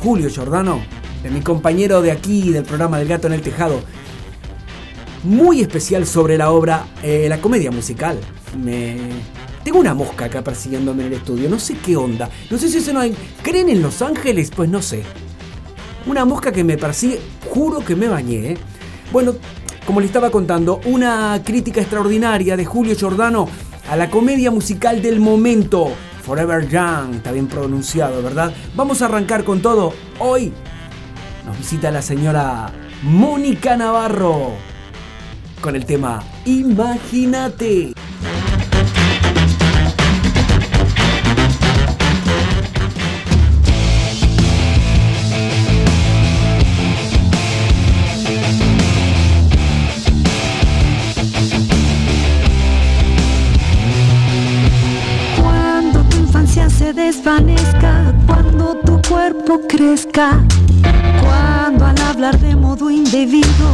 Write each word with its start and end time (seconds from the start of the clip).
Julio 0.00 0.30
Giordano, 0.30 0.80
de 1.22 1.28
mi 1.28 1.42
compañero 1.42 2.00
de 2.00 2.10
aquí 2.10 2.50
del 2.50 2.64
programa 2.64 2.98
del 2.98 3.08
Gato 3.08 3.26
en 3.26 3.34
el 3.34 3.42
Tejado, 3.42 3.78
muy 5.22 5.60
especial 5.60 6.06
sobre 6.06 6.38
la 6.38 6.50
obra, 6.50 6.86
eh, 7.02 7.26
la 7.28 7.38
comedia 7.42 7.70
musical. 7.70 8.18
Me... 8.58 8.96
Tengo 9.62 9.80
una 9.80 9.92
mosca 9.92 10.24
acá 10.24 10.42
persiguiéndome 10.42 11.02
en 11.02 11.08
el 11.08 11.18
estudio, 11.18 11.50
no 11.50 11.58
sé 11.58 11.76
qué 11.76 11.94
onda. 11.94 12.30
No 12.50 12.56
sé 12.56 12.70
si 12.70 12.78
eso 12.78 12.94
no 12.94 13.00
hay... 13.00 13.14
¿Creen 13.42 13.68
en 13.68 13.82
Los 13.82 14.00
Ángeles? 14.00 14.50
Pues 14.50 14.70
no 14.70 14.80
sé. 14.80 15.02
Una 16.06 16.24
mosca 16.24 16.50
que 16.50 16.64
me 16.64 16.78
persigue, 16.78 17.20
juro 17.50 17.84
que 17.84 17.96
me 17.96 18.08
bañé. 18.08 18.52
¿eh? 18.52 18.56
Bueno, 19.12 19.34
como 19.84 20.00
le 20.00 20.06
estaba 20.06 20.30
contando, 20.30 20.80
una 20.86 21.38
crítica 21.44 21.82
extraordinaria 21.82 22.56
de 22.56 22.64
Julio 22.64 22.96
Giordano 22.96 23.46
a 23.90 23.96
la 23.96 24.08
comedia 24.08 24.50
musical 24.50 25.02
del 25.02 25.20
momento. 25.20 25.92
Forever 26.24 26.66
Young, 26.66 27.16
está 27.16 27.32
bien 27.32 27.46
pronunciado, 27.48 28.22
¿verdad? 28.22 28.52
Vamos 28.74 29.02
a 29.02 29.06
arrancar 29.06 29.44
con 29.44 29.60
todo. 29.60 29.92
Hoy 30.18 30.52
nos 31.44 31.58
visita 31.58 31.90
la 31.90 32.00
señora 32.00 32.72
Mónica 33.02 33.76
Navarro 33.76 34.52
con 35.60 35.76
el 35.76 35.84
tema 35.84 36.22
Imagínate. 36.46 37.93
Cuerpo 59.44 59.66
crezca, 59.68 60.42
cuando 61.22 61.86
al 61.86 62.00
hablar 62.00 62.38
de 62.38 62.56
modo 62.56 62.90
indebido 62.90 63.68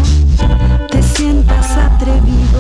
te 0.91 1.03
sientas 1.03 1.77
atrevido, 1.77 2.59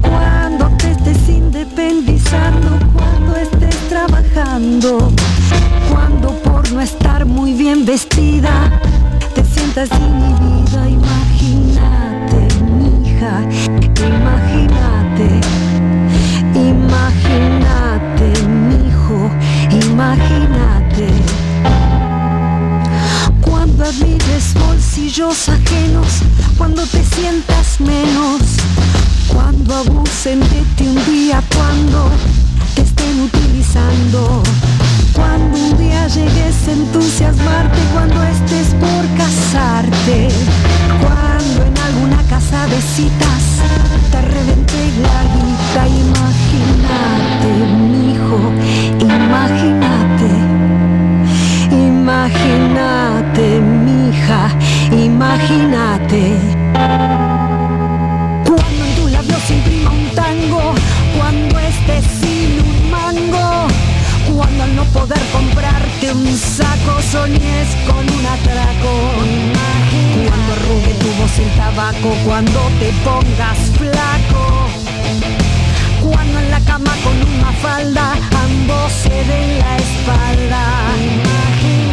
cuando 0.00 0.68
te 0.78 0.92
estés 0.92 1.28
independizando, 1.28 2.78
cuando 2.94 3.36
estés 3.36 3.76
trabajando, 3.88 5.12
cuando 5.90 6.30
por 6.42 6.70
no 6.72 6.80
estar 6.80 7.24
muy 7.26 7.52
bien 7.52 7.84
vestida 7.84 8.80
te 9.34 9.44
sientas 9.44 9.90
inhibida, 9.90 10.88
imagínate, 10.88 12.48
imagínate, 12.60 14.06
imagínate 14.06 14.91
ajenos, 25.20 26.22
cuando 26.56 26.86
te 26.86 27.04
sientas 27.04 27.78
menos, 27.80 28.40
cuando 29.28 29.74
abusen 29.74 30.40
de 30.40 30.62
ti 30.74 30.86
un 30.86 31.04
día, 31.04 31.42
cuando 31.54 32.08
te 32.74 32.80
estén 32.80 33.20
utilizando. 33.20 34.42
Cuando 35.12 35.58
un 35.58 35.76
día 35.76 36.08
llegues 36.08 36.66
a 36.66 36.72
entusiasmarte, 36.72 37.78
cuando 37.92 38.22
estés 38.22 38.68
por 38.80 39.06
casarte, 39.18 40.28
cuando 41.02 41.66
en 41.66 41.78
alguna 41.78 42.22
casa 42.30 42.66
de 42.68 42.80
citas 42.80 43.60
te 44.10 44.22
revente 44.22 44.92
la 45.02 45.24
guita, 45.34 45.88
imagínate, 46.06 47.50
mi 47.76 48.14
hijo, 48.14 48.40
imagínate, 48.98 50.30
imagínate, 51.70 53.60
imagínate. 55.22 56.36
Cuando 58.44 58.84
en 58.86 58.94
tu 58.96 59.08
labio 59.08 59.36
se 59.46 59.54
imprima 59.54 59.90
un 59.90 60.08
tango, 60.14 60.74
cuando 61.16 61.58
estés 61.58 62.04
sin 62.20 62.50
un 62.66 62.90
mango, 62.90 63.66
cuando 64.34 64.64
al 64.64 64.76
no 64.76 64.84
poder 64.86 65.22
comprarte 65.32 66.12
un 66.12 66.36
saco 66.36 67.00
soñes 67.10 67.68
con 67.86 68.02
un 68.16 68.26
atraco. 68.36 68.92
Cuando 70.26 70.48
arrugue 70.56 70.94
tu 71.02 71.10
voz 71.18 71.38
el 71.38 71.50
tabaco, 71.56 72.10
cuando 72.24 72.60
te 72.80 72.90
pongas 73.06 73.58
flaco. 73.78 74.44
Cuando 76.02 76.38
en 76.40 76.50
la 76.50 76.60
cama 76.60 76.92
con 77.04 77.16
una 77.34 77.52
falda 77.64 78.14
ambos 78.44 78.92
se 79.02 79.16
den 79.30 79.58
la 79.60 79.76
espalda. 79.76 80.64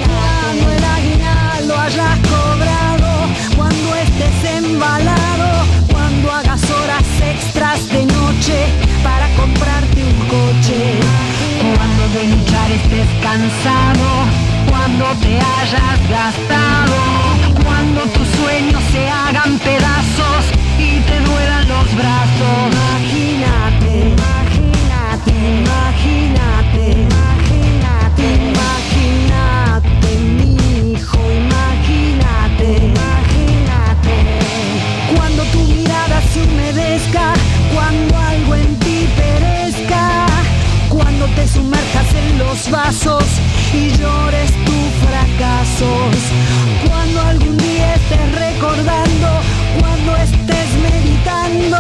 Cuando 0.08 0.72
el 0.72 0.84
aguinaldo 0.84 1.76
cuando 1.76 2.29
cuando 5.92 6.32
hagas 6.32 6.64
horas 6.72 7.04
extras 7.22 7.88
de 7.90 8.06
noche 8.06 8.66
para 9.04 9.28
comprarte 9.36 10.04
un 10.04 10.16
coche. 10.28 11.00
Cuando 11.76 12.08
de 12.16 12.24
luchar 12.34 12.72
estés 12.72 13.08
cansado, 13.22 14.08
cuando 14.68 15.06
te 15.22 15.38
hayas 15.38 16.10
gastado, 16.10 16.98
cuando 17.64 18.02
tus 18.16 18.28
sueños 18.40 18.82
se 18.92 19.08
hagan 19.10 19.60
pedazos 19.60 20.42
y 20.80 21.00
te 21.02 21.20
duelan 21.20 21.68
los 21.68 21.96
brazos. 21.96 22.58
Imagínate, 22.72 23.69
vasos 42.72 43.24
y 43.74 43.90
llores 43.98 44.52
tus 44.66 44.90
fracasos, 45.08 46.16
cuando 46.88 47.22
algún 47.22 47.58
día 47.58 47.96
estés 47.96 48.32
recordando, 48.36 49.28
cuando 49.80 50.16
estés 50.18 50.70
meditando, 50.82 51.78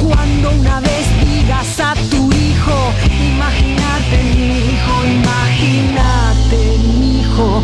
cuando 0.00 0.50
una 0.52 0.80
vez 0.80 1.06
digas 1.24 1.80
a 1.80 1.94
tu 2.10 2.32
hijo, 2.32 2.92
imagínate 3.34 4.22
mi 4.34 4.58
hijo, 4.70 5.04
imagínate 5.20 6.58
mi 6.82 7.20
hijo, 7.20 7.62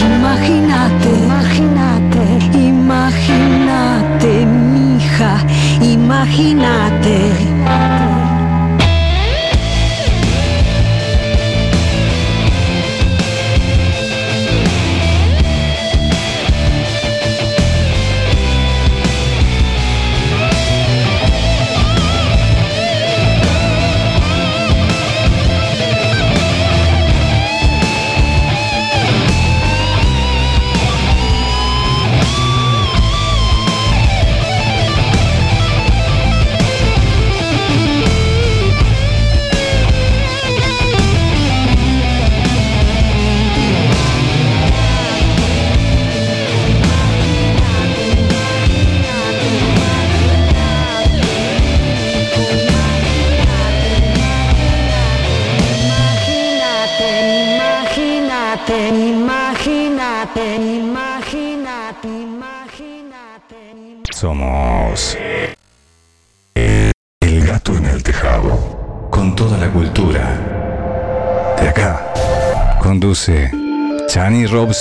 imagínate, 0.00 1.08
imagínate, 1.24 2.22
imagínate 2.58 4.30
mi 4.46 4.96
hija, 4.96 5.32
imagínate. 5.80 7.16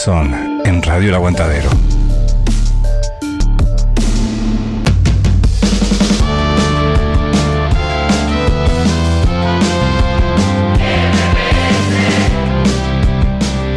En 0.08 0.84
Radio 0.84 1.10
El 1.10 1.16
Aguantadero. 1.16 1.68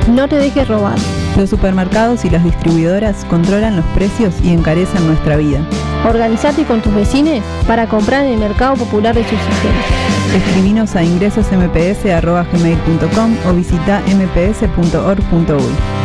no 0.08 0.28
te 0.28 0.36
dejes 0.36 0.68
robar. 0.68 0.98
Los 1.36 1.48
supermercados 1.48 2.24
y 2.24 2.30
las 2.30 2.42
distribuidoras 2.42 3.24
controlan 3.26 3.76
los 3.76 3.84
precios 3.94 4.34
y 4.42 4.52
encarecen 4.52 5.06
nuestra 5.06 5.36
vida. 5.36 5.60
Organizate 6.06 6.64
con 6.64 6.82
tus 6.82 6.92
vecinos 6.92 7.40
para 7.68 7.88
comprar 7.88 8.26
en 8.26 8.32
el 8.32 8.40
Mercado 8.40 8.74
Popular 8.74 9.14
de 9.14 9.22
Subsistencia. 9.22 9.96
Escribinos 10.34 10.96
a 10.96 11.04
ingresosmps.gmail.com 11.04 13.36
o 13.48 13.54
visita 13.54 14.02
mps.org.uy. 14.08 15.97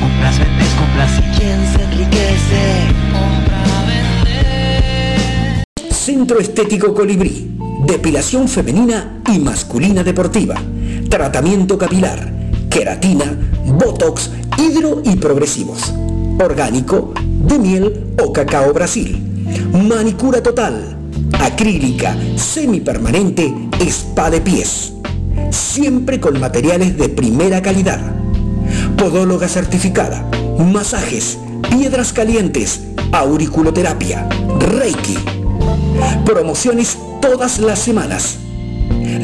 Compras, 0.00 0.38
vendes, 0.38 0.68
compras 0.78 1.10
y 1.18 1.22
quién 1.38 1.58
se 1.72 1.82
enriquece. 1.84 2.62
Compra, 3.12 3.62
vende. 3.86 5.64
Centro 5.90 6.38
Estético 6.40 6.94
Colibrí. 6.94 7.50
Depilación 7.86 8.48
femenina 8.48 9.22
y 9.32 9.38
masculina 9.38 10.02
deportiva. 10.02 10.56
Tratamiento 11.08 11.78
capilar. 11.78 12.32
Queratina, 12.68 13.24
botox, 13.66 14.30
hidro 14.58 15.02
y 15.04 15.16
progresivos. 15.16 15.92
Orgánico, 16.38 17.12
de 17.46 17.58
miel 17.58 18.14
o 18.22 18.32
cacao 18.32 18.72
Brasil. 18.72 19.18
Manicura 19.72 20.42
total. 20.42 20.96
Acrílica, 21.40 22.16
semipermanente, 22.36 23.52
spa 23.80 24.30
de 24.30 24.40
pies. 24.40 24.92
Siempre 25.50 26.20
con 26.20 26.38
materiales 26.38 26.96
de 26.96 27.08
primera 27.08 27.60
calidad. 27.62 28.19
Podóloga 29.00 29.48
certificada. 29.48 30.28
Masajes, 30.58 31.38
piedras 31.70 32.12
calientes, 32.12 32.82
auriculoterapia, 33.12 34.28
reiki. 34.58 35.16
Promociones 36.26 36.98
todas 37.22 37.60
las 37.60 37.78
semanas. 37.78 38.36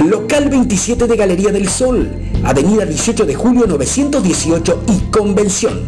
Local 0.03 0.49
27 0.49 1.07
de 1.07 1.15
Galería 1.15 1.53
del 1.53 1.69
Sol, 1.69 2.11
Avenida 2.43 2.87
18 2.87 3.27
de 3.27 3.35
Julio 3.35 3.67
918 3.67 4.85
y 4.89 4.99
Convención. 5.11 5.79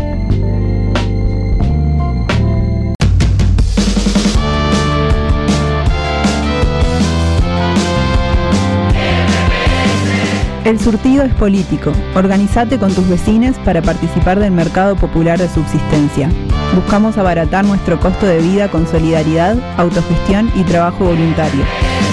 El 10.70 10.80
surtido 10.80 11.24
es 11.24 11.34
político. 11.34 11.92
Organizate 12.14 12.78
con 12.78 12.94
tus 12.94 13.10
vecinos 13.10 13.56
para 13.66 13.82
participar 13.82 14.40
del 14.40 14.52
mercado 14.52 14.96
popular 14.96 15.40
de 15.40 15.50
subsistencia. 15.50 16.30
Buscamos 16.76 17.18
abaratar 17.18 17.66
nuestro 17.66 18.00
costo 18.00 18.28
de 18.28 18.38
vida 18.38 18.70
con 18.70 18.86
solidaridad, 18.86 19.58
autogestión 19.80 20.52
y 20.56 20.62
trabajo 20.66 21.06
voluntario. 21.06 21.64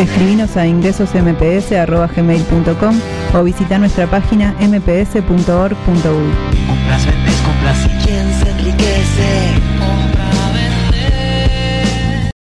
Escribinos 0.01 0.57
a 0.57 0.67
ingresosmps.gmail.com 0.67 3.01
o 3.35 3.45
visita 3.45 3.79
nuestra 3.79 4.07
página 4.07 4.55
mps.org.uy. 4.59 6.33
Compras, 6.67 7.05
vendes, 7.05 7.37
compras 7.45 7.85
y 7.85 7.91
quién 8.07 8.27
se 8.41 8.53
enriquece. 8.53 9.53
Compra, 9.79 10.31
vende. 10.55 12.31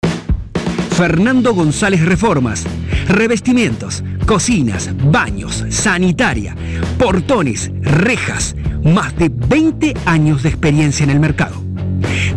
Fernando 0.97 1.53
González 1.53 2.03
Reformas. 2.07 2.65
Revestimientos, 3.07 4.03
cocinas, 4.27 4.91
baños, 5.11 5.65
sanitaria, 5.71 6.55
portones, 6.99 7.71
rejas. 7.81 8.57
Más 8.83 9.17
de 9.17 9.31
20 9.31 9.95
años 10.05 10.43
de 10.43 10.49
experiencia 10.51 11.05
en 11.05 11.11
el 11.11 11.21
mercado. 11.21 11.57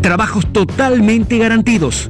Trabajos 0.01 0.51
totalmente 0.53 1.37
garantidos. 1.37 2.09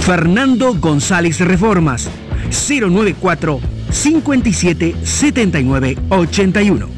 Fernando 0.00 0.74
González 0.74 1.40
Reformas. 1.40 2.08
094 2.50 3.60
57 3.90 4.94
79 5.02 5.98
81. 6.10 6.88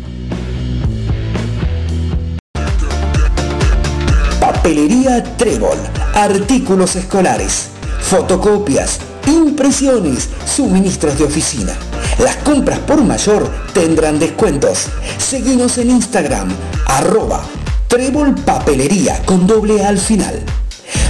Papelería 4.41 5.25
Trébol. 5.37 5.79
Artículos 6.15 6.97
escolares. 6.97 7.71
Fotocopias. 8.01 9.01
Impresiones. 9.27 10.29
Suministros 10.45 11.19
de 11.19 11.25
oficina. 11.25 11.73
Las 12.23 12.37
compras 12.37 12.79
por 12.81 13.03
mayor 13.03 13.51
tendrán 13.73 14.19
descuentos. 14.19 14.89
Seguimos 15.19 15.79
en 15.79 15.89
Instagram. 15.91 16.51
Arroba 16.87 17.41
Trébol 17.89 18.35
Papelería 18.35 19.23
con 19.25 19.47
doble 19.47 19.83
al 19.83 19.97
final. 19.99 20.43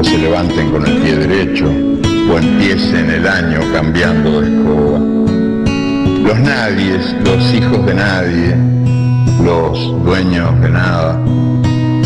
se 0.00 0.18
levanten 0.18 0.70
con 0.70 0.86
el 0.86 0.96
pie 0.98 1.16
derecho, 1.16 1.66
o 1.66 2.38
empiecen 2.38 3.10
el 3.10 3.26
año 3.26 3.60
cambiando 3.72 4.40
de 4.40 4.48
escoba. 4.48 4.98
Los 6.26 6.38
nadies, 6.38 7.14
los 7.24 7.54
hijos 7.54 7.84
de 7.86 7.94
nadie, 7.94 8.56
los 9.44 10.04
dueños 10.04 10.60
de 10.60 10.68
nada, 10.68 11.20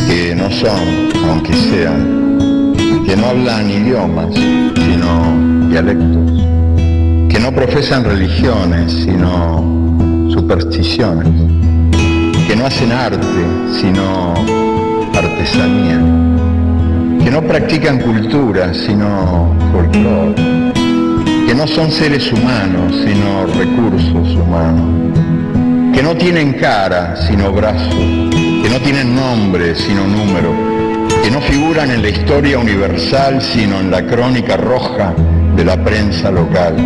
que 0.09 0.35
no 0.35 0.51
son, 0.51 0.81
aunque 1.29 1.53
sean, 1.53 2.75
que 3.07 3.17
no 3.17 3.27
hablan 3.27 3.71
idiomas, 3.71 4.35
sino 4.35 5.69
dialectos, 5.69 6.45
que 7.29 7.39
no 7.39 7.53
profesan 7.53 8.05
religiones, 8.05 8.93
sino 8.93 10.31
supersticiones, 10.31 11.29
que 12.49 12.57
no 12.57 12.67
hacen 12.67 12.93
arte, 12.93 13.21
sino 13.81 14.35
artesanía, 15.15 16.01
que 17.27 17.33
no 17.33 17.43
practican 17.43 17.99
cultura, 17.99 18.73
sino 18.73 19.53
folclore, 19.73 20.73
que 21.49 21.57
no 21.57 21.67
son 21.67 21.91
seres 21.91 22.33
humanos, 22.33 22.95
sino 23.05 23.47
recursos 23.47 24.37
humanos, 24.37 25.13
que 25.93 26.05
no 26.05 26.17
tienen 26.17 26.53
cara, 26.53 27.17
sino 27.17 27.51
brazos, 27.51 27.97
que 28.31 28.69
no 28.71 28.79
tienen 28.79 29.17
nombre, 29.17 29.75
sino 29.75 30.07
número, 30.07 30.55
que 31.25 31.29
no 31.33 31.41
figuran 31.41 31.91
en 31.91 32.03
la 32.03 32.11
historia 32.11 32.61
universal, 32.61 33.43
sino 33.43 33.81
en 33.81 33.91
la 33.91 34.07
crónica 34.07 34.57
roja 34.57 35.13
de 35.57 35.65
la 35.65 35.83
prensa 35.83 36.31
local. 36.31 36.77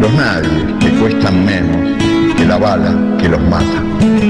Los 0.00 0.12
nadie 0.14 0.78
que 0.80 0.90
cuestan 0.98 1.44
menos 1.44 1.96
que 2.36 2.44
la 2.44 2.58
bala 2.58 3.16
que 3.20 3.28
los 3.28 3.40
mata. 3.42 4.29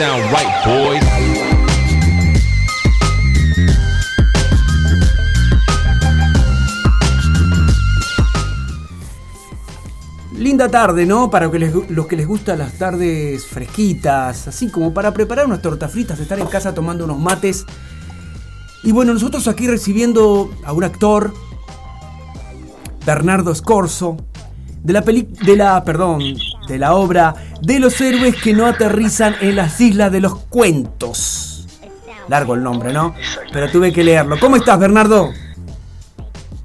Sound 0.00 0.24
right. 0.32 0.50
Linda 10.38 10.70
tarde, 10.70 11.04
¿no? 11.04 11.28
Para 11.28 11.50
que 11.50 11.58
los 11.58 12.06
que 12.06 12.16
les 12.16 12.26
gustan 12.26 12.60
las 12.60 12.78
tardes 12.78 13.44
fresquitas, 13.44 14.48
así 14.48 14.70
como 14.70 14.94
para 14.94 15.12
preparar 15.12 15.44
unas 15.44 15.60
tortas 15.60 15.92
fritas, 15.92 16.18
estar 16.18 16.38
en 16.38 16.46
casa 16.46 16.72
tomando 16.72 17.04
unos 17.04 17.18
mates. 17.18 17.66
Y 18.82 18.92
bueno, 18.92 19.12
nosotros 19.12 19.48
aquí 19.48 19.68
recibiendo 19.68 20.50
a 20.64 20.72
un 20.72 20.84
actor, 20.84 21.34
Bernardo 23.04 23.54
Scorzo, 23.54 24.16
de 24.82 24.94
la 24.94 25.02
peli 25.02 25.28
de 25.44 25.56
la, 25.56 25.84
perdón, 25.84 26.22
de 26.68 26.78
la 26.78 26.94
obra 26.94 27.34
de 27.60 27.78
los 27.78 28.00
héroes 28.00 28.36
que 28.36 28.52
no 28.54 28.66
aterrizan 28.66 29.36
en 29.40 29.56
las 29.56 29.80
islas 29.80 30.10
de 30.12 30.20
los 30.20 30.34
cuentos. 30.46 31.66
Largo 32.28 32.54
el 32.54 32.62
nombre, 32.62 32.92
¿no? 32.92 33.14
Pero 33.52 33.70
tuve 33.70 33.92
que 33.92 34.04
leerlo. 34.04 34.38
¿Cómo 34.38 34.56
estás, 34.56 34.78
Bernardo? 34.78 35.32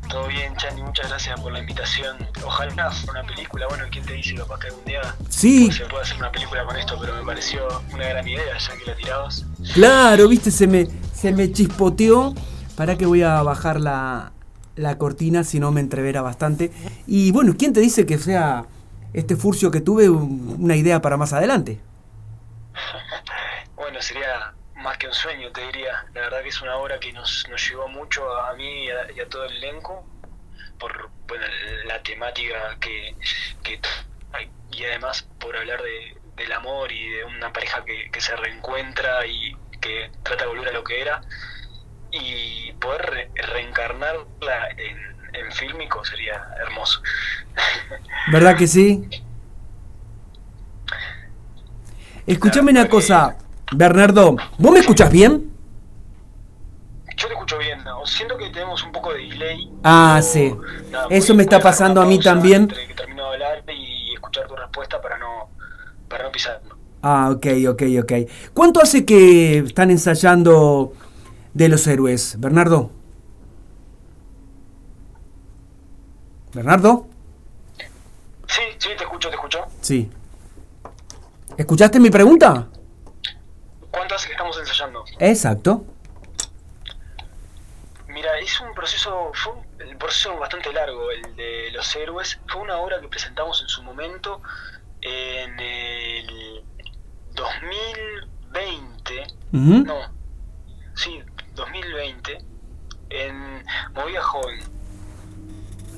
Todo 0.09 0.27
bien, 0.27 0.55
Chani, 0.55 0.81
muchas 0.83 1.09
gracias 1.09 1.39
por 1.41 1.51
la 1.51 1.59
invitación. 1.59 2.15
Ojalá 2.45 2.91
una 3.09 3.23
película, 3.23 3.65
bueno, 3.67 3.83
¿quién 3.91 4.05
te 4.05 4.13
dice 4.13 4.35
capaz 4.35 4.59
que 4.59 4.67
algún 4.67 4.85
día 4.85 5.01
Sí. 5.29 5.71
se 5.71 5.85
puede 5.85 6.03
hacer 6.03 6.17
una 6.17 6.31
película 6.31 6.63
con 6.65 6.75
esto? 6.77 6.95
Pero 7.01 7.15
me 7.15 7.23
pareció 7.23 7.67
una 7.93 8.07
gran 8.07 8.27
idea, 8.27 8.57
ya 8.57 8.77
que 8.77 8.91
la 8.91 8.95
tirabas. 8.95 9.45
Claro, 9.73 10.27
viste, 10.29 10.51
se 10.51 10.67
me, 10.67 10.87
se 11.13 11.33
me 11.33 11.51
chispoteó. 11.51 12.33
Para 12.75 12.97
que 12.97 13.05
voy 13.05 13.23
a 13.23 13.41
bajar 13.41 13.79
la, 13.79 14.33
la 14.75 14.97
cortina, 14.97 15.45
si 15.45 15.59
no 15.61 15.71
me 15.71 15.79
entrevera 15.79 16.21
bastante. 16.21 16.71
Y 17.07 17.31
bueno, 17.31 17.55
¿quién 17.57 17.71
te 17.71 17.79
dice 17.79 18.05
que 18.05 18.17
sea 18.17 18.65
este 19.19 19.36
furcio 19.36 19.72
que 19.72 19.81
tuve 19.81 20.10
un- 20.10 20.57
una 20.60 20.75
idea 20.75 21.01
para 21.01 21.17
más 21.17 21.34
adelante? 21.34 21.79
Bueno, 23.75 24.01
sería 24.01 24.53
más 24.75 24.98
que 24.98 25.07
un 25.07 25.13
sueño, 25.13 25.51
te 25.51 25.62
diría. 25.62 26.05
La 26.13 26.22
verdad 26.22 26.41
que 26.43 26.50
es 26.50 26.62
una 26.62 26.77
obra 26.77 27.00
que 27.00 27.12
nos, 27.13 27.45
nos 27.50 27.67
llegó 27.69 27.88
mucho 27.88 28.29
a 28.43 28.53
mí 28.55 28.86
y 28.86 28.89
a, 28.89 29.12
y 29.15 29.19
a 29.19 29.29
todo 29.29 29.45
el 29.45 29.57
elenco 29.57 30.10
por 30.79 31.12
bueno, 31.27 31.45
la 31.86 32.01
temática 32.03 32.77
que, 32.79 33.17
que 33.63 33.79
y 34.72 34.86
además 34.86 35.29
por 35.39 35.55
hablar 35.57 35.81
de, 35.84 36.22
del 36.36 36.51
amor 36.53 36.91
y 36.91 37.10
de 37.10 37.24
una 37.25 37.53
pareja 37.53 37.86
que, 37.86 38.10
que 38.12 38.22
se 38.22 38.36
reencuentra 38.36 39.25
y 39.27 39.53
que 39.81 40.12
trata 40.24 40.45
de 40.45 40.50
volver 40.50 40.69
a 40.69 40.74
lo 40.74 40.84
que 40.84 41.01
era 41.01 41.22
y 42.12 42.74
poder 42.74 43.01
re- 43.03 43.31
reencarnarla 43.36 44.69
en, 44.77 45.14
en 45.39 45.51
fílmico 45.51 46.03
sería 46.05 46.47
hermoso. 46.61 47.01
¿Verdad 48.31 48.57
que 48.57 48.67
sí? 48.67 49.07
Escúchame 52.25 52.71
una 52.71 52.89
cosa, 52.89 53.37
Bernardo. 53.71 54.35
¿Vos 54.57 54.71
me 54.71 54.79
escuchás 54.79 55.11
bien? 55.11 55.51
Yo 57.17 57.27
te 57.27 57.33
escucho 57.33 57.57
bien, 57.57 57.83
¿no? 57.83 58.05
siento 58.05 58.37
que 58.37 58.49
tenemos 58.49 58.83
un 58.83 58.91
poco 58.91 59.13
de 59.13 59.19
delay. 59.19 59.69
Ah, 59.83 60.19
sí. 60.23 60.53
nada, 60.91 61.07
Eso 61.09 61.33
me 61.33 61.43
está 61.43 61.59
pasando 61.59 62.01
a 62.01 62.05
mí 62.05 62.19
también. 62.19 62.63
Entre 62.63 62.87
que 62.87 62.93
termino 62.93 63.29
de 63.29 63.33
hablar 63.35 63.63
y 63.73 64.13
escuchar 64.13 64.47
tu 64.47 64.55
respuesta 64.55 65.01
para 65.01 65.17
no, 65.17 65.49
para 66.09 66.23
no 66.25 66.31
pisar. 66.31 66.61
Ah, 67.01 67.29
ok, 67.31 67.45
ok, 67.69 67.83
ok. 68.01 68.13
¿Cuánto 68.53 68.81
hace 68.81 69.05
que 69.05 69.59
están 69.59 69.91
ensayando 69.91 70.93
de 71.53 71.69
los 71.69 71.85
héroes, 71.87 72.35
Bernardo? 72.39 72.91
¿Bernardo? 76.55 77.07
Sí, 78.47 78.62
sí, 78.77 78.89
te 78.97 79.03
escucho, 79.03 79.27
te 79.27 79.35
escucho. 79.35 79.65
Sí. 79.81 80.09
¿Escuchaste 81.57 82.00
mi 82.00 82.09
pregunta? 82.09 82.69
¿Cuánto 83.91 84.15
hace 84.15 84.27
que 84.27 84.33
estamos 84.33 84.57
ensayando? 84.57 85.03
Exacto. 85.19 85.85
Mira, 88.07 88.39
es 88.39 88.57
un 88.62 88.74
proceso, 88.74 89.31
fue 89.33 89.51
un, 89.53 89.97
proceso 89.97 90.38
bastante 90.38 90.71
largo, 90.71 91.12
el 91.12 91.35
de 91.35 91.71
los 91.74 91.93
héroes. 91.93 92.39
Fue 92.47 92.62
una 92.62 92.77
obra 92.77 93.01
que 93.01 93.09
presentamos 93.09 93.62
en 93.62 93.67
su 93.67 93.83
momento 93.83 94.41
en 95.01 95.59
el 95.59 96.63
2020. 97.33 99.27
Ujú. 99.51 99.83
No, 99.83 100.09
sí, 100.95 101.21
2020, 101.53 102.38
en 103.09 103.65
Movida 103.93 104.21
Joven. 104.21 104.84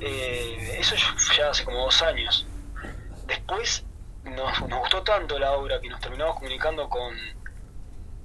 Eh, 0.01 0.77
eso 0.80 0.96
ya- 0.96 1.50
hace 1.50 1.63
como 1.66 1.84
dos 1.86 2.01
años. 2.01 2.46
Después 3.25 3.84
nos, 4.24 4.62
nos 4.68 4.80
gustó 4.80 5.04
tanto 5.04 5.38
la 5.39 5.51
obra 5.54 5.80
que 5.82 5.89
nos 5.89 6.00
terminamos 6.00 6.36
comunicando 6.36 6.89
con, 6.89 7.16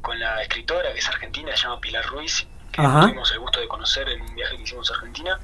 con 0.01 0.19
la 0.19 0.43
escritora 0.43 0.93
que 0.93 0.99
es 0.99 1.09
argentina, 1.09 1.55
se 1.57 1.63
llama 1.65 1.81
Pilar 1.81 2.05
Ruiz, 2.07 2.47
que 2.73 2.81
Ajá. 2.81 3.03
tuvimos 3.03 3.31
el 3.33 3.39
gusto 3.41 3.61
de 3.61 3.69
conocer 3.69 4.09
en 4.09 4.21
un 4.23 4.35
viaje 4.35 4.57
que 4.57 4.63
hicimos 4.63 4.91
a 4.91 4.95
Argentina. 4.95 5.41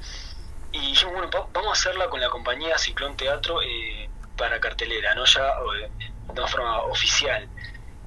Y 0.71 0.79
dijimos, 0.79 1.13
bueno, 1.15 1.29
va- 1.31 1.47
vamos 1.51 1.69
a 1.69 1.73
hacerla 1.73 2.09
con 2.09 2.19
la 2.21 2.29
compañía 2.29 2.77
Ciclón 2.77 3.15
Teatro 3.17 3.61
eh, 3.61 4.09
para 4.37 4.59
cartelera, 4.59 5.15
¿no? 5.15 5.25
Ya 5.25 5.47
eh, 5.47 5.89
de 6.27 6.31
una 6.31 6.47
forma 6.47 6.77
oficial. 6.83 7.47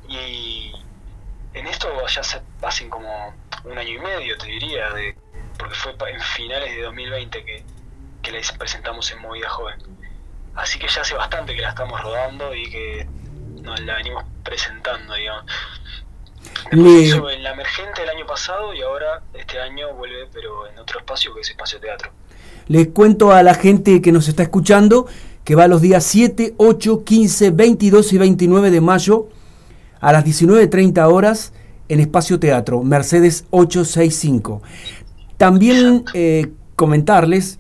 Y 0.09 0.73
en 1.55 1.67
esto 1.67 1.89
ya 2.07 2.23
se 2.23 2.41
hacen 2.63 2.89
como 2.89 3.35
un 3.65 3.79
año 3.79 3.91
y 3.95 3.99
medio, 3.99 4.37
te 4.39 4.47
diría, 4.47 4.91
de, 4.91 5.17
porque 5.59 5.75
fue 5.75 5.95
en 6.11 6.21
finales 6.21 6.75
de 6.75 6.83
2020 6.83 7.45
que, 7.45 7.65
que 8.23 8.33
la 8.33 8.41
presentamos 8.59 9.11
en 9.13 9.21
Movida 9.21 9.49
Joven. 9.49 9.77
Así 10.55 10.79
que 10.79 10.89
ya 10.89 11.01
hace 11.01 11.15
bastante 11.15 11.55
que 11.55 11.63
la 11.63 11.71
estamos 11.71 12.01
rodando 12.01 12.55
y 12.55 12.71
que 12.71 13.07
nos 13.63 13.81
la 13.81 13.97
venimos 13.97 14.25
presentando, 14.43 15.15
digamos. 15.15 15.45
Después 16.71 17.07
hizo 17.07 17.31
en 17.31 17.43
la 17.43 17.53
emergente 17.53 18.03
el 18.03 18.09
año 18.11 18.27
pasado 18.27 18.75
y 18.75 18.83
ahora 18.83 19.23
este 19.35 19.61
año 19.61 19.95
vuelve, 19.95 20.29
pero 20.33 20.69
en 20.69 20.79
otro 20.79 20.99
espacio 20.99 21.35
que 21.35 21.41
es 21.41 21.51
espacio 21.51 21.81
teatro. 21.81 22.11
Les 22.69 22.89
cuento 22.89 23.33
a 23.33 23.43
la 23.43 23.55
gente 23.55 24.01
que 24.01 24.13
nos 24.13 24.29
está 24.29 24.43
escuchando 24.43 25.07
que 25.45 25.55
va 25.55 25.67
los 25.67 25.83
días 25.83 26.05
7, 26.05 26.55
8, 26.57 27.05
15, 27.05 27.51
22 27.51 28.13
y 28.13 28.19
29 28.19 28.71
de 28.71 28.81
mayo 28.81 29.29
a 30.01 30.13
las 30.13 30.25
19.30 30.25 31.13
horas 31.13 31.53
en 31.89 32.01
Espacio 32.01 32.39
Teatro, 32.39 32.83
Mercedes 32.83 33.45
865. 33.51 34.63
También 35.37 36.05
eh, 36.15 36.53
comentarles 36.77 37.59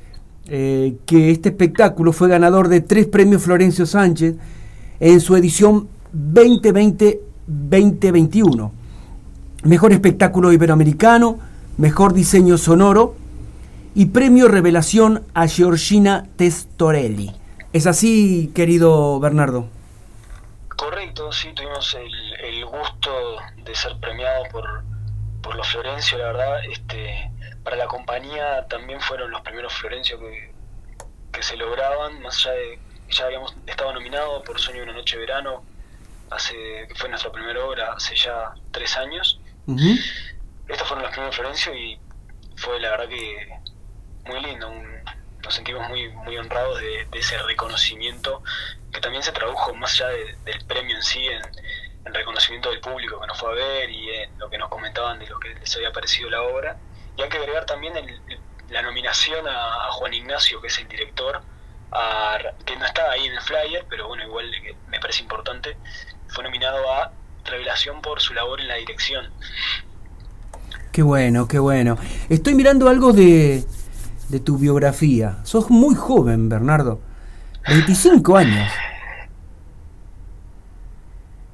eh, 0.48 0.96
que 1.06 1.30
este 1.30 1.50
espectáculo 1.50 2.12
fue 2.12 2.28
ganador 2.28 2.66
de 2.68 2.80
tres 2.80 3.06
premios 3.06 3.42
Florencio 3.42 3.86
Sánchez 3.86 4.34
en 5.00 5.20
su 5.20 5.36
edición 5.36 5.88
2020-2021. 6.14 8.70
Mejor 9.64 9.92
espectáculo 9.92 10.52
iberoamericano, 10.52 11.38
mejor 11.78 12.12
diseño 12.12 12.58
sonoro 12.58 13.14
y 13.94 14.06
premio 14.06 14.48
revelación 14.48 15.22
a 15.34 15.46
Georgina 15.46 16.26
Testorelli. 16.36 17.32
¿Es 17.72 17.86
así, 17.86 18.50
querido 18.54 19.20
Bernardo? 19.20 19.66
Correcto, 20.76 21.30
sí, 21.32 21.48
tuvimos 21.54 21.94
el, 21.94 22.12
el 22.44 22.64
gusto 22.64 23.10
de 23.64 23.74
ser 23.74 23.96
premiados 24.00 24.48
por, 24.48 24.64
por 25.40 25.54
los 25.54 25.68
Florencio, 25.68 26.18
la 26.18 26.26
verdad. 26.26 26.56
Este, 26.70 27.30
para 27.64 27.76
la 27.76 27.86
compañía 27.86 28.66
también 28.68 29.00
fueron 29.00 29.30
los 29.30 29.40
primeros 29.42 29.72
Florencio 29.72 30.18
que, 30.18 30.52
que 31.32 31.42
se 31.42 31.56
lograban, 31.56 32.20
más 32.22 32.38
allá 32.46 32.54
de 32.56 32.78
que 33.08 33.14
ya 33.14 33.24
habíamos 33.26 33.54
estado 33.66 33.92
nominados 33.92 34.42
por 34.44 34.58
Sueño 34.60 34.78
de 34.78 34.84
una 34.84 34.92
Noche 34.94 35.16
de 35.16 35.20
Verano, 35.26 35.64
hace, 36.30 36.54
que 36.88 36.94
fue 36.96 37.08
nuestra 37.08 37.30
primera 37.30 37.64
obra 37.64 37.92
hace 37.92 38.16
ya 38.16 38.52
tres 38.70 38.96
años. 38.96 39.38
Estos 40.68 40.86
fueron 40.88 41.02
los 41.04 41.12
primeros 41.12 41.36
Florencio 41.36 41.74
y 41.74 42.00
fue 42.56 42.80
la 42.80 42.90
verdad 42.90 43.08
que 43.08 43.48
muy 44.24 44.40
lindo, 44.40 44.68
un- 44.68 45.02
nos 45.44 45.54
sentimos 45.54 45.88
muy, 45.88 46.08
muy 46.08 46.36
honrados 46.38 46.80
de, 46.80 47.04
de 47.10 47.18
ese 47.18 47.36
reconocimiento 47.38 48.42
que 48.92 49.00
también 49.00 49.22
se 49.22 49.32
tradujo 49.32 49.74
más 49.74 49.92
allá 49.94 50.08
de- 50.08 50.36
del 50.44 50.64
premio 50.66 50.96
en 50.96 51.02
sí, 51.02 51.26
en, 51.26 51.42
en 52.06 52.14
reconocimiento 52.14 52.70
del 52.70 52.80
público 52.80 53.20
que 53.20 53.26
nos 53.26 53.38
fue 53.38 53.50
a 53.50 53.54
ver 53.54 53.90
y 53.90 54.08
en 54.10 54.38
lo 54.38 54.48
que 54.48 54.58
nos 54.58 54.68
comentaban 54.68 55.18
de 55.18 55.26
lo 55.26 55.38
que 55.40 55.54
les 55.54 55.74
había 55.76 55.92
parecido 55.92 56.30
la 56.30 56.42
obra. 56.42 56.76
Y 57.16 57.22
hay 57.22 57.28
que 57.28 57.38
agregar 57.38 57.66
también 57.66 57.94
la 58.70 58.82
nominación 58.82 59.46
a, 59.46 59.90
Juan 59.92 60.14
Ignacio, 60.14 60.60
que 60.60 60.68
es 60.68 60.78
el 60.78 60.88
director, 60.88 61.42
que 62.64 62.76
no 62.76 62.86
está 62.86 63.10
ahí 63.10 63.26
en 63.26 63.32
el 63.32 63.40
flyer, 63.40 63.84
pero 63.88 64.08
bueno, 64.08 64.24
igual 64.24 64.50
me 64.88 64.98
parece 64.98 65.22
importante, 65.22 65.76
fue 66.28 66.44
nominado 66.44 66.90
a 66.92 67.12
Revelación 67.44 68.00
por 68.00 68.20
su 68.20 68.34
labor 68.34 68.60
en 68.60 68.68
la 68.68 68.76
dirección. 68.76 69.30
Qué 70.92 71.02
bueno, 71.02 71.48
qué 71.48 71.58
bueno. 71.58 71.98
Estoy 72.28 72.54
mirando 72.54 72.88
algo 72.88 73.12
de, 73.12 73.64
de 74.28 74.40
tu 74.40 74.58
biografía. 74.58 75.38
Sos 75.42 75.70
muy 75.70 75.94
joven, 75.94 76.48
Bernardo. 76.48 77.00
25 77.68 78.36
años. 78.36 78.68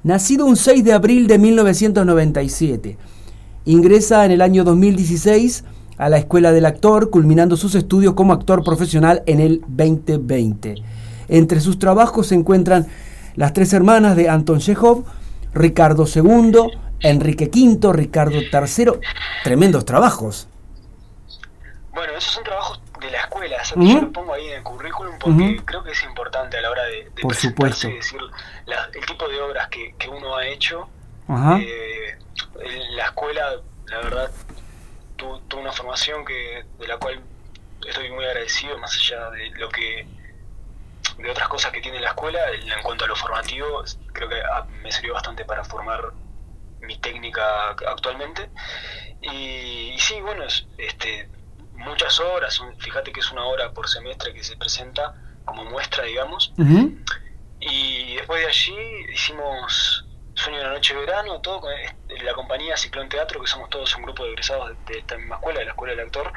Nacido 0.03 0.45
un 0.45 0.55
6 0.55 0.83
de 0.83 0.93
abril 0.93 1.27
de 1.27 1.37
1997. 1.37 2.97
Ingresa 3.73 4.25
en 4.25 4.31
el 4.31 4.41
año 4.41 4.63
2016 4.63 5.63
a 5.99 6.09
la 6.09 6.17
Escuela 6.17 6.51
del 6.51 6.65
Actor, 6.65 7.11
culminando 7.11 7.55
sus 7.55 7.75
estudios 7.75 8.15
como 8.15 8.33
actor 8.33 8.63
profesional 8.63 9.21
en 9.27 9.39
el 9.39 9.61
2020. 9.67 10.75
Entre 11.27 11.59
sus 11.59 11.77
trabajos 11.77 12.27
se 12.27 12.35
encuentran 12.35 12.87
Las 13.35 13.53
tres 13.53 13.71
hermanas 13.73 14.15
de 14.15 14.27
Anton 14.27 14.57
Chekhov, 14.59 15.05
Ricardo 15.53 16.05
II, 16.13 16.51
Enrique 17.01 17.45
V, 17.53 17.93
Ricardo 17.93 18.39
III. 18.39 18.91
Tremendos 19.43 19.85
trabajos. 19.85 20.47
Bueno, 21.93 22.13
esos 22.17 22.33
son 22.33 22.43
trabajos 22.43 22.81
de 22.99 23.11
la 23.11 23.19
escuela, 23.21 23.57
o 23.61 23.65
sea, 23.65 23.77
Ujú. 23.77 23.87
yo 23.87 24.01
lo 24.01 24.11
pongo 24.11 24.33
ahí 24.33 24.47
en 24.47 24.57
el 24.57 24.63
currículum 24.63 25.13
porque 25.19 25.61
creo 25.63 25.83
que 25.83 25.91
es 25.91 26.03
importante 26.03 26.57
a 26.57 26.61
la 26.61 26.71
hora 26.71 26.83
de, 26.85 27.03
de 27.15 27.21
Por 27.21 27.35
supuesto. 27.35 27.87
y 27.87 27.93
decir 27.93 28.19
la- 28.65 28.89
el 28.99 29.05
tipo 29.05 29.27
de 29.27 29.39
obras 29.41 29.67
que, 29.69 29.93
que 29.97 30.09
uno 30.09 30.35
ha 30.35 30.47
hecho. 30.47 30.87
Ajá. 31.27 31.59
Eh, 31.61 32.17
la 32.91 33.05
escuela, 33.05 33.61
la 33.87 33.97
verdad, 33.99 34.31
tu- 35.15 35.39
tuve 35.47 35.61
una 35.61 35.71
formación 35.71 36.25
que 36.25 36.65
de 36.79 36.87
la 36.87 36.97
cual 36.97 37.21
estoy 37.87 38.11
muy 38.11 38.25
agradecido, 38.25 38.77
más 38.77 38.95
allá 38.95 39.29
de 39.31 39.49
lo 39.51 39.69
que 39.69 40.07
de 41.17 41.31
otras 41.31 41.47
cosas 41.49 41.71
que 41.71 41.81
tiene 41.81 41.99
la 41.99 42.09
escuela, 42.09 42.39
en 42.51 42.81
cuanto 42.83 43.05
a 43.05 43.07
lo 43.07 43.15
formativo, 43.15 43.83
creo 44.13 44.29
que 44.29 44.41
ah, 44.41 44.65
me 44.81 44.91
sirvió 44.91 45.13
bastante 45.13 45.43
para 45.45 45.63
formar 45.65 46.11
mi 46.81 46.97
técnica 46.97 47.69
actualmente. 47.71 48.49
Y, 49.21 49.91
y 49.95 49.99
sí, 49.99 50.21
bueno, 50.21 50.43
es, 50.45 50.65
este, 50.77 51.29
muchas 51.73 52.19
horas, 52.21 52.61
fíjate 52.77 53.11
que 53.11 53.19
es 53.19 53.31
una 53.31 53.43
hora 53.45 53.71
por 53.73 53.89
semestre 53.89 54.33
que 54.33 54.43
se 54.43 54.55
presenta 54.55 55.13
como 55.45 55.65
muestra, 55.65 56.03
digamos. 56.05 56.53
Y 57.59 58.15
después 58.15 58.41
de 58.41 58.47
allí 58.47 59.05
hicimos 59.13 60.05
Sueño 60.39 60.59
de 60.59 60.65
una 60.65 60.73
Noche 60.75 60.93
de 60.93 61.01
Verano, 61.01 61.41
todo 61.41 61.59
con 61.59 61.73
este, 61.73 62.23
la 62.23 62.33
compañía 62.33 62.77
Ciclón 62.77 63.09
Teatro, 63.09 63.41
que 63.41 63.47
somos 63.47 63.69
todos 63.69 63.93
un 63.97 64.03
grupo 64.03 64.23
de 64.23 64.31
egresados 64.31 64.71
de, 64.87 64.99
esta 64.99 65.17
misma 65.17 65.35
escuela, 65.35 65.59
de 65.59 65.65
la 65.65 65.71
Escuela 65.71 65.95
del 65.95 66.05
Actor. 66.05 66.31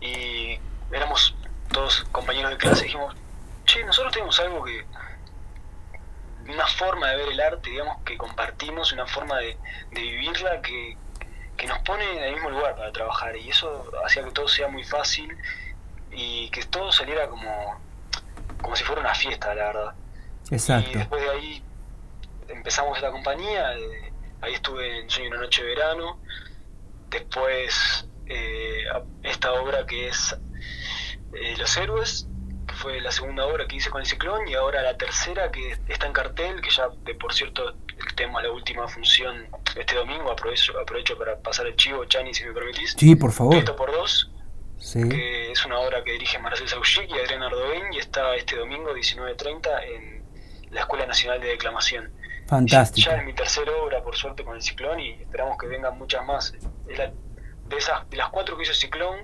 Y 0.00 0.58
éramos 0.92 1.34
todos 1.72 2.04
compañeros 2.12 2.52
de 2.52 2.56
clase 2.58 2.82
y 2.82 2.84
dijimos, 2.84 3.16
che, 3.64 3.82
nosotros 3.84 4.12
tenemos 4.12 4.38
algo 4.38 4.62
que. 4.64 4.84
una 6.46 6.66
forma 6.68 7.08
de 7.08 7.16
ver 7.16 7.28
el 7.30 7.40
arte, 7.40 7.70
digamos, 7.70 8.02
que 8.04 8.16
compartimos, 8.16 8.92
una 8.92 9.06
forma 9.06 9.38
de, 9.38 9.58
de 9.90 10.00
vivirla 10.00 10.62
que, 10.62 10.96
que 11.56 11.66
nos 11.66 11.80
pone 11.80 12.04
en 12.18 12.22
el 12.22 12.34
mismo 12.34 12.50
lugar 12.50 12.76
para 12.76 12.92
trabajar. 12.92 13.36
Y 13.36 13.50
eso 13.50 13.90
hacía 14.04 14.22
que 14.22 14.30
todo 14.30 14.46
sea 14.46 14.68
muy 14.68 14.84
fácil 14.84 15.36
y 16.12 16.48
que 16.50 16.62
todo 16.66 16.92
saliera 16.92 17.26
como, 17.26 17.80
como 18.62 18.76
si 18.76 18.84
fuera 18.84 19.00
una 19.00 19.14
fiesta, 19.14 19.52
la 19.56 19.64
verdad. 19.64 19.94
Y 20.50 20.54
Exacto. 20.54 20.98
después 20.98 21.20
de 21.20 21.30
ahí 21.30 21.64
empezamos 22.52 23.00
la 23.00 23.10
compañía, 23.10 23.74
eh, 23.76 24.12
ahí 24.40 24.54
estuve 24.54 25.00
en 25.00 25.10
Sueño 25.10 25.30
una 25.30 25.40
Noche 25.40 25.62
de 25.62 25.68
Verano, 25.70 26.20
después 27.08 28.06
eh, 28.26 28.84
esta 29.22 29.52
obra 29.52 29.86
que 29.86 30.08
es 30.08 30.36
eh, 31.34 31.56
Los 31.58 31.76
Héroes, 31.76 32.26
que 32.66 32.74
fue 32.74 33.00
la 33.00 33.10
segunda 33.10 33.46
obra 33.46 33.66
que 33.66 33.76
hice 33.76 33.90
con 33.90 34.00
el 34.00 34.06
Ciclón, 34.06 34.46
y 34.48 34.54
ahora 34.54 34.82
la 34.82 34.96
tercera 34.96 35.50
que 35.50 35.76
está 35.88 36.06
en 36.06 36.12
cartel, 36.12 36.60
que 36.60 36.70
ya 36.70 36.88
de 37.04 37.14
por 37.14 37.32
cierto 37.34 37.74
tenemos 38.16 38.42
la 38.42 38.50
última 38.50 38.88
función 38.88 39.48
este 39.76 39.94
domingo, 39.96 40.30
aprovecho, 40.30 40.78
aprovecho 40.78 41.16
para 41.18 41.38
pasar 41.38 41.66
el 41.66 41.76
chivo, 41.76 42.04
Chani, 42.06 42.32
si 42.34 42.44
me 42.44 42.52
permitís. 42.52 42.94
Sí, 42.98 43.14
por 43.16 43.32
favor. 43.32 43.54
Esto 43.56 43.76
por 43.76 43.92
dos, 43.92 44.30
Sí. 44.78 45.06
que 45.10 45.52
es 45.52 45.66
una 45.66 45.78
obra 45.78 46.02
que 46.02 46.12
dirige 46.12 46.38
Marcel 46.38 46.66
Sauchik 46.66 47.10
y 47.10 47.12
Adrián 47.18 47.42
Ardoin 47.42 47.92
y 47.92 47.98
está 47.98 48.34
este 48.34 48.56
domingo 48.56 48.94
19.30 48.94 49.68
en 49.84 50.24
la 50.70 50.80
Escuela 50.80 51.04
Nacional 51.04 51.38
de 51.40 51.48
Declamación. 51.48 52.10
Fantástico. 52.50 53.08
Ya 53.10 53.16
es 53.18 53.24
mi 53.24 53.32
tercera 53.32 53.70
obra, 53.82 54.02
por 54.02 54.16
suerte, 54.16 54.44
con 54.44 54.56
el 54.56 54.62
Ciclón 54.62 54.98
y 55.00 55.10
esperamos 55.12 55.56
que 55.56 55.68
vengan 55.68 55.96
muchas 55.96 56.24
más. 56.26 56.52
Es 56.88 56.98
la- 56.98 57.06
de, 57.68 57.76
esas, 57.76 58.10
de 58.10 58.16
las 58.16 58.28
cuatro 58.30 58.56
que 58.56 58.64
hizo 58.64 58.72
el 58.72 58.78
Ciclón, 58.78 59.16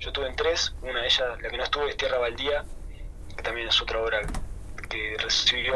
yo 0.00 0.10
tuve 0.12 0.28
en 0.28 0.34
tres. 0.36 0.74
Una 0.82 1.00
de 1.00 1.06
ellas, 1.06 1.22
la 1.42 1.48
que 1.50 1.56
no 1.56 1.62
estuve, 1.62 1.90
es 1.90 1.96
Tierra 1.98 2.18
Baldía, 2.18 2.64
que 3.36 3.42
también 3.42 3.68
es 3.68 3.80
otra 3.82 4.00
obra 4.00 4.18
que 4.88 5.16
recibió 5.22 5.74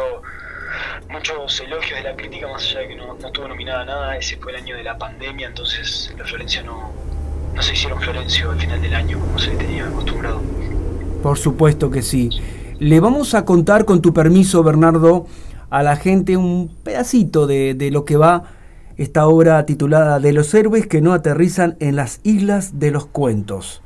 muchos 1.10 1.60
elogios 1.60 1.98
de 2.02 2.04
la 2.10 2.16
crítica, 2.16 2.48
más 2.48 2.62
allá 2.64 2.80
de 2.80 2.88
que 2.88 2.96
no, 2.96 3.14
no 3.14 3.26
estuvo 3.26 3.46
nominada 3.48 3.82
a 3.82 3.84
nada. 3.84 4.16
Ese 4.16 4.36
fue 4.38 4.52
el 4.52 4.58
año 4.62 4.76
de 4.76 4.84
la 4.84 4.96
pandemia, 4.96 5.48
entonces 5.48 6.14
la 6.16 6.24
Florencia 6.24 6.62
no, 6.62 6.90
no 7.54 7.62
se 7.62 7.74
hicieron 7.74 8.00
Florencio 8.00 8.50
al 8.52 8.58
final 8.60 8.80
del 8.80 8.94
año, 8.94 9.18
como 9.20 9.38
se 9.38 9.50
tenía 9.56 9.84
acostumbrado. 9.86 10.40
Por 11.22 11.36
supuesto 11.38 11.90
que 11.90 12.00
sí. 12.00 12.30
Le 12.78 12.98
vamos 13.00 13.34
a 13.34 13.44
contar 13.44 13.84
con 13.84 14.00
tu 14.00 14.14
permiso, 14.14 14.62
Bernardo, 14.62 15.26
a 15.70 15.82
la 15.82 15.96
gente 15.96 16.36
un 16.36 16.70
pedacito 16.82 17.46
de, 17.46 17.88
lo 17.92 18.04
que 18.04 18.16
va 18.16 18.44
esta 18.96 19.26
obra 19.26 19.64
titulada 19.64 20.20
De 20.20 20.32
los 20.32 20.52
héroes 20.52 20.86
que 20.86 21.00
no 21.00 21.14
aterrizan 21.14 21.76
en 21.80 21.96
las 21.96 22.20
islas 22.22 22.78
de 22.78 22.90
los 22.90 23.06
cuentos. 23.06 23.82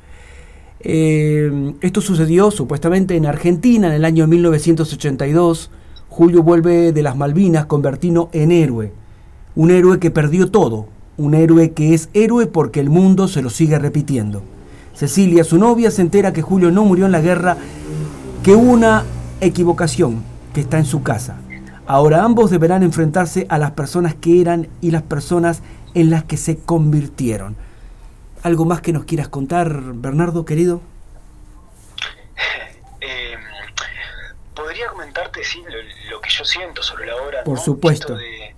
Eh, 0.81 1.73
esto 1.81 2.01
sucedió 2.01 2.51
supuestamente 2.51 3.15
en 3.15 3.25
Argentina 3.25 3.87
en 3.87 3.93
el 3.93 4.05
año 4.05 4.27
1982. 4.27 5.71
Julio 6.09 6.43
vuelve 6.43 6.91
de 6.91 7.03
las 7.03 7.15
Malvinas 7.15 7.65
convertido 7.65 8.29
en 8.33 8.51
héroe. 8.51 8.91
Un 9.55 9.71
héroe 9.71 9.99
que 9.99 10.11
perdió 10.11 10.51
todo. 10.51 10.87
Un 11.17 11.33
héroe 11.33 11.71
que 11.71 11.93
es 11.93 12.09
héroe 12.13 12.45
porque 12.47 12.81
el 12.81 12.89
mundo 12.89 13.27
se 13.27 13.41
lo 13.41 13.49
sigue 13.49 13.79
repitiendo. 13.79 14.43
Cecilia, 14.93 15.43
su 15.43 15.57
novia, 15.57 15.91
se 15.91 16.01
entera 16.01 16.33
que 16.33 16.41
Julio 16.41 16.71
no 16.71 16.83
murió 16.85 17.05
en 17.05 17.11
la 17.11 17.21
guerra, 17.21 17.57
que 18.43 18.55
una 18.55 19.03
equivocación, 19.41 20.23
que 20.53 20.61
está 20.61 20.77
en 20.77 20.85
su 20.85 21.03
casa. 21.03 21.37
Ahora 21.87 22.23
ambos 22.23 22.49
deberán 22.49 22.83
enfrentarse 22.83 23.45
a 23.49 23.57
las 23.57 23.71
personas 23.71 24.15
que 24.15 24.41
eran 24.41 24.67
y 24.81 24.91
las 24.91 25.03
personas 25.03 25.61
en 25.93 26.09
las 26.09 26.23
que 26.23 26.37
se 26.37 26.57
convirtieron. 26.57 27.55
¿Algo 28.43 28.65
más 28.65 28.81
que 28.81 28.91
nos 28.93 29.05
quieras 29.05 29.27
contar, 29.27 29.71
Bernardo, 29.93 30.45
querido? 30.45 30.81
Eh, 33.01 33.35
podría 34.55 34.87
comentarte 34.89 35.43
sí, 35.43 35.63
lo, 35.63 36.11
lo 36.11 36.21
que 36.21 36.29
yo 36.29 36.43
siento 36.43 36.81
sobre 36.81 37.05
la 37.07 37.15
obra. 37.15 37.43
Por 37.43 37.57
¿no? 37.57 37.63
supuesto. 37.63 38.13
Esto 38.13 38.17
de, 38.17 38.55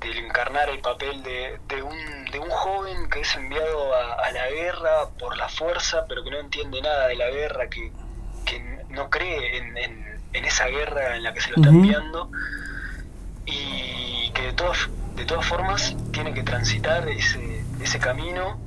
del 0.00 0.18
encarnar 0.18 0.68
el 0.68 0.80
papel 0.80 1.22
de, 1.22 1.58
de, 1.68 1.82
un, 1.82 1.96
de 2.30 2.38
un 2.38 2.50
joven 2.50 3.08
que 3.10 3.20
es 3.20 3.34
enviado 3.36 3.94
a, 3.94 4.26
a 4.26 4.32
la 4.32 4.50
guerra 4.50 5.08
por 5.18 5.36
la 5.36 5.48
fuerza, 5.48 6.04
pero 6.08 6.22
que 6.24 6.30
no 6.30 6.38
entiende 6.38 6.80
nada 6.82 7.08
de 7.08 7.16
la 7.16 7.30
guerra, 7.30 7.68
que, 7.68 7.90
que 8.44 8.60
no 8.90 9.08
cree 9.10 9.58
en, 9.58 9.76
en- 9.78 10.13
en 10.34 10.44
esa 10.44 10.66
guerra 10.66 11.16
en 11.16 11.22
la 11.22 11.32
que 11.32 11.40
se 11.40 11.50
lo 11.50 11.56
está 11.56 11.70
enviando. 11.70 12.30
y 13.46 14.30
que 14.32 14.42
de 14.42 14.52
todas, 14.52 14.88
de 15.16 15.24
todas 15.24 15.46
formas 15.46 15.96
tiene 16.12 16.34
que 16.34 16.42
transitar 16.42 17.08
ese, 17.08 17.64
ese 17.80 17.98
camino 17.98 18.58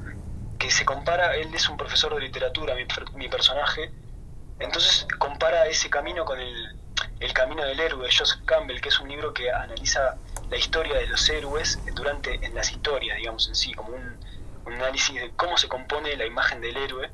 que 0.58 0.71
se 0.71 0.86
compara, 0.86 1.36
él 1.36 1.53
es 1.53 1.69
un 1.69 1.77
profesor 1.77 2.15
de 2.15 2.21
literatura, 2.21 2.73
mi, 2.75 2.86
mi 3.15 3.27
personaje, 3.27 3.91
entonces 4.60 5.08
compara 5.19 5.67
ese 5.67 5.89
camino 5.89 6.25
con 6.25 6.39
el, 6.39 6.75
el 7.19 7.34
camino 7.34 7.63
del 7.63 7.80
héroe 7.80 8.08
de 8.08 8.15
Joseph 8.15 8.41
Campbell, 8.45 8.82
que 8.82 8.89
es 8.89 8.99
un 8.99 9.10
libro 9.10 9.34
que 9.34 9.51
analiza 9.51 10.15
la 10.49 10.58
historia 10.58 10.97
de 10.97 11.08
los 11.08 11.30
héroes 11.30 11.80
durante 11.93 12.34
en 12.45 12.56
las 12.56 12.71
historias, 12.71 13.17
digamos 13.17 13.47
en 13.47 13.56
sí, 13.56 13.73
como 13.73 13.89
un, 13.89 14.17
un 14.67 14.73
análisis 14.73 15.15
de 15.15 15.32
cómo 15.32 15.58
se 15.58 15.69
compone 15.69 16.15
la 16.17 16.25
imagen 16.25 16.60
del 16.60 16.75
héroe 16.75 17.10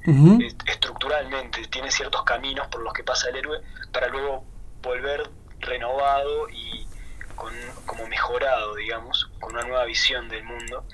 estructuralmente, 0.66 1.68
tiene 1.68 1.92
ciertos 1.92 2.24
caminos 2.24 2.68
por 2.68 2.82
los 2.82 2.94
que 2.94 3.04
pasa 3.04 3.30
el 3.30 3.36
héroe 3.36 3.60
para 3.92 4.08
luego 4.08 4.44
volver 4.82 5.30
renovado 5.60 6.50
y 6.50 6.88
con, 7.36 7.54
como 7.86 8.08
mejorado, 8.08 8.76
digamos, 8.76 9.32
con 9.40 9.54
una 9.54 9.64
nueva 9.66 9.86
visión 9.86 10.30
del 10.30 10.44
mundo, 10.44 10.86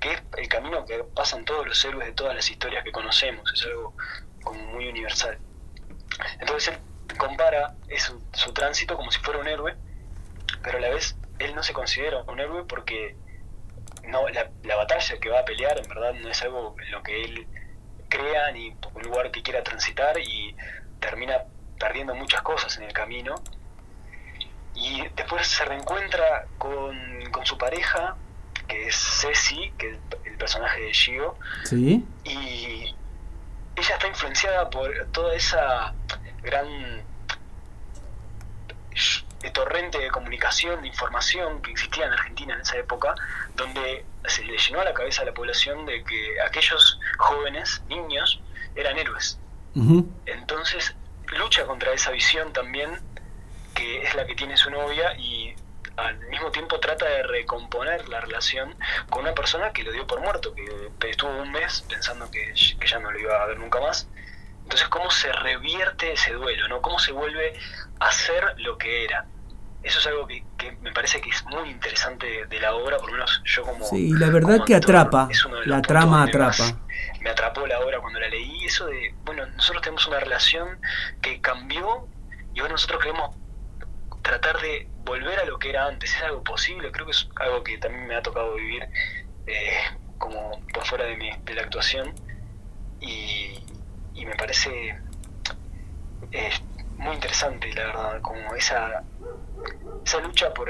que 0.00 0.12
es 0.12 0.22
el 0.36 0.48
camino 0.48 0.84
que 0.84 1.02
pasan 1.02 1.44
todos 1.46 1.66
los 1.66 1.82
héroes 1.84 2.06
de 2.06 2.12
todas 2.12 2.34
las 2.34 2.50
historias 2.50 2.84
que 2.84 2.92
conocemos, 2.92 3.50
es 3.54 3.64
algo 3.64 3.94
como 4.44 4.62
muy 4.66 4.88
universal. 4.88 5.38
Entonces 6.40 6.74
él 7.08 7.16
compara 7.16 7.74
es 7.88 8.02
su, 8.02 8.22
su 8.34 8.52
tránsito 8.52 8.96
como 8.96 9.10
si 9.10 9.18
fuera 9.20 9.40
un 9.40 9.48
héroe, 9.48 9.76
pero 10.62 10.76
a 10.76 10.80
la 10.80 10.90
vez 10.90 11.16
él 11.38 11.54
no 11.54 11.62
se 11.62 11.72
considera 11.72 12.22
un 12.24 12.38
héroe 12.38 12.64
porque 12.64 13.16
no 14.04 14.28
la, 14.28 14.50
la 14.64 14.76
batalla 14.76 15.18
que 15.20 15.28
va 15.28 15.40
a 15.40 15.44
pelear 15.44 15.78
en 15.78 15.88
verdad 15.88 16.12
no 16.14 16.28
es 16.28 16.42
algo 16.42 16.74
en 16.84 16.90
lo 16.90 17.02
que 17.02 17.22
él 17.24 17.46
crea 18.08 18.50
ni 18.52 18.76
un 18.94 19.02
lugar 19.02 19.30
que 19.30 19.42
quiera 19.42 19.62
transitar 19.62 20.18
y 20.18 20.54
termina 21.00 21.44
perdiendo 21.78 22.14
muchas 22.14 22.42
cosas 22.42 22.76
en 22.76 22.84
el 22.84 22.92
camino 22.92 23.34
y 24.74 25.02
después 25.16 25.46
se 25.46 25.64
reencuentra 25.64 26.46
con, 26.58 26.96
con 27.30 27.44
su 27.46 27.56
pareja 27.58 28.16
que 28.68 28.86
es 28.88 28.94
Ceci 29.20 29.72
que 29.78 29.90
es 29.90 29.98
el 30.24 30.36
personaje 30.36 30.80
de 30.80 30.92
Gio 30.94 31.36
Sí. 31.64 32.04
y 32.24 32.94
ella 33.76 33.94
está 33.94 34.06
influenciada 34.06 34.68
por 34.70 34.90
toda 35.12 35.34
esa 35.34 35.94
gran 36.42 37.02
sh- 39.42 39.52
torrente 39.52 39.98
de 39.98 40.10
comunicación, 40.10 40.82
de 40.82 40.88
información 40.88 41.60
que 41.62 41.70
existía 41.72 42.06
en 42.06 42.12
Argentina 42.12 42.54
en 42.54 42.60
esa 42.60 42.76
época, 42.78 43.14
donde 43.56 44.04
se 44.26 44.44
le 44.44 44.56
llenó 44.56 44.80
a 44.80 44.84
la 44.84 44.94
cabeza 44.94 45.22
a 45.22 45.24
la 45.24 45.32
población 45.34 45.84
de 45.86 46.04
que 46.04 46.40
aquellos 46.46 47.00
jóvenes, 47.18 47.82
niños, 47.88 48.40
eran 48.74 48.98
héroes. 48.98 49.38
Entonces 50.26 50.94
lucha 51.38 51.64
contra 51.64 51.92
esa 51.92 52.10
visión 52.10 52.52
también, 52.52 53.00
que 53.74 54.02
es 54.02 54.14
la 54.14 54.26
que 54.26 54.34
tiene 54.34 54.56
su 54.56 54.70
novia, 54.70 55.14
y 55.16 55.54
al 55.96 56.18
mismo 56.28 56.50
tiempo 56.50 56.78
trata 56.80 57.06
de 57.06 57.22
recomponer 57.22 58.08
la 58.08 58.20
relación 58.20 58.74
con 59.10 59.22
una 59.22 59.34
persona 59.34 59.72
que 59.72 59.82
lo 59.82 59.92
dio 59.92 60.06
por 60.06 60.20
muerto, 60.20 60.54
que 60.54 61.10
estuvo 61.10 61.30
un 61.30 61.52
mes 61.52 61.84
pensando 61.88 62.30
que, 62.30 62.54
que 62.78 62.86
ya 62.86 62.98
no 62.98 63.10
lo 63.10 63.18
iba 63.18 63.42
a 63.42 63.46
ver 63.46 63.58
nunca 63.58 63.80
más. 63.80 64.06
Entonces, 64.64 64.88
¿cómo 64.88 65.10
se 65.10 65.32
revierte 65.32 66.12
ese 66.12 66.32
duelo? 66.32 66.68
¿no? 66.68 66.80
¿Cómo 66.80 66.98
se 66.98 67.12
vuelve 67.12 67.54
a 68.00 68.12
ser 68.12 68.54
lo 68.58 68.78
que 68.78 69.04
era? 69.04 69.26
Eso 69.82 69.98
es 69.98 70.06
algo 70.06 70.26
que, 70.28 70.44
que 70.56 70.72
me 70.80 70.92
parece 70.92 71.20
que 71.20 71.30
es 71.30 71.44
muy 71.46 71.68
interesante 71.68 72.26
de, 72.26 72.46
de 72.46 72.60
la 72.60 72.74
obra, 72.74 72.98
por 72.98 73.06
lo 73.06 73.12
menos 73.14 73.42
yo 73.44 73.62
como... 73.62 73.84
Sí, 73.84 74.12
la 74.12 74.30
verdad 74.30 74.54
como 74.54 74.64
que 74.64 74.74
actor, 74.76 74.96
atrapa. 74.96 75.28
La 75.64 75.82
trama 75.82 76.18
más 76.18 76.28
atrapa. 76.28 76.78
Me 77.20 77.30
atrapó 77.30 77.66
la 77.66 77.80
obra 77.80 77.98
cuando 78.00 78.20
la 78.20 78.28
leí, 78.28 78.64
eso 78.64 78.86
de, 78.86 79.12
bueno, 79.24 79.44
nosotros 79.46 79.82
tenemos 79.82 80.06
una 80.06 80.20
relación 80.20 80.80
que 81.20 81.40
cambió 81.40 82.06
y 82.54 82.60
bueno, 82.60 82.74
nosotros 82.74 83.02
queremos 83.02 83.34
tratar 84.22 84.60
de 84.60 84.88
volver 85.04 85.40
a 85.40 85.44
lo 85.44 85.58
que 85.58 85.70
era 85.70 85.86
antes. 85.86 86.14
¿Es 86.14 86.22
algo 86.22 86.44
posible? 86.44 86.92
Creo 86.92 87.06
que 87.06 87.12
es 87.12 87.28
algo 87.36 87.64
que 87.64 87.78
también 87.78 88.06
me 88.06 88.14
ha 88.14 88.22
tocado 88.22 88.54
vivir 88.54 88.88
eh, 89.46 89.80
como 90.18 90.60
por 90.72 90.86
fuera 90.86 91.04
de, 91.06 91.16
mi, 91.16 91.30
de 91.44 91.54
la 91.54 91.62
actuación 91.62 92.14
y, 93.00 93.58
y 94.14 94.24
me 94.26 94.34
parece 94.36 94.70
eh, 96.32 96.50
muy 96.98 97.14
interesante, 97.14 97.72
la 97.74 97.86
verdad, 97.86 98.20
como 98.22 98.54
esa, 98.54 99.02
esa 100.04 100.20
lucha 100.20 100.52
por 100.54 100.68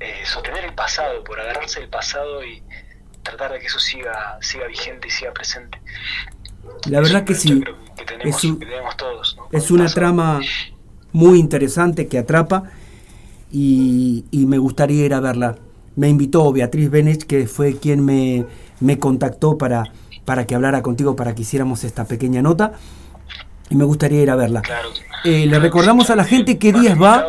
eh, 0.00 0.14
sostener 0.24 0.64
el 0.64 0.74
pasado, 0.74 1.24
por 1.24 1.40
agarrarse 1.40 1.80
del 1.80 1.88
pasado 1.88 2.44
y 2.44 2.62
tratar 3.22 3.52
de 3.52 3.58
que 3.60 3.66
eso 3.66 3.78
siga, 3.80 4.38
siga 4.40 4.66
vigente 4.66 5.08
y 5.08 5.10
siga 5.10 5.32
presente. 5.32 5.80
La 6.88 7.00
verdad 7.00 7.24
que 7.24 7.34
sí. 7.34 7.62
Que 7.96 8.04
tenemos, 8.04 8.36
Es, 8.36 8.44
un- 8.44 8.58
que 8.58 8.66
tenemos 8.66 8.96
todos. 8.96 9.36
¿no? 9.36 9.48
es 9.52 9.70
una 9.70 9.86
trama 9.86 10.40
muy 11.12 11.38
interesante 11.38 12.06
que 12.06 12.18
atrapa 12.18 12.64
y, 13.50 14.24
y 14.30 14.46
me 14.46 14.58
gustaría 14.58 15.04
ir 15.06 15.14
a 15.14 15.20
verla. 15.20 15.56
Me 15.96 16.08
invitó 16.08 16.52
Beatriz 16.52 16.90
Benech, 16.90 17.24
que 17.24 17.46
fue 17.48 17.76
quien 17.76 18.04
me, 18.04 18.46
me 18.80 18.98
contactó 18.98 19.58
para, 19.58 19.82
para 20.28 20.46
que 20.46 20.54
hablara 20.54 20.82
contigo, 20.82 21.16
para 21.16 21.34
que 21.34 21.40
hiciéramos 21.40 21.84
esta 21.84 22.04
pequeña 22.04 22.42
nota. 22.42 22.72
Y 23.70 23.76
me 23.76 23.84
gustaría 23.84 24.22
ir 24.22 24.28
a 24.28 24.36
verla. 24.36 24.60
Claro. 24.60 24.90
Eh, 25.24 25.46
le 25.46 25.58
recordamos 25.58 26.10
a 26.10 26.16
la 26.16 26.24
gente 26.24 26.58
qué 26.58 26.70
días 26.70 27.00
va. 27.00 27.24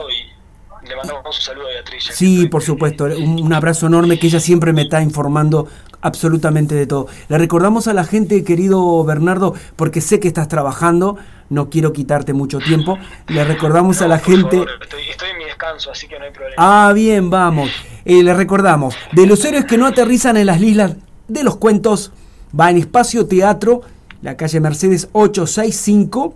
Y 0.84 0.90
le 0.90 0.98
mandamos 0.98 1.38
un 1.38 1.42
saludo 1.42 1.68
a 1.68 1.70
Beatriz. 1.70 2.10
Sí, 2.12 2.48
por 2.48 2.62
supuesto. 2.62 3.06
Un, 3.06 3.42
un 3.42 3.54
abrazo 3.54 3.88
enorme 3.88 4.20
que 4.20 4.28
ella 4.28 4.42
siempre 4.42 4.74
me 4.74 4.82
está 4.82 5.02
informando 5.02 5.70
absolutamente 6.02 6.76
de 6.76 6.88
todo. 6.88 7.08
Le 7.30 7.38
recordamos 7.38 7.88
a 7.88 7.94
la 7.94 8.04
gente, 8.04 8.44
querido 8.44 9.02
Bernardo, 9.06 9.54
porque 9.78 10.02
sé 10.02 10.20
que 10.20 10.28
estás 10.28 10.50
trabajando, 10.50 11.16
no 11.48 11.70
quiero 11.70 11.94
quitarte 11.94 12.34
mucho 12.34 12.60
tiempo. 12.60 13.00
Le 13.30 13.46
recordamos 13.46 14.02
a 14.02 14.10
la 14.10 14.20
gente. 14.20 14.58
favor, 14.58 14.70
estoy, 14.82 15.04
estoy 15.10 15.30
en 15.30 15.38
mi 15.38 15.46
descanso, 15.46 15.90
así 15.90 16.06
que 16.10 16.20
no 16.20 16.26
hay 16.26 16.32
problema. 16.32 16.56
Ah, 16.58 16.92
bien, 16.94 17.30
vamos. 17.30 17.72
Eh, 18.04 18.24
le 18.24 18.34
recordamos, 18.34 18.94
de 19.14 19.26
los 19.26 19.46
héroes 19.46 19.64
que 19.64 19.78
no 19.78 19.86
aterrizan 19.86 20.36
en 20.36 20.48
las 20.48 20.62
islas 20.62 20.98
de 21.30 21.44
los 21.46 21.56
cuentos, 21.56 22.12
va 22.58 22.70
en 22.70 22.78
Espacio 22.78 23.26
Teatro, 23.26 23.82
la 24.22 24.38
calle 24.38 24.60
Mercedes 24.60 25.10
865. 25.14 26.34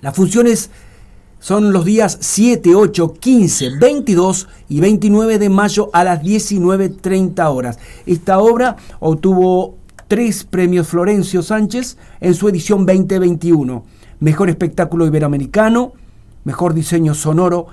Las 0.00 0.14
funciones 0.14 0.70
son 1.40 1.72
los 1.72 1.84
días 1.84 2.18
7, 2.20 2.74
8, 2.74 3.14
15, 3.14 3.70
22 3.78 4.48
y 4.68 4.80
29 4.80 5.38
de 5.38 5.48
mayo 5.48 5.90
a 5.92 6.04
las 6.04 6.22
19.30 6.22 7.54
horas. 7.54 7.78
Esta 8.04 8.38
obra 8.38 8.76
obtuvo 9.00 9.76
tres 10.08 10.44
premios 10.44 10.88
Florencio 10.88 11.42
Sánchez 11.42 11.96
en 12.20 12.34
su 12.34 12.48
edición 12.48 12.86
2021. 12.86 13.84
Mejor 14.20 14.48
espectáculo 14.48 15.06
iberoamericano, 15.06 15.92
mejor 16.44 16.74
diseño 16.74 17.14
sonoro 17.14 17.66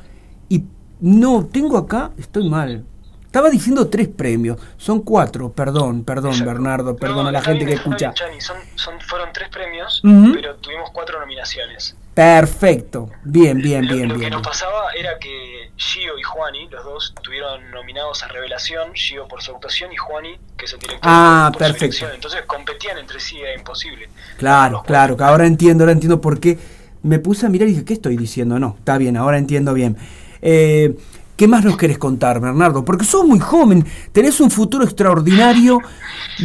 y 0.50 0.64
no, 1.00 1.46
tengo 1.46 1.78
acá, 1.78 2.12
estoy 2.18 2.50
mal. 2.50 2.86
Estaba 3.34 3.50
diciendo 3.50 3.88
tres 3.88 4.10
premios, 4.10 4.60
son 4.78 5.02
cuatro, 5.02 5.52
perdón, 5.52 6.04
perdón 6.04 6.34
Exacto. 6.34 6.52
Bernardo, 6.54 6.96
perdón 6.96 7.24
No, 7.24 7.30
a 7.30 7.32
la 7.32 7.42
gente 7.42 7.66
que 7.66 7.74
escucha. 7.74 8.14
Chani, 8.14 8.40
son, 8.40 8.58
son- 8.76 9.02
fueron 9.02 9.30
tres 9.34 9.50
premios, 9.50 10.04
pero 10.04 10.56
tuvimos 10.58 10.92
cuatro 10.92 11.20
nominaciones. 11.20 11.96
Perfecto, 12.14 13.10
bien, 13.24 13.58
bien, 13.60 13.88
lo, 13.88 13.96
bien, 13.96 14.08
lo 14.10 14.14
que 14.14 14.20
bien. 14.20 14.34
nos 14.34 14.44
pasaba 14.44 14.92
era 14.96 15.18
que 15.18 15.72
Gio 15.78 16.20
y 16.20 16.22
Juani, 16.22 16.68
los 16.70 16.84
dos, 16.86 17.14
estuvieron 17.18 17.72
nominados 17.72 18.22
a 18.22 18.28
Revelación, 18.28 18.94
Gio 18.94 19.28
por 19.28 19.42
su 19.42 19.50
actuación 19.52 19.92
y 19.92 19.98
Juani, 19.98 20.38
que 20.56 20.66
es 20.66 20.74
el 20.74 20.80
director, 20.80 21.02
Ah, 21.12 21.50
por 21.52 21.54
su 21.54 21.60
perfecto. 21.60 21.86
dirección. 21.86 22.12
Entonces 22.14 22.44
competían 22.46 23.00
entre 23.00 23.20
sí, 23.20 23.40
era 23.42 23.56
imposible. 23.56 24.10
Claro, 24.38 24.84
claro, 24.86 25.18
que 25.18 25.24
ahora 25.24 25.48
entiendo, 25.48 25.86
ahora 25.86 25.94
entiendo 25.94 26.22
por 26.22 26.40
qué. 26.40 26.60
Me 27.02 27.18
puse 27.18 27.48
a 27.48 27.50
mirar 27.50 27.68
y 27.68 27.72
dije, 27.72 27.84
¿qué 27.84 27.94
estoy 27.94 28.16
diciendo? 28.16 28.60
No, 28.60 28.76
está 28.78 29.00
bien, 29.00 29.18
ahora 29.18 29.40
entiendo 29.40 29.74
bien. 29.74 29.98
Eh, 30.44 30.96
¿Qué 31.36 31.48
más 31.48 31.66
nos 31.66 31.78
querés 31.78 31.98
contar, 31.98 32.40
Bernardo? 32.40 32.86
Porque 32.86 33.06
sos 33.06 33.26
muy 33.26 33.40
joven, 33.40 33.86
tenés 34.12 34.40
un 34.40 34.52
futuro 34.52 34.84
extraordinario. 34.84 35.80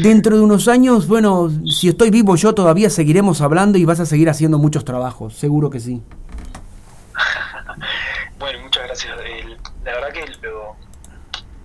Dentro 0.02 0.36
de 0.36 0.42
unos 0.42 0.66
años, 0.68 1.06
bueno, 1.06 1.50
si 1.66 1.88
estoy 1.88 2.10
vivo 2.10 2.36
yo 2.36 2.54
todavía 2.54 2.88
seguiremos 2.90 3.40
hablando 3.40 3.78
y 3.78 3.84
vas 3.84 4.00
a 4.00 4.06
seguir 4.06 4.28
haciendo 4.30 4.58
muchos 4.58 4.84
trabajos, 4.84 5.34
seguro 5.34 5.70
que 5.70 5.80
sí. 5.80 6.02
Bueno, 8.38 8.60
muchas 8.62 8.84
gracias. 8.84 9.16
La 9.84 9.92
verdad 9.94 10.12
que 10.12 10.24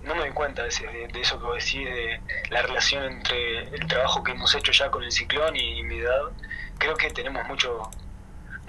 no 0.06 0.14
me 0.14 0.20
doy 0.20 0.30
cuenta 0.32 0.62
de, 0.64 0.68
de- 0.68 1.08
de 1.12 1.20
eso 1.20 1.38
que 1.38 1.44
vos 1.46 1.54
decís, 1.54 1.84
de 1.84 2.20
la 2.50 2.62
relación 2.62 3.04
entre 3.04 3.68
el 3.74 3.86
trabajo 3.86 4.22
que 4.22 4.32
hemos 4.32 4.54
hecho 4.54 4.72
ya 4.72 4.90
con 4.90 5.02
el 5.02 5.12
ciclón 5.12 5.54
y, 5.56 5.82
mi 5.84 5.98
edad. 5.98 6.20
Creo 6.78 6.94
que 6.96 7.10
tenemos 7.10 7.46
mucho 7.48 7.90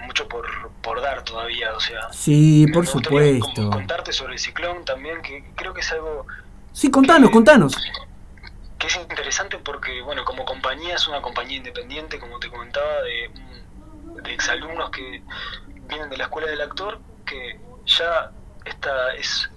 mucho 0.00 0.28
por, 0.28 0.46
por 0.82 1.00
dar 1.00 1.22
todavía, 1.24 1.74
o 1.74 1.80
sea... 1.80 2.12
Sí, 2.12 2.66
por 2.72 2.86
supuesto. 2.86 3.70
contarte 3.70 4.12
sobre 4.12 4.34
el 4.34 4.38
ciclón 4.38 4.84
también, 4.84 5.22
que 5.22 5.44
creo 5.54 5.72
que 5.74 5.80
es 5.80 5.92
algo 5.92 6.26
Sí, 6.72 6.90
contanos, 6.90 7.30
contanos. 7.30 7.74
que 8.78 8.86
es 8.86 8.96
interesante 8.96 9.58
porque, 9.58 10.02
bueno, 10.02 10.24
como 10.24 10.44
compañía 10.44 10.94
es 10.96 11.08
una 11.08 11.22
compañía 11.22 11.56
independiente, 11.56 12.18
como 12.18 12.38
te 12.38 12.50
comentaba, 12.50 13.02
de, 13.02 13.30
de 14.22 14.34
exalumnos 14.34 14.90
que 14.90 15.22
vienen 15.88 16.10
de 16.10 16.16
la 16.18 16.24
escuela 16.24 16.48
del 16.48 16.60
actor, 16.60 17.00
que 17.24 17.58
ya 17.86 18.30
esta 18.64 19.14
es... 19.14 19.50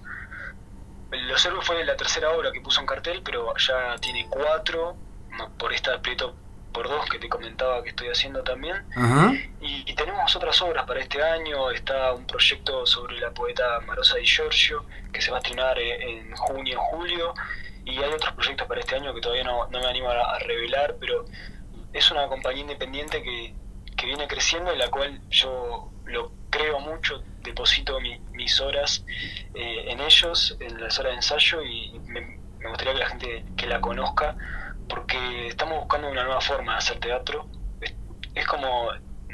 Los 1.12 1.44
héroes 1.46 1.66
fue 1.66 1.84
la 1.84 1.98
tercera 1.98 2.30
obra 2.30 2.52
que 2.52 2.62
puso 2.62 2.80
en 2.80 2.86
cartel, 2.86 3.22
pero 3.26 3.54
ya 3.58 3.96
tiene 4.00 4.28
cuatro, 4.30 4.96
no, 5.38 5.50
por 5.58 5.74
esta 5.74 5.96
aprieto 5.96 6.36
por 6.74 6.88
dos 6.88 7.10
que 7.10 7.20
te 7.20 7.28
comentaba 7.30 7.82
que 7.84 7.90
estoy 7.90 8.08
haciendo 8.10 8.44
también. 8.44 8.76
Ajá. 8.96 9.34
Y, 9.62 9.84
y 9.90 9.94
tenemos 9.96 10.36
otras 10.36 10.62
obras 10.62 10.86
para 10.86 11.00
este 11.00 11.22
año. 11.22 11.72
Está 11.72 12.14
un 12.14 12.26
proyecto 12.26 12.86
sobre 12.86 13.20
la 13.20 13.32
poeta 13.32 13.80
Marosa 13.88 14.18
Di 14.18 14.26
Giorgio, 14.26 14.86
que 15.12 15.22
se 15.22 15.32
va 15.32 15.38
a 15.38 15.40
estrenar 15.42 15.78
eh, 15.80 16.20
en 16.20 16.36
junio, 16.36 16.80
julio. 16.92 17.34
Y 17.86 17.98
hay 17.98 18.12
otros 18.12 18.34
proyectos 18.34 18.68
para 18.68 18.80
este 18.82 18.96
año 18.96 19.14
que 19.16 19.22
todavía 19.22 19.44
no, 19.44 19.68
no 19.68 19.80
me 19.80 19.88
animo 19.88 20.10
a, 20.10 20.36
a 20.36 20.40
revelar, 20.40 20.96
pero 21.00 21.26
es 21.92 22.12
una 22.12 22.28
compañía 22.28 22.62
independiente 22.62 23.24
que, 23.24 23.56
que 23.98 24.06
viene 24.06 24.28
creciendo, 24.28 24.72
en 24.72 24.78
la 24.78 24.90
cual 24.90 25.20
yo 25.30 25.90
lo 26.06 26.32
creo 26.52 26.80
mucho, 26.80 27.24
deposito 27.42 28.00
mi- 28.00 28.20
mis 28.34 28.60
horas 28.62 29.04
eh, 29.56 29.86
en 29.88 30.00
ellos, 30.02 30.56
en 30.60 30.80
las 30.82 31.00
horas 31.00 31.12
de 31.14 31.16
ensayo, 31.18 31.64
y 31.64 32.00
me, 32.06 32.22
me 32.60 32.70
gustaría 32.70 32.94
que 32.94 33.00
la 33.00 33.10
gente 33.10 33.46
que 33.58 33.66
la 33.66 33.82
conozca, 33.82 34.36
porque 34.90 35.48
estamos 35.48 35.80
buscando 35.80 36.10
una 36.10 36.24
nueva 36.24 36.42
forma 36.42 36.74
de 36.74 36.78
hacer 36.80 37.00
teatro. 37.00 37.48
Es, 38.36 38.48
como 38.48 38.90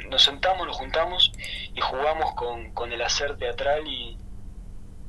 nos 0.08 0.22
sentamos, 0.22 0.66
nos 0.66 0.76
juntamos 0.76 1.32
y 1.74 1.80
jugamos 1.80 2.34
con, 2.34 2.72
con 2.72 2.92
el 2.92 3.02
hacer 3.02 3.36
teatral 3.36 3.86
y 3.86 4.18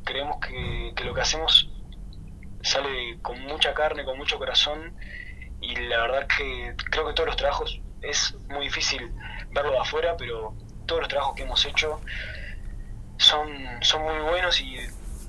creemos 0.03 0.37
que, 0.39 0.93
que 0.95 1.03
lo 1.03 1.13
que 1.13 1.21
hacemos 1.21 1.69
sale 2.61 3.19
con 3.21 3.39
mucha 3.41 3.73
carne, 3.73 4.05
con 4.05 4.17
mucho 4.17 4.37
corazón 4.37 4.95
y 5.61 5.75
la 5.75 6.01
verdad 6.01 6.27
que 6.27 6.75
creo 6.89 7.07
que 7.07 7.13
todos 7.13 7.27
los 7.27 7.35
trabajos 7.35 7.81
es 8.01 8.35
muy 8.49 8.65
difícil 8.65 9.11
verlo 9.51 9.71
de 9.71 9.79
afuera, 9.79 10.15
pero 10.17 10.55
todos 10.85 11.01
los 11.01 11.09
trabajos 11.09 11.35
que 11.35 11.43
hemos 11.43 11.65
hecho 11.65 11.99
son, 13.17 13.49
son 13.81 14.03
muy 14.03 14.19
buenos 14.29 14.61
y 14.61 14.77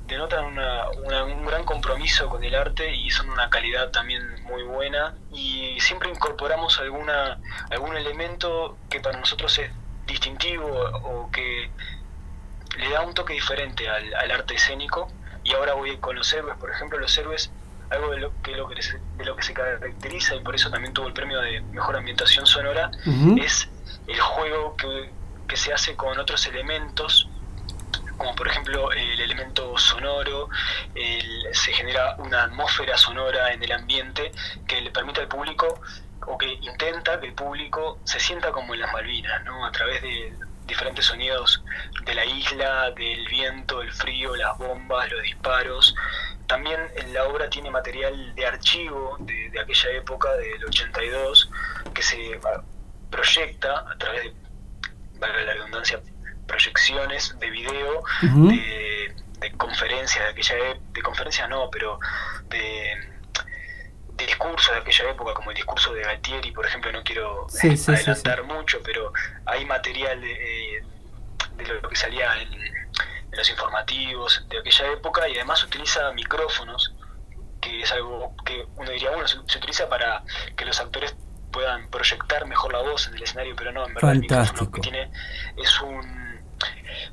denotan 0.09 0.45
una, 0.45 0.89
una- 1.05 1.25
un 1.25 1.45
gran 1.47 1.65
compromiso 1.65 2.29
con 2.29 2.43
el 2.43 2.55
arte 2.55 2.95
y 2.95 3.11
son 3.11 3.31
una 3.31 3.49
calidad 3.51 3.91
también 3.91 4.43
muy 4.45 4.63
buena. 4.65 5.15
Y 5.33 5.79
siempre 5.81 6.09
incorporamos 6.11 6.81
alguna 6.81 7.39
algún 7.71 7.97
elemento 7.97 8.77
que 8.91 9.01
para 9.01 9.19
nosotros 9.21 9.57
es 9.59 9.71
distintivo 10.07 10.67
o 10.67 11.31
que 11.31 11.71
le 12.79 12.91
da 12.91 13.03
un 13.03 13.15
toque 13.15 13.33
diferente 13.35 13.89
al, 13.89 14.15
al 14.15 14.31
arte 14.31 14.55
escénico. 14.55 15.11
Y 15.45 15.53
ahora 15.55 15.75
voy 15.75 15.97
con 15.99 16.17
los 16.17 16.33
héroes. 16.33 16.57
Por 16.59 16.71
ejemplo 16.71 16.99
los 16.99 17.17
héroes 17.17 17.51
algo 17.91 18.11
de 18.11 18.19
lo 18.19 18.33
que, 18.43 18.53
lo 18.53 18.69
que 18.69 18.83
se, 18.83 18.99
de 19.17 19.25
lo 19.25 19.35
que 19.35 19.43
se 19.43 19.55
caracteriza 19.55 20.35
y 20.35 20.41
por 20.41 20.55
eso 20.55 20.71
también 20.71 20.93
tuvo 20.93 21.07
el 21.07 21.15
premio 21.15 21.41
de 21.41 21.63
mejor 21.73 21.97
ambientación 21.97 22.45
sonora 22.47 22.91
es 23.41 23.69
el 24.07 24.21
juego 24.21 24.77
que, 24.77 25.11
que 25.47 25.57
se 25.57 25.73
hace 25.73 25.97
con 25.97 26.19
otros 26.19 26.47
elementos 26.47 27.31
como 28.19 28.35
por 28.35 28.49
ejemplo 28.49 28.93
el 28.93 29.21
elemento 29.21 29.79
sonoro, 29.79 30.49
se 31.53 31.73
genera 31.73 32.17
una 32.19 32.45
atmósfera 32.45 32.97
sonora 32.99 33.53
en 33.53 33.63
el 33.63 33.73
ambiente 33.73 34.33
que 34.67 34.81
le 34.81 34.91
permite 34.91 35.21
al 35.21 35.29
público 35.29 35.81
o 36.27 36.37
que 36.37 36.53
intenta 36.61 37.19
que 37.21 37.29
el 37.29 37.35
público 37.35 37.99
se 38.05 38.21
sienta 38.21 38.53
como 38.53 38.75
en 38.75 38.81
las 38.81 38.93
Malvinas, 38.93 39.43
¿no? 39.45 39.65
A 39.65 39.73
través 39.73 40.03
de 40.03 40.35
diferentes 40.67 41.07
sonidos 41.07 41.65
de 42.05 42.15
la 42.15 42.25
isla, 42.27 42.91
del 42.91 43.27
viento, 43.29 43.81
el 43.81 43.93
frío, 43.93 44.37
las 44.37 44.59
bombas, 44.59 45.11
los 45.11 45.23
disparos. 45.23 45.95
También 46.47 46.79
la 47.13 47.25
obra 47.25 47.49
tiene 47.49 47.71
material 47.71 48.35
de 48.35 48.47
archivo 48.47 49.17
de, 49.21 49.51
de 49.51 49.61
aquella 49.61 49.91
época, 49.93 50.35
del 50.37 50.65
82, 50.65 51.51
que 51.95 52.03
se 52.03 52.41
ah, 52.45 52.63
proyecta 53.11 53.91
a 53.91 53.97
través 53.97 54.25
de, 54.25 54.35
valga 55.19 55.41
la 55.41 55.55
redundancia, 55.55 56.01
proyecciones 56.49 57.39
de 57.39 57.51
video, 57.51 58.03
de, 58.23 59.15
de 59.39 59.53
conferencias 59.53 60.25
de 60.25 60.31
aquella 60.31 60.57
época, 60.71 60.87
de 60.93 61.03
conferencias 61.03 61.49
no, 61.49 61.71
pero 61.71 62.01
de, 62.49 62.95
de 64.15 64.27
discursos 64.27 64.75
de 64.75 64.81
aquella 64.81 65.11
época, 65.11 65.35
como 65.35 65.51
el 65.51 65.57
discurso 65.57 65.93
de 65.95 66.03
Galtieri, 66.03 66.51
por 66.51 66.67
ejemplo, 66.67 66.91
no 66.91 67.05
quiero 67.05 67.47
Sí, 67.49 67.77
sí, 67.77 67.77
sí, 67.77 67.93
adelantar 67.93 68.43
mucho, 68.43 68.81
pero 68.85 69.13
hay 69.47 69.65
material 69.65 70.21
de, 70.21 70.83
de 71.57 71.81
lo 71.81 71.89
que 71.89 71.95
salía 71.97 72.43
en, 72.43 72.53
en 72.53 73.37
los 73.37 73.49
informativos 73.51 74.45
de 74.49 74.59
aquella 74.59 74.93
época 74.93 75.29
y 75.29 75.37
además 75.37 75.63
utiliza 75.63 76.11
micrófonos, 76.13 76.95
que 77.61 77.83
es 77.83 77.93
algo 77.93 78.35
que 78.45 78.67
uno 78.77 78.91
diría, 78.91 79.11
bueno, 79.11 79.29
se, 79.29 79.37
se 79.47 79.59
utiliza 79.59 79.89
para 79.89 80.25
que 80.57 80.65
los 80.65 80.81
actores 80.81 81.15
puedan 81.53 81.89
proyectar 81.91 82.47
mejor 82.47 82.73
la 82.73 82.81
voz 82.81 83.09
en 83.09 83.15
el 83.17 83.23
escenario, 83.23 83.55
pero 83.57 83.73
no, 83.73 83.87
en 83.87 83.95
verdad 83.95 84.13
el 84.13 84.21
micrófono 84.21 84.47
Fantástico. 84.47 84.73
que 84.73 84.81
tiene 84.81 85.11
es 85.57 85.81
un, 85.81 86.28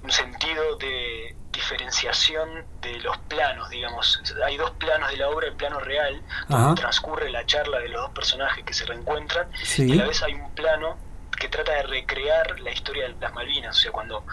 un 0.03 0.11
sentido 0.11 0.75
de 0.77 1.35
diferenciación 1.51 2.65
de 2.81 2.99
los 2.99 3.17
planos, 3.17 3.69
digamos. 3.69 4.21
Hay 4.45 4.57
dos 4.57 4.71
planos 4.71 5.09
de 5.09 5.17
la 5.17 5.29
obra, 5.29 5.47
el 5.47 5.53
plano 5.55 5.79
real, 5.79 6.21
Ajá. 6.49 6.57
donde 6.65 6.81
transcurre 6.81 7.29
la 7.31 7.45
charla 7.45 7.79
de 7.79 7.89
los 7.89 8.01
dos 8.01 8.11
personajes 8.11 8.63
que 8.63 8.73
se 8.73 8.85
reencuentran, 8.85 9.47
Sí. 9.63 9.87
y 9.87 9.93
a 9.93 9.95
la 10.03 10.07
vez 10.07 10.21
hay 10.23 10.33
un 10.33 10.53
plano 10.53 10.97
que 11.39 11.49
trata 11.49 11.73
de 11.73 11.83
recrear 11.83 12.59
la 12.61 12.71
historia 12.71 13.07
de 13.07 13.15
las 13.19 13.33
Malvinas, 13.33 13.77
o 13.77 13.81
sea, 13.81 13.91
cuando 13.91 14.23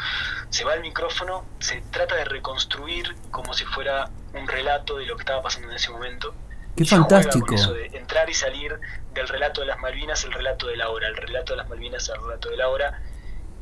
se 0.51 0.65
va 0.65 0.75
el 0.75 0.81
micrófono, 0.81 1.45
se 1.59 1.81
trata 1.91 2.15
de 2.17 2.25
reconstruir 2.25 3.15
como 3.31 3.55
si 3.55 3.65
fuera 3.65 4.09
un 4.35 4.47
relato 4.47 4.97
de 4.99 5.07
lo 5.07 5.17
que 5.17 5.23
estaba 5.23 5.43
pasando 5.43 5.69
en 5.69 5.75
ese 5.77 5.91
momento. 5.91 6.35
Qué 6.77 6.85
Y 6.85 6.87
se 6.87 6.97
juega 6.97 7.09
fantástico. 7.17 7.47
con 7.47 7.55
eso 7.57 7.73
de 7.75 7.87
entrar 7.87 8.31
y 8.31 8.35
salir 8.35 8.79
del 9.13 9.29
relato 9.29 9.61
de 9.63 9.67
las 9.67 9.79
Malvinas, 9.79 10.25
el 10.25 10.33
relato 10.33 10.67
de 10.69 10.77
la 10.77 10.89
hora, 10.91 11.09
el 11.09 11.17
relato 11.17 11.53
de 11.55 11.57
las 11.59 11.69
Malvinas, 11.69 12.09
el 12.09 12.23
relato 12.23 12.49
de 12.51 12.57
la 12.57 12.69
hora. 12.69 13.03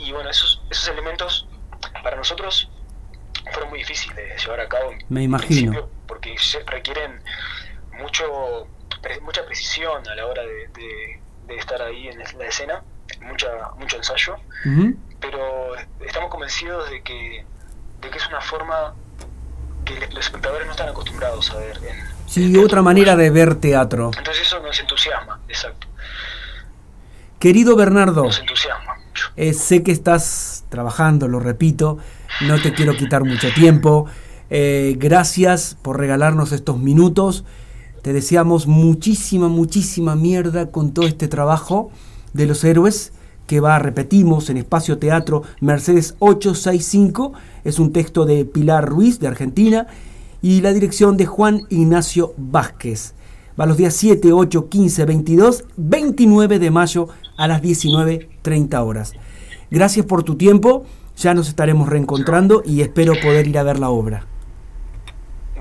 Y 0.01 0.13
bueno, 0.13 0.31
esos, 0.31 0.63
esos 0.71 0.89
elementos 0.89 1.47
para 2.03 2.17
nosotros 2.17 2.71
fueron 3.53 3.71
muy 3.71 3.79
difíciles 3.81 4.17
de 4.17 4.37
llevar 4.39 4.61
a 4.61 4.69
cabo. 4.69 4.93
Me 5.09 5.23
imagino. 5.23 5.89
Porque 6.07 6.35
requieren 6.67 7.23
mucho 7.99 8.67
mucha 9.23 9.45
precisión 9.47 10.07
a 10.09 10.15
la 10.15 10.27
hora 10.27 10.43
de, 10.43 10.69
de- 10.69 11.21
de 11.47 11.57
estar 11.57 11.81
ahí 11.83 12.07
en 12.09 12.19
la 12.39 12.47
escena, 12.47 12.83
mucha, 13.23 13.49
mucho 13.79 13.97
ensayo, 13.97 14.37
pero 15.21 15.75
estamos 16.07 16.31
convencidos 16.31 16.89
de 16.91 17.03
que, 17.03 17.45
de 18.03 18.11
que 18.11 18.19
es 18.19 18.27
una 18.29 18.41
forma 18.41 18.95
que 19.85 20.07
los 20.13 20.27
espectadores 20.27 20.67
no 20.67 20.73
están 20.73 20.89
acostumbrados 20.91 21.51
a 21.51 21.57
ver. 21.57 21.77
En, 21.79 22.21
Sí, 22.27 22.57
otra 22.59 22.83
manera 22.83 23.17
de 23.17 23.31
ver 23.31 23.57
teatro. 23.57 24.11
entonces 24.17 24.43
eso 24.47 24.61
nos 24.61 24.79
entusiasma, 24.79 25.41
exacto, 25.49 25.89
Querido 27.41 27.75
Bernardo, 27.75 28.23
nos 28.25 28.39
entusiasma. 28.39 28.97
Eh, 29.37 29.53
sé 29.53 29.83
que 29.83 29.93
estás 29.93 30.65
trabajando, 30.69 31.29
lo 31.29 31.41
repito, 31.41 31.99
no 32.47 32.61
te 32.61 32.73
quiero 32.73 32.97
quitar 32.97 33.25
mucho 33.25 33.49
tiempo. 33.55 34.07
Eh, 34.51 34.97
gracias 34.99 35.77
por 35.83 35.99
regalarnos 35.99 36.53
estos 36.53 36.79
minutos. 36.79 37.45
Te 38.03 38.13
deseamos 38.13 38.67
muchísima, 38.67 39.49
muchísima 39.49 40.17
mierda 40.17 40.71
con 40.71 40.93
todo 40.93 41.07
este 41.07 41.29
trabajo 41.29 41.91
de 42.33 42.47
los 42.47 42.65
héroes 42.65 43.13
que 43.47 43.61
va, 43.61 43.81
repetimos, 43.81 44.49
en 44.49 44.59
Espacio 44.59 44.99
Teatro 44.99 45.43
Mercedes 45.61 46.15
865. 46.21 47.33
Es 47.65 47.79
un 47.79 47.93
texto 47.93 48.25
de 48.25 48.45
Pilar 48.45 48.89
Ruiz, 48.89 49.19
de 49.19 49.27
Argentina, 49.27 49.89
y 50.41 50.61
la 50.61 50.73
dirección 50.73 51.17
de 51.17 51.27
Juan 51.27 51.67
Ignacio 51.69 52.33
Vázquez. 52.37 53.15
Va 53.61 53.67
los 53.67 53.77
días 53.77 53.95
7, 53.95 54.33
8, 54.33 54.69
15, 54.69 55.05
22, 55.05 55.65
29 55.77 56.59
de 56.59 56.71
mayo 56.71 57.09
a 57.37 57.49
las 57.49 57.61
19.30 58.43 58.87
horas. 58.87 59.15
Gracias 59.71 60.05
por 60.07 60.23
tu 60.23 60.37
tiempo, 60.37 60.85
ya 61.17 61.35
nos 61.35 61.49
estaremos 61.49 61.89
reencontrando 61.89 62.63
y 62.65 62.83
espero 62.83 63.15
poder 63.21 63.47
ir 63.47 63.59
a 63.59 63.63
ver 63.63 63.79
la 63.79 63.91
obra. 63.91 64.27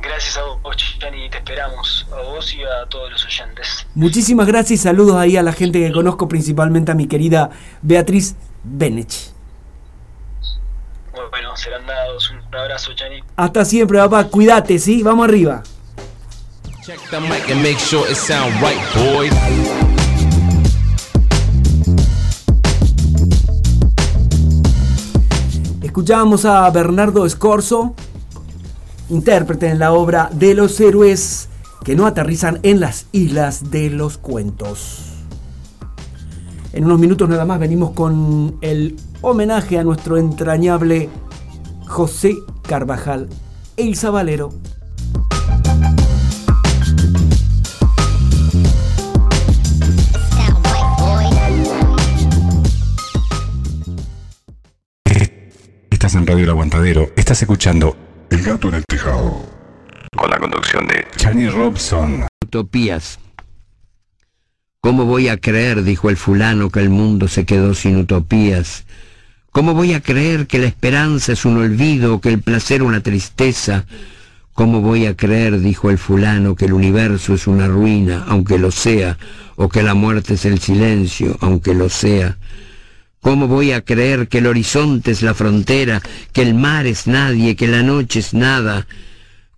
Gracias 0.02 0.38
a 0.38 0.44
vos, 0.44 0.76
Chani, 1.00 1.30
te 1.30 1.38
esperamos, 1.38 2.08
a 2.12 2.22
vos 2.22 2.54
y 2.54 2.64
a 2.64 2.88
todos 2.90 3.12
los 3.12 3.26
oyentes. 3.26 3.88
Muchísimas 3.96 4.48
gracias 4.48 4.80
y 4.80 4.84
saludos 4.84 5.18
ahí 5.18 5.38
a 5.38 5.44
la 5.44 5.54
gente 5.54 5.80
que 5.80 5.92
conozco, 5.92 6.28
principalmente 6.28 6.92
a 6.92 6.96
mi 6.96 7.08
querida 7.08 7.52
Beatriz 7.82 8.36
Benech. 8.64 9.34
Bueno, 11.32 11.56
serán 11.58 11.86
dados. 11.86 12.32
Un 12.32 12.40
abrazo, 12.56 12.94
Chani. 12.96 13.22
Hasta 13.36 13.66
siempre, 13.66 14.00
papá, 14.00 14.24
cuídate, 14.26 14.80
¿sí? 14.80 15.04
Vamos 15.04 15.28
arriba. 15.28 15.62
Check 16.84 17.00
the 17.12 17.20
mic 17.20 17.50
and 17.52 17.62
make 17.62 17.78
sure 17.78 18.10
it 18.10 18.16
sound 18.16 18.54
right, 18.62 18.80
boys. 18.96 19.89
Escuchábamos 26.00 26.46
a 26.46 26.70
Bernardo 26.70 27.28
Scorzo, 27.28 27.94
intérprete 29.10 29.68
en 29.68 29.80
la 29.80 29.92
obra 29.92 30.30
de 30.32 30.54
los 30.54 30.80
héroes 30.80 31.50
que 31.84 31.98
no 31.98 32.06
aterrizan 32.06 32.60
en 32.64 32.80
las 32.80 33.08
islas 33.12 33.70
de 33.70 33.90
los 33.90 34.18
cuentos. 34.18 35.16
En 36.72 36.86
unos 36.86 37.00
minutos 37.00 37.28
nada 37.28 37.44
más 37.44 37.60
venimos 37.60 37.92
con 37.92 38.60
el 38.62 38.96
homenaje 39.20 39.78
a 39.78 39.84
nuestro 39.84 40.16
entrañable 40.16 41.10
José 41.86 42.34
Carvajal, 42.62 43.28
el 43.76 43.98
Zabalero. 43.98 44.54
Estás 56.10 56.22
en 56.22 56.28
Radio 56.28 56.44
El 56.46 56.50
Aguantadero. 56.50 57.12
Estás 57.16 57.40
escuchando 57.44 57.96
El 58.32 58.42
Gato 58.42 58.70
en 58.70 58.74
el 58.74 58.86
Tejado. 58.86 59.46
Con 60.18 60.28
la 60.32 60.40
conducción 60.40 60.88
de 60.88 61.06
Chani 61.16 61.48
Robson. 61.50 62.26
Utopías. 62.44 63.20
¿Cómo 64.82 65.06
voy 65.06 65.28
a 65.28 65.38
creer, 65.38 65.84
dijo 65.84 66.10
el 66.10 66.18
fulano, 66.18 66.72
que 66.72 66.80
el 66.80 66.90
mundo 66.90 67.28
se 67.28 67.46
quedó 67.46 67.76
sin 67.76 67.96
utopías? 67.98 68.86
¿Cómo 69.52 69.76
voy 69.76 69.94
a 69.94 70.02
creer 70.02 70.48
que 70.48 70.58
la 70.58 70.66
esperanza 70.66 71.34
es 71.34 71.46
un 71.46 71.58
olvido, 71.58 72.20
que 72.22 72.30
el 72.30 72.42
placer 72.42 72.82
una 72.82 73.04
tristeza? 73.04 73.86
¿Cómo 74.54 74.82
voy 74.82 75.06
a 75.06 75.16
creer, 75.16 75.60
dijo 75.60 75.92
el 75.92 76.00
fulano, 76.00 76.56
que 76.56 76.66
el 76.66 76.74
universo 76.74 77.36
es 77.36 77.46
una 77.46 77.68
ruina, 77.68 78.26
aunque 78.28 78.58
lo 78.58 78.72
sea, 78.72 79.20
o 79.58 79.70
que 79.70 79.84
la 79.84 79.94
muerte 79.94 80.34
es 80.34 80.46
el 80.46 80.58
silencio, 80.58 81.38
aunque 81.40 81.76
lo 81.76 81.88
sea? 81.88 82.39
¿Cómo 83.22 83.48
voy 83.48 83.74
a 83.74 83.82
creer 83.82 84.30
que 84.30 84.38
el 84.38 84.48
horizonte 84.48 85.12
es 85.12 85.22
la 85.22 85.34
frontera, 85.34 86.02
que 86.32 86.42
el 86.42 86.54
mar 86.54 86.88
es 86.88 87.06
nadie, 87.06 87.58
que 87.58 87.68
la 87.68 87.84
noche 87.84 88.20
es 88.20 88.34
nada? 88.34 88.88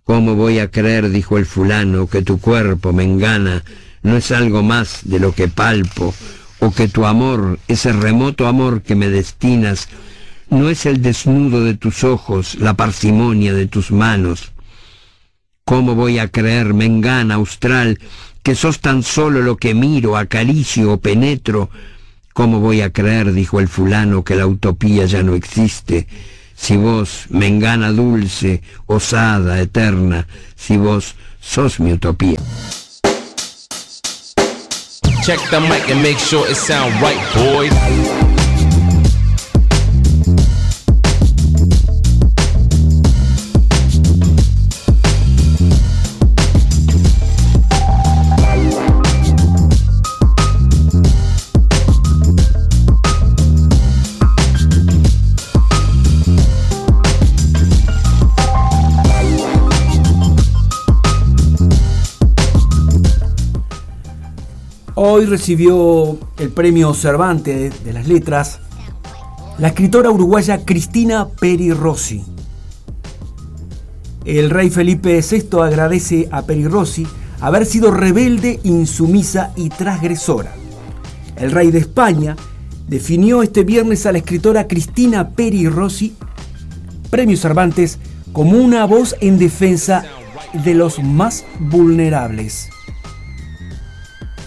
¿Cómo 0.02 0.34
voy 0.34 0.58
a 0.58 0.68
creer, 0.68 1.10
dijo 1.10 1.38
el 1.38 1.46
fulano, 1.46 2.08
que 2.08 2.22
tu 2.22 2.40
cuerpo 2.40 2.92
me 2.92 3.04
engana, 3.04 3.62
no 4.02 4.16
es 4.16 4.32
algo 4.32 4.64
más 4.64 5.00
de 5.04 5.20
lo 5.20 5.32
que 5.32 5.46
palpo, 5.46 6.12
o 6.58 6.72
que 6.72 6.88
tu 6.88 7.06
amor, 7.06 7.60
ese 7.68 7.92
remoto 7.92 8.48
amor 8.48 8.82
que 8.82 8.96
me 8.96 9.08
destinas, 9.08 9.88
no 10.50 10.68
es 10.68 10.84
el 10.84 11.00
desnudo 11.00 11.64
de 11.64 11.74
tus 11.74 12.02
ojos, 12.02 12.56
la 12.56 12.74
parsimonia 12.74 13.54
de 13.54 13.68
tus 13.68 13.92
manos. 13.92 14.52
¿Cómo 15.64 15.94
voy 15.94 16.18
a 16.18 16.26
creer, 16.28 16.74
mengana 16.74 17.36
austral, 17.36 18.00
que 18.42 18.56
sos 18.56 18.80
tan 18.80 19.04
solo 19.04 19.40
lo 19.40 19.56
que 19.56 19.72
miro, 19.72 20.16
acaricio 20.16 20.92
o 20.94 21.00
penetro? 21.00 21.70
¿Cómo 22.32 22.60
voy 22.60 22.80
a 22.80 22.90
creer, 22.90 23.32
dijo 23.32 23.60
el 23.60 23.68
fulano, 23.68 24.24
que 24.24 24.36
la 24.36 24.46
utopía 24.46 25.04
ya 25.04 25.22
no 25.22 25.34
existe? 25.34 26.06
Si 26.56 26.76
vos, 26.76 27.26
mengana 27.28 27.92
dulce, 27.92 28.62
osada, 28.86 29.60
eterna, 29.60 30.26
si 30.56 30.76
vos 30.76 31.14
sos 31.40 31.80
mi 31.80 31.92
utopía. 31.92 32.38
Check 35.24 35.40
the 35.50 35.60
mic 35.60 35.88
and 35.90 36.02
make 36.02 36.18
sure 36.18 36.48
it 36.50 36.56
sound 36.56 36.92
right, 37.00 37.20
boys. 37.34 38.21
Hoy 64.94 65.24
recibió 65.24 66.18
el 66.38 66.50
premio 66.50 66.92
Cervantes 66.92 67.82
de 67.82 67.92
las 67.94 68.06
Letras 68.06 68.60
la 69.58 69.68
escritora 69.68 70.10
uruguaya 70.10 70.66
Cristina 70.66 71.28
Peri 71.28 71.72
Rossi. 71.72 72.22
El 74.26 74.50
rey 74.50 74.68
Felipe 74.68 75.18
VI 75.22 75.60
agradece 75.62 76.28
a 76.30 76.42
Peri 76.42 76.68
Rossi 76.68 77.06
haber 77.40 77.64
sido 77.64 77.90
rebelde, 77.90 78.60
insumisa 78.64 79.52
y 79.56 79.70
transgresora. 79.70 80.52
El 81.36 81.52
rey 81.52 81.70
de 81.70 81.78
España 81.78 82.36
definió 82.86 83.42
este 83.42 83.64
viernes 83.64 84.04
a 84.04 84.12
la 84.12 84.18
escritora 84.18 84.68
Cristina 84.68 85.30
Peri 85.30 85.68
Rossi, 85.68 86.14
premio 87.08 87.38
Cervantes, 87.38 87.98
como 88.32 88.58
una 88.58 88.84
voz 88.84 89.16
en 89.20 89.38
defensa 89.38 90.04
de 90.52 90.74
los 90.74 91.02
más 91.02 91.46
vulnerables 91.60 92.71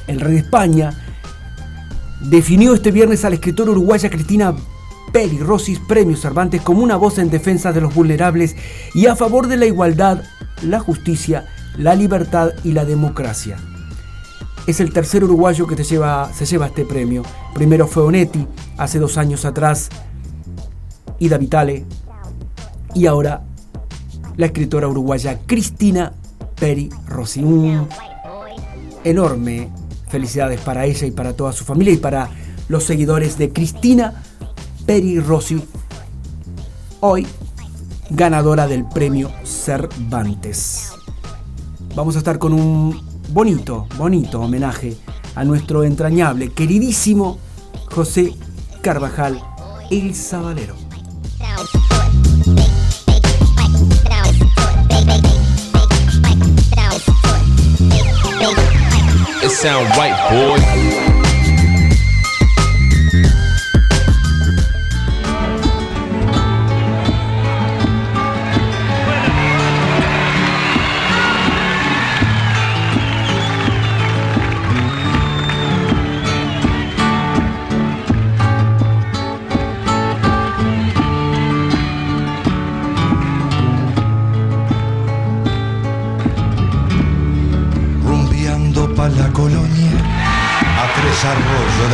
el 0.08 0.20
rey 0.20 0.34
de 0.34 0.40
España, 0.40 0.94
definió 2.22 2.74
este 2.74 2.92
viernes 2.92 3.26
a 3.26 3.30
la 3.30 3.36
escritora 3.36 3.72
uruguaya 3.72 4.10
Cristina 4.10 4.56
Peri 5.12 5.40
Rosis 5.40 5.80
Premio 5.80 6.18
Cervantes 6.18 6.62
como 6.62 6.84
una 6.84 6.96
voz 6.96 7.20
en 7.20 7.30
defensa 7.30 7.72
de 7.72 7.82
los 7.82 7.94
vulnerables 7.94 8.56
y 8.94 9.06
a 9.06 9.16
favor 9.16 9.48
de 9.48 9.58
la 9.58 9.66
igualdad, 9.66 10.24
la 10.62 10.80
justicia, 10.80 11.46
la 11.78 11.96
libertad 11.96 12.50
y 12.64 12.72
la 12.72 12.86
democracia. 12.86 13.58
Es 14.68 14.80
el 14.80 14.92
tercer 14.92 15.24
uruguayo 15.24 15.68
que 15.68 15.82
se 15.84 15.96
lleva 15.96 16.32
este 16.66 16.86
premio. 16.86 17.24
Primero 17.54 17.88
fue 17.88 18.04
Onetti, 18.04 18.48
hace 18.78 19.00
dos 19.00 19.18
años 19.18 19.46
atrás, 19.46 19.90
Ida 21.20 21.38
Vitale, 21.38 21.86
y 22.94 23.06
ahora 23.06 23.44
la 24.38 24.48
escritora 24.48 24.88
uruguaya 24.88 25.40
Cristina 25.46 26.14
Peri 26.56 26.90
Rossi. 27.08 27.44
Un 27.44 27.88
enorme 29.04 29.70
Felicidades 30.16 30.62
para 30.62 30.86
ella 30.86 31.06
y 31.06 31.12
para 31.12 31.34
toda 31.34 31.52
su 31.52 31.66
familia 31.66 31.92
y 31.92 31.98
para 31.98 32.30
los 32.70 32.86
seguidores 32.86 33.38
de 33.38 33.52
Cristina 33.52 34.24
Peri 34.86 35.20
Rossi, 35.20 35.62
hoy 37.02 37.28
ganadora 38.10 38.66
del 38.66 38.86
premio 38.86 39.30
Cervantes. 39.44 40.94
Vamos 41.96 42.16
a 42.16 42.20
estar 42.20 42.40
con 42.40 42.54
un 42.54 42.98
bonito, 43.34 43.90
bonito 43.98 44.40
homenaje 44.40 44.96
a 45.36 45.44
nuestro 45.44 45.84
entrañable, 45.84 46.48
queridísimo 46.54 47.38
José 47.92 48.36
Carvajal, 48.82 49.44
el 49.92 50.16
Sabalero. 50.16 50.85
Sound 59.56 59.88
right, 59.96 60.12
boy. 60.30 60.85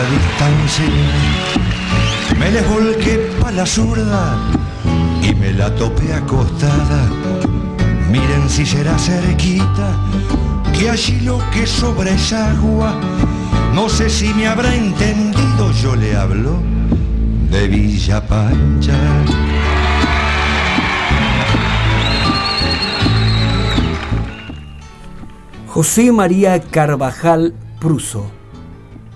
Distancia. 0.03 0.85
Me 2.37 2.51
les 2.51 2.67
volqué 2.67 3.29
pa' 3.39 3.51
la 3.51 3.65
zurda 3.65 4.37
y 5.21 5.33
me 5.35 5.53
la 5.53 5.73
topé 5.75 6.13
acostada. 6.13 7.01
Miren 8.09 8.49
si 8.49 8.65
será 8.65 8.97
cerquita, 8.97 9.95
que 10.73 10.89
allí 10.89 11.21
lo 11.21 11.39
que 11.51 11.65
sobra 11.65 12.11
es 12.11 12.33
agua. 12.33 12.99
No 13.73 13.87
sé 13.89 14.09
si 14.09 14.33
me 14.33 14.47
habrá 14.47 14.75
entendido, 14.75 15.71
yo 15.81 15.95
le 15.95 16.15
hablo 16.15 16.61
de 17.51 17.67
Villa 17.67 18.25
Pancha. 18.27 18.97
José 25.67 26.11
María 26.11 26.59
Carvajal 26.59 27.53
Pruso, 27.79 28.29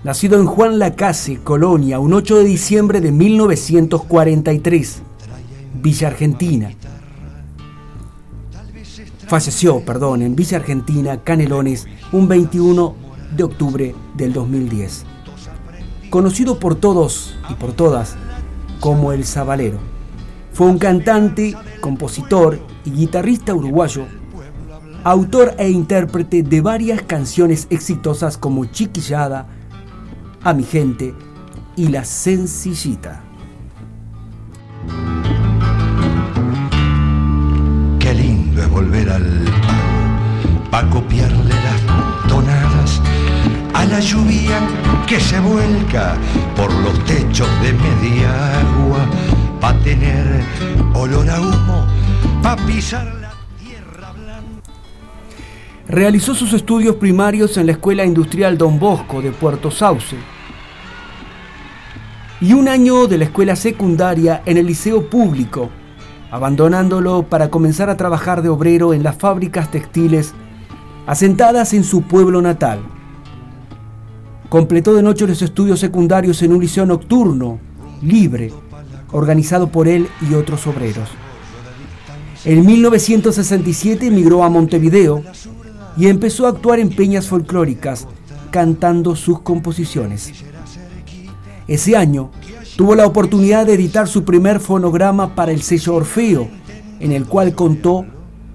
nacido 0.05 0.39
en 0.39 0.45
Juan 0.45 0.77
Lacase, 0.77 1.39
Colonia, 1.39 1.97
un 1.97 2.13
8 2.13 2.37
de 2.37 2.43
diciembre 2.43 3.01
de 3.01 3.11
1943, 3.11 5.01
Villa 5.81 6.09
Argentina. 6.09 6.71
Falleció, 9.27 9.83
perdón, 9.83 10.21
en 10.21 10.35
Villa 10.35 10.59
Argentina, 10.59 11.23
Canelones, 11.23 11.87
un 12.11 12.27
21 12.27 12.95
de 13.35 13.43
octubre 13.45 13.95
del 14.15 14.31
2010. 14.31 15.05
Conocido 16.11 16.59
por 16.59 16.75
todos 16.75 17.35
y 17.49 17.55
por 17.55 17.73
todas 17.73 18.15
como 18.79 19.11
El 19.11 19.25
Zabalero. 19.25 19.79
Fue 20.53 20.67
un 20.67 20.77
cantante, 20.77 21.55
compositor 21.81 22.59
y 22.85 22.91
guitarrista 22.91 23.55
uruguayo 23.55 24.05
autor 25.05 25.53
e 25.59 25.69
intérprete 25.69 26.41
de 26.41 26.61
varias 26.61 27.03
canciones 27.03 27.67
exitosas 27.69 28.39
como 28.39 28.65
Chiquillada, 28.65 29.45
A 30.45 30.53
mi 30.53 30.61
gente 30.63 31.15
y 31.75 31.87
La 31.87 32.05
Sencillita. 32.05 33.23
Qué 37.99 38.13
lindo 38.13 38.61
es 38.61 38.69
volver 38.69 39.09
al 39.09 39.43
pago, 39.65 40.69
pa' 40.69 40.87
copiarle 40.91 41.49
las 41.49 42.27
tonadas 42.27 43.01
a 43.73 43.85
la 43.85 43.99
lluvia 43.99 44.59
que 45.07 45.19
se 45.19 45.39
vuelca 45.39 46.15
por 46.55 46.71
los 46.71 47.03
techos 47.05 47.49
de 47.63 47.73
media 47.73 48.59
agua, 48.59 48.99
pa' 49.59 49.73
tener 49.79 50.43
olor 50.93 51.27
a 51.27 51.41
humo, 51.41 51.87
pa' 52.43 52.55
pisar 52.67 53.15
Realizó 55.87 56.33
sus 56.35 56.53
estudios 56.53 56.95
primarios 56.97 57.57
en 57.57 57.67
la 57.67 57.71
Escuela 57.73 58.05
Industrial 58.05 58.57
Don 58.57 58.79
Bosco 58.79 59.21
de 59.21 59.31
Puerto 59.31 59.69
Sauce 59.69 60.15
y 62.41 62.53
un 62.53 62.67
año 62.67 63.07
de 63.07 63.17
la 63.17 63.25
escuela 63.25 63.55
secundaria 63.55 64.41
en 64.45 64.57
el 64.57 64.65
Liceo 64.65 65.09
Público, 65.09 65.69
abandonándolo 66.31 67.23
para 67.23 67.49
comenzar 67.49 67.89
a 67.89 67.97
trabajar 67.97 68.41
de 68.41 68.49
obrero 68.49 68.93
en 68.93 69.03
las 69.03 69.15
fábricas 69.15 69.71
textiles 69.71 70.33
asentadas 71.07 71.73
en 71.73 71.83
su 71.83 72.01
pueblo 72.01 72.41
natal. 72.41 72.79
Completó 74.49 74.93
de 74.93 75.03
noche 75.03 75.27
los 75.27 75.41
estudios 75.41 75.79
secundarios 75.79 76.41
en 76.41 76.53
un 76.53 76.61
liceo 76.61 76.85
nocturno, 76.85 77.59
libre, 78.01 78.51
organizado 79.11 79.67
por 79.67 79.87
él 79.87 80.07
y 80.29 80.33
otros 80.33 80.67
obreros. 80.67 81.09
En 82.43 82.65
1967 82.65 84.07
emigró 84.07 84.43
a 84.43 84.49
Montevideo 84.49 85.23
y 85.97 86.07
empezó 86.07 86.45
a 86.45 86.49
actuar 86.49 86.79
en 86.79 86.89
peñas 86.89 87.27
folclóricas, 87.27 88.07
cantando 88.51 89.15
sus 89.15 89.39
composiciones. 89.41 90.31
Ese 91.67 91.97
año 91.97 92.29
tuvo 92.77 92.93
la 92.93 93.07
oportunidad 93.07 93.65
de 93.65 93.73
editar 93.73 94.07
su 94.07 94.23
primer 94.23 94.59
fonograma 94.59 95.33
para 95.33 95.51
el 95.51 95.63
sello 95.63 95.95
Orfeo, 95.95 96.47
en 96.99 97.11
el 97.11 97.25
cual 97.25 97.55
contó 97.55 98.05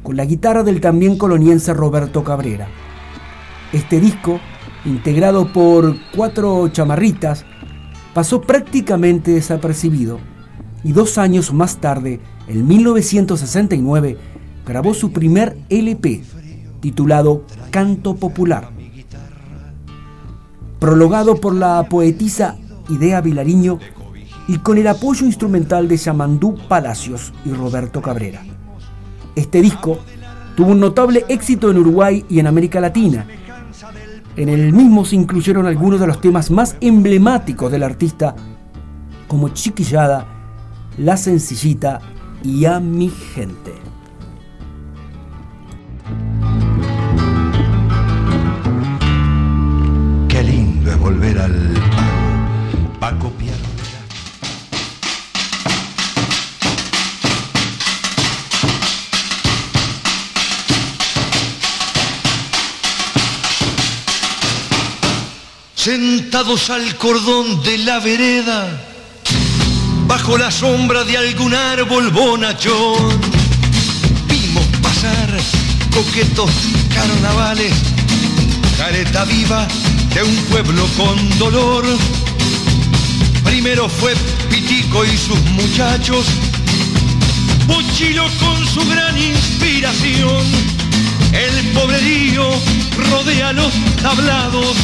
con 0.02 0.16
la 0.16 0.24
guitarra 0.24 0.62
del 0.62 0.80
también 0.80 1.18
coloniense 1.18 1.74
Roberto 1.74 2.22
Cabrera. 2.22 2.68
Este 3.72 4.00
disco, 4.00 4.38
integrado 4.84 5.52
por 5.52 5.96
cuatro 6.14 6.68
chamarritas, 6.68 7.44
pasó 8.14 8.40
prácticamente 8.42 9.32
desapercibido 9.32 10.20
y 10.84 10.92
dos 10.92 11.18
años 11.18 11.52
más 11.52 11.78
tarde, 11.78 12.20
en 12.46 12.66
1969, 12.66 14.16
grabó 14.66 14.94
su 14.94 15.12
primer 15.12 15.58
LP, 15.68 16.22
titulado 16.80 17.44
Canto 17.70 18.14
Popular. 18.14 18.70
Prologado 20.78 21.36
por 21.36 21.54
la 21.54 21.86
poetisa 21.90 22.56
Idea 22.91 23.20
Vilariño 23.20 23.78
y 24.49 24.59
con 24.59 24.78
el 24.78 24.86
apoyo 24.88 25.24
instrumental 25.26 25.86
de 25.88 25.97
Yamandú 25.97 26.57
Palacios 26.68 27.32
y 27.45 27.53
Roberto 27.53 28.03
Cabrera. 28.03 28.43
Este 29.36 29.61
disco 29.61 29.99
tuvo 30.57 30.72
un 30.72 30.80
notable 30.80 31.24
éxito 31.28 31.70
en 31.70 31.78
Uruguay 31.78 32.24
y 32.28 32.41
en 32.41 32.47
América 32.47 32.80
Latina. 32.80 33.26
En 34.36 34.49
el 34.49 34.72
mismo 34.72 35.05
se 35.05 35.16
incluyeron 35.16 35.66
algunos 35.66 36.01
de 36.01 36.07
los 36.07 36.20
temas 36.20 36.51
más 36.51 36.76
emblemáticos 36.80 37.70
del 37.70 37.82
artista, 37.82 38.34
como 39.28 39.51
Chiquillada, 39.51 40.26
La 40.99 41.16
Sencillita 41.16 42.01
y 42.43 42.64
A 42.64 42.80
mi 42.80 43.09
gente. 43.09 43.72
Qué 50.28 50.43
lindo 50.43 50.91
es 50.91 50.99
volver 50.99 51.38
al 51.38 51.89
Paco 53.01 53.30
Piedra. 53.30 53.57
Sentados 65.74 66.68
al 66.68 66.94
cordón 66.96 67.62
de 67.62 67.78
la 67.78 68.01
vereda, 68.01 68.68
bajo 70.07 70.36
la 70.36 70.51
sombra 70.51 71.03
de 71.05 71.16
algún 71.16 71.55
árbol 71.55 72.11
bonachón, 72.11 73.18
vimos 74.26 74.66
pasar 74.82 75.30
coquetos 75.90 76.51
carnavales, 76.94 77.72
careta 78.76 79.24
viva 79.24 79.66
de 80.14 80.22
un 80.22 80.36
pueblo 80.51 80.86
con 80.98 81.38
dolor. 81.38 81.86
Primero 83.62 83.90
fue 83.90 84.14
Pitico 84.48 85.04
y 85.04 85.14
sus 85.18 85.38
muchachos, 85.50 86.24
Pochilo 87.68 88.24
con 88.40 88.66
su 88.66 88.80
gran 88.88 89.14
inspiración. 89.18 90.46
El 91.34 91.68
pobrerío 91.72 92.48
rodea 93.11 93.52
los 93.52 93.70
tablados, 94.00 94.74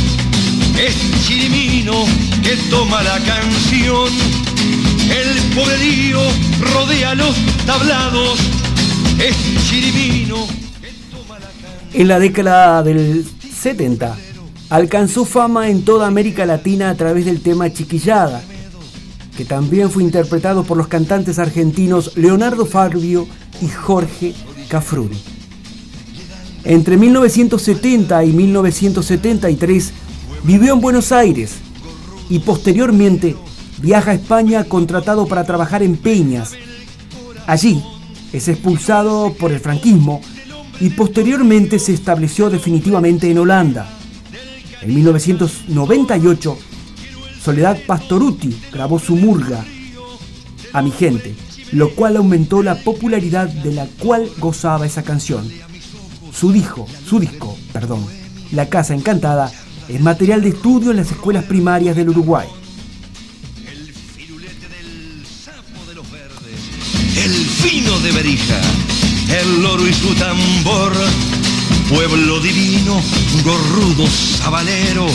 es 0.78 0.94
Chirimino 1.26 2.04
que 2.42 2.54
toma 2.68 3.02
la 3.02 3.18
canción. 3.20 4.12
El 5.08 5.54
pobrerío 5.54 6.20
rodea 6.74 7.14
los 7.14 7.34
tablados, 7.64 8.38
es 9.18 9.70
Chirimino. 9.70 10.46
En 11.94 12.08
la 12.08 12.18
década 12.18 12.82
del 12.82 13.24
70 13.58 14.18
alcanzó 14.68 15.24
fama 15.24 15.70
en 15.70 15.82
toda 15.82 16.06
América 16.06 16.44
Latina 16.44 16.90
a 16.90 16.94
través 16.94 17.24
del 17.24 17.40
tema 17.40 17.72
Chiquillada, 17.72 18.42
que 19.36 19.44
también 19.44 19.90
fue 19.90 20.02
interpretado 20.02 20.64
por 20.64 20.76
los 20.76 20.88
cantantes 20.88 21.38
argentinos 21.38 22.16
Leonardo 22.16 22.66
Fabio 22.66 23.26
y 23.60 23.68
Jorge 23.68 24.34
Cafruni. 24.68 25.22
Entre 26.64 26.96
1970 26.96 28.24
y 28.24 28.32
1973 28.32 29.92
vivió 30.42 30.72
en 30.72 30.80
Buenos 30.80 31.12
Aires 31.12 31.52
y 32.28 32.40
posteriormente 32.40 33.36
viaja 33.80 34.10
a 34.10 34.14
España 34.14 34.64
contratado 34.64 35.26
para 35.26 35.44
trabajar 35.44 35.82
en 35.82 35.96
Peñas. 35.96 36.54
Allí 37.46 37.82
es 38.32 38.48
expulsado 38.48 39.34
por 39.34 39.52
el 39.52 39.60
franquismo 39.60 40.20
y 40.80 40.90
posteriormente 40.90 41.78
se 41.78 41.92
estableció 41.92 42.50
definitivamente 42.50 43.30
en 43.30 43.38
Holanda. 43.38 43.88
En 44.82 44.94
1998, 44.94 46.58
Soledad 47.46 47.78
Pastoruti 47.86 48.60
grabó 48.72 48.98
su 48.98 49.14
murga 49.14 49.64
a 50.72 50.82
mi 50.82 50.90
gente, 50.90 51.32
lo 51.70 51.90
cual 51.90 52.16
aumentó 52.16 52.60
la 52.60 52.74
popularidad 52.74 53.48
de 53.48 53.72
la 53.72 53.86
cual 54.00 54.28
gozaba 54.38 54.84
esa 54.84 55.04
canción. 55.04 55.48
Su 56.32 56.50
disco, 56.50 56.88
su 57.08 57.20
disco, 57.20 57.56
perdón, 57.72 58.04
La 58.50 58.68
Casa 58.68 58.94
Encantada, 58.94 59.52
es 59.88 60.00
material 60.00 60.42
de 60.42 60.48
estudio 60.48 60.90
en 60.90 60.96
las 60.96 61.12
escuelas 61.12 61.44
primarias 61.44 61.94
del 61.94 62.08
Uruguay. 62.08 62.48
El 67.16 67.32
fino 67.32 67.96
de 68.00 68.10
Berija, 68.10 68.60
el 69.40 69.62
loro 69.62 69.86
y 69.86 69.92
su 69.92 70.12
tambor, 70.16 70.92
pueblo 71.88 72.40
divino, 72.40 73.00
gorrudo 73.44 74.04
sabalero, 74.08 75.06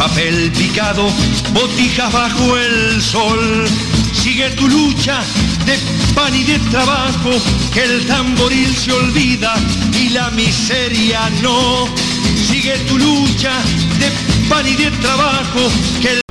papel 0.00 0.50
picado, 0.52 1.10
botijas 1.52 2.10
bajo 2.10 2.56
el 2.56 3.02
sol. 3.02 3.68
Sigue 4.14 4.48
tu 4.52 4.66
lucha 4.66 5.20
de 5.66 5.78
pan 6.14 6.34
y 6.34 6.42
de 6.44 6.58
trabajo, 6.70 7.30
que 7.74 7.84
el 7.84 8.06
tamboril 8.06 8.74
se 8.74 8.92
olvida 8.92 9.54
y 9.92 10.08
la 10.08 10.30
miseria 10.30 11.28
no. 11.42 11.86
Sigue 12.48 12.78
tu 12.88 12.96
lucha 12.96 13.52
de 13.98 14.10
pan 14.48 14.66
y 14.66 14.74
de 14.74 14.90
trabajo, 15.02 15.70
que 16.00 16.12
el 16.12 16.29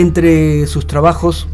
Entre 0.00 0.66
sus 0.66 0.86
trabajos 0.86 1.46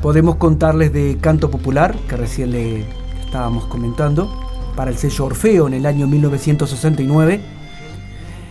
podemos 0.00 0.36
contarles 0.36 0.94
de 0.94 1.18
Canto 1.20 1.50
Popular, 1.50 1.94
que 2.08 2.16
recién 2.16 2.52
le 2.52 2.86
estábamos 3.22 3.66
comentando, 3.66 4.30
para 4.74 4.90
el 4.90 4.96
sello 4.96 5.26
Orfeo 5.26 5.66
en 5.66 5.74
el 5.74 5.84
año 5.84 6.06
1969. 6.06 7.38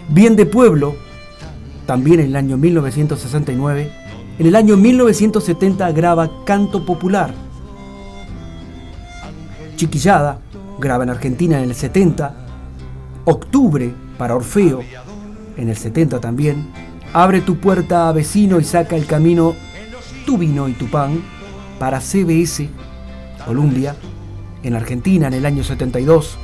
Bien 0.09 0.35
de 0.35 0.45
Pueblo, 0.45 0.95
también 1.87 2.19
en 2.19 2.27
el 2.27 2.35
año 2.35 2.55
1969. 2.57 3.91
En 4.37 4.45
el 4.45 4.55
año 4.55 4.77
1970 4.77 5.91
graba 5.91 6.29
Canto 6.45 6.85
Popular. 6.85 7.33
Chiquillada, 9.75 10.39
graba 10.77 11.03
en 11.03 11.09
Argentina 11.09 11.57
en 11.57 11.69
el 11.69 11.75
70. 11.75 12.35
Octubre 13.25 13.91
para 14.19 14.35
Orfeo, 14.35 14.81
en 15.57 15.67
el 15.67 15.75
70 15.75 16.21
también. 16.21 16.88
Abre 17.13 17.41
tu 17.41 17.57
puerta 17.57 18.07
a 18.07 18.11
vecino 18.11 18.59
y 18.59 18.63
saca 18.63 18.95
el 18.95 19.05
camino 19.05 19.55
tu 20.25 20.37
vino 20.37 20.67
y 20.69 20.73
tu 20.73 20.85
pan 20.87 21.23
para 21.79 21.99
CBS, 21.99 22.69
Columbia, 23.45 23.95
en 24.61 24.75
Argentina 24.75 25.27
en 25.27 25.33
el 25.33 25.45
año 25.45 25.63
72. 25.63 26.37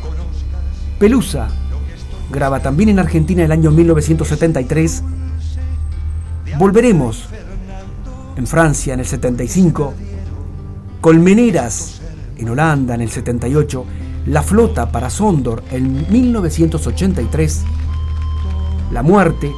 Pelusa 0.97 1.49
graba 2.31 2.61
también 2.61 2.89
en 2.89 2.99
Argentina 2.99 3.41
en 3.41 3.45
el 3.45 3.51
año 3.51 3.69
1973. 3.69 5.03
Volveremos 6.57 7.25
en 8.35 8.47
Francia 8.47 8.95
en 8.95 9.01
el 9.01 9.05
75. 9.05 9.93
Colmeneras 10.99 12.01
en 12.37 12.49
Holanda 12.49 12.95
en 12.95 13.01
el 13.01 13.11
78. 13.11 13.85
La 14.27 14.41
flota 14.41 14.91
para 14.91 15.11
Sondor 15.11 15.63
en 15.69 16.11
1983. 16.11 17.61
La 18.91 19.03
muerte 19.03 19.51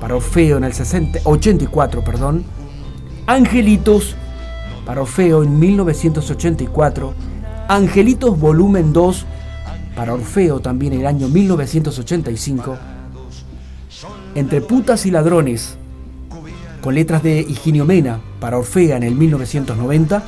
para 0.00 0.16
Orfeo 0.16 0.56
en 0.56 0.64
el 0.64 0.72
84, 1.24 2.02
perdón. 2.02 2.44
Angelitos 3.26 4.16
para 4.86 5.02
Orfeo 5.02 5.42
en 5.42 5.58
1984. 5.58 7.14
Angelitos 7.68 8.40
volumen 8.40 8.92
2 8.92 9.26
para 9.94 10.14
Orfeo 10.14 10.60
también 10.60 10.94
en 10.94 11.00
el 11.00 11.06
año 11.06 11.28
1985. 11.28 12.76
Entre 14.34 14.60
putas 14.60 15.04
y 15.06 15.10
ladrones, 15.10 15.76
con 16.80 16.94
letras 16.94 17.22
de 17.22 17.40
Higinio 17.40 17.84
Mena 17.84 18.20
para 18.40 18.58
Orfea 18.58 18.96
en 18.96 19.02
el 19.02 19.14
1990. 19.14 20.24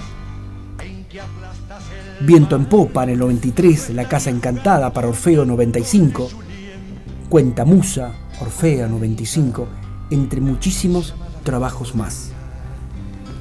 Viento 2.21 2.55
en 2.55 2.67
Popa 2.67 3.03
en 3.05 3.11
el 3.11 3.19
93, 3.19 3.91
La 3.91 4.07
Casa 4.07 4.31
Encantada 4.31 4.93
para 4.93 5.09
Orfeo 5.09 5.45
95. 5.45 6.29
Cuenta 7.29 7.65
Musa, 7.65 8.13
Orfea 8.41 8.89
95, 8.89 9.67
entre 10.11 10.41
muchísimos 10.41 11.15
trabajos 11.45 11.95
más. 11.95 12.31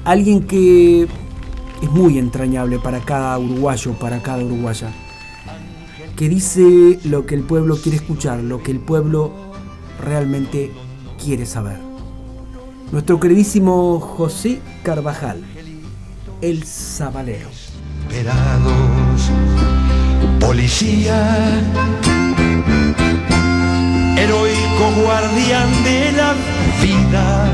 Alguien 0.04 0.46
que 0.46 1.02
es 1.02 1.90
muy 1.90 2.18
entrañable 2.18 2.78
para 2.78 3.00
cada 3.00 3.38
uruguayo, 3.38 3.92
para 3.98 4.22
cada 4.22 4.44
uruguaya, 4.44 4.92
que 6.16 6.28
dice 6.28 6.98
lo 7.04 7.26
que 7.26 7.34
el 7.34 7.42
pueblo 7.42 7.76
quiere 7.76 7.96
escuchar, 7.96 8.40
lo 8.40 8.62
que 8.62 8.70
el 8.70 8.80
pueblo 8.80 9.32
realmente 10.00 10.70
quiere 11.22 11.46
saber. 11.46 11.78
Nuestro 12.92 13.18
queridísimo 13.18 14.00
José 14.00 14.60
Carvajal, 14.82 15.42
el 16.40 16.64
Zabalero. 16.64 17.48
Esperados, 18.08 19.30
policía, 20.38 21.62
heroico 24.22 25.02
guardián 25.02 25.84
de 25.84 26.12
la 26.12 26.34
vida, 26.80 27.50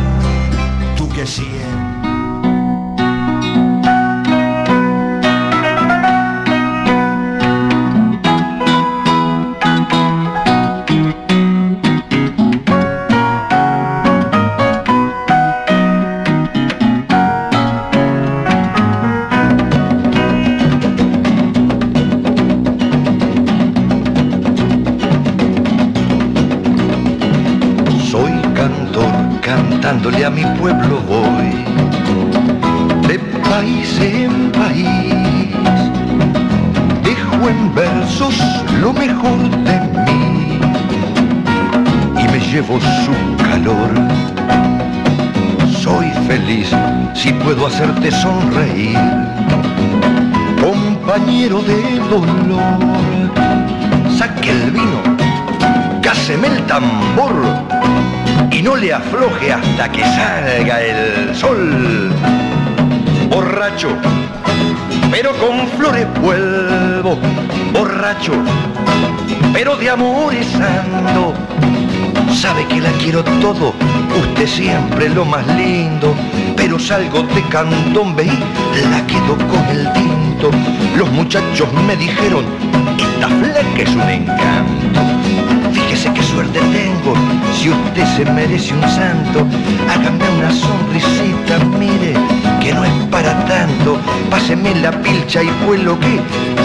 tú 0.97 1.09
que 1.09 1.27
siempre 1.27 1.78
mi 30.39 30.45
pueblo 30.61 31.01
voy, 31.09 31.51
de 33.09 33.19
país 33.51 33.99
en 34.01 34.53
país. 34.53 35.51
Dejo 37.03 37.49
en 37.49 37.75
versos 37.75 38.37
lo 38.81 38.93
mejor 38.93 39.39
de 39.69 39.81
mí 40.07 40.61
y 42.23 42.29
me 42.33 42.41
llevo 42.53 42.79
su 43.05 43.15
calor. 43.49 43.91
Soy 45.83 46.09
feliz 46.29 46.71
si 47.15 47.33
puedo 47.33 47.67
hacerte 47.67 48.13
sonreír, 48.13 48.99
compañero 50.61 51.63
de 51.63 51.99
dolor. 52.11 52.79
Saque 54.17 54.51
el 54.51 54.71
vino, 54.71 55.01
cáseme 56.01 56.47
el 56.47 56.63
tambor 56.67 57.35
y 58.59 58.63
no 58.63 58.75
le 58.75 58.93
afloje 58.93 59.53
hasta 59.53 59.89
que 59.93 60.03
salga 60.03 60.83
el 60.83 61.33
sol. 61.33 62.11
Borracho, 63.31 63.91
pero 65.13 65.33
con 65.35 65.69
flores 65.77 66.07
vuelvo, 66.21 67.21
borracho, 67.73 68.33
pero 69.53 69.77
de 69.77 69.91
amores 69.91 70.53
ando. 70.57 71.35
Sabe 72.35 72.67
que 72.67 72.81
la 72.81 72.91
quiero 72.93 73.23
todo, 73.23 73.75
usted 74.21 74.49
siempre 74.49 75.09
lo 75.09 75.25
más 75.25 75.47
lindo, 75.57 76.17
pero 76.57 76.81
salgo 76.81 77.23
de 77.23 77.43
candombe 77.43 78.25
y 78.25 78.91
la 78.91 79.07
quedo 79.07 79.37
con 79.37 79.65
el 79.71 79.93
tinto. 79.93 80.51
Los 80.97 81.09
muchachos 81.13 81.69
me 81.87 81.95
dijeron, 81.95 82.45
esta 82.99 83.29
flaca 83.29 83.83
es 83.83 83.95
un 83.95 84.11
encanto. 84.11 85.68
Fíjese 85.99 86.15
qué 86.15 86.23
suerte 86.23 86.61
tengo, 86.61 87.13
si 87.53 87.71
usted 87.71 88.07
se 88.17 88.25
merece 88.31 88.73
un 88.73 88.83
santo, 88.83 89.45
hágame 89.91 90.31
una 90.39 90.53
sonrisita, 90.53 91.59
mire, 91.77 92.15
que 92.61 92.73
no 92.73 92.85
es 92.85 92.93
para 93.11 93.45
tanto. 93.47 93.99
Páseme 94.31 94.77
la 94.77 94.93
pilcha 94.93 95.43
y 95.43 95.51
vuelo 95.67 95.99
que 95.99 96.21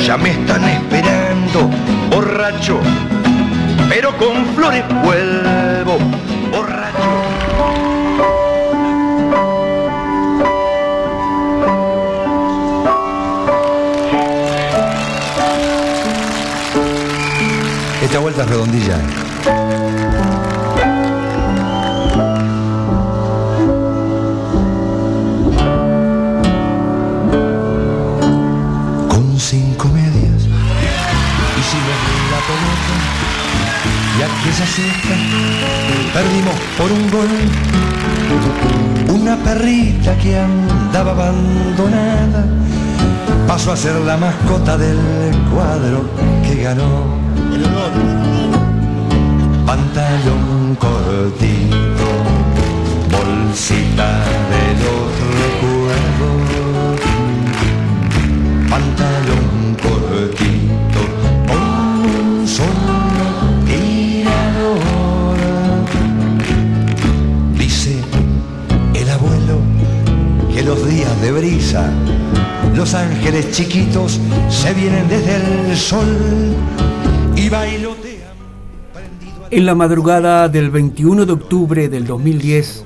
ya 0.05 0.19
me 0.19 0.29
están 0.29 0.63
esperando. 0.65 1.67
Borracho, 2.11 2.79
pero 3.89 4.15
con 4.19 4.45
flores 4.55 4.83
vuelvo. 5.03 5.97
Borracho. 6.51 6.93
Esta 17.99 18.19
vuelta 18.19 18.43
es 18.43 18.49
redondilla. 18.49 19.22
Aquella 34.61 36.13
perdimos 36.13 36.53
por 36.77 36.91
un 36.91 37.09
gol. 37.09 37.27
Una 39.09 39.35
perrita 39.37 40.15
que 40.17 40.37
andaba 40.37 41.11
abandonada 41.11 42.45
pasó 43.47 43.71
a 43.71 43.77
ser 43.77 43.95
la 44.01 44.17
mascota 44.17 44.77
del 44.77 44.97
cuadro 45.51 46.05
que 46.45 46.61
ganó. 46.61 47.23
Pantalón 49.65 50.75
cortito 50.79 52.07
bolsita 53.11 54.09
de 54.51 54.65
los 54.83 55.09
recuerdos. 55.41 56.99
Pantalón 58.69 59.32
de 71.23 71.31
brisa, 71.31 71.89
los 72.75 72.93
ángeles 72.93 73.51
chiquitos 73.51 74.19
se 74.49 74.73
vienen 74.73 75.07
desde 75.07 75.37
el 75.71 75.77
sol 75.77 76.05
y 77.33 77.47
bailotean. 77.47 78.33
En 79.49 79.65
la 79.65 79.73
madrugada 79.73 80.49
del 80.49 80.69
21 80.69 81.25
de 81.25 81.31
octubre 81.31 81.87
del 81.87 82.05
2010, 82.05 82.83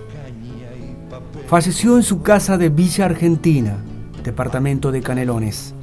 falleció 1.48 1.96
en 1.98 2.04
su 2.04 2.22
casa 2.22 2.60
de 2.60 2.70
Villa 2.70 3.06
Argentina, 3.06 3.78
departamento 4.24 4.92
de 4.92 5.02
Canelones, 5.02 5.74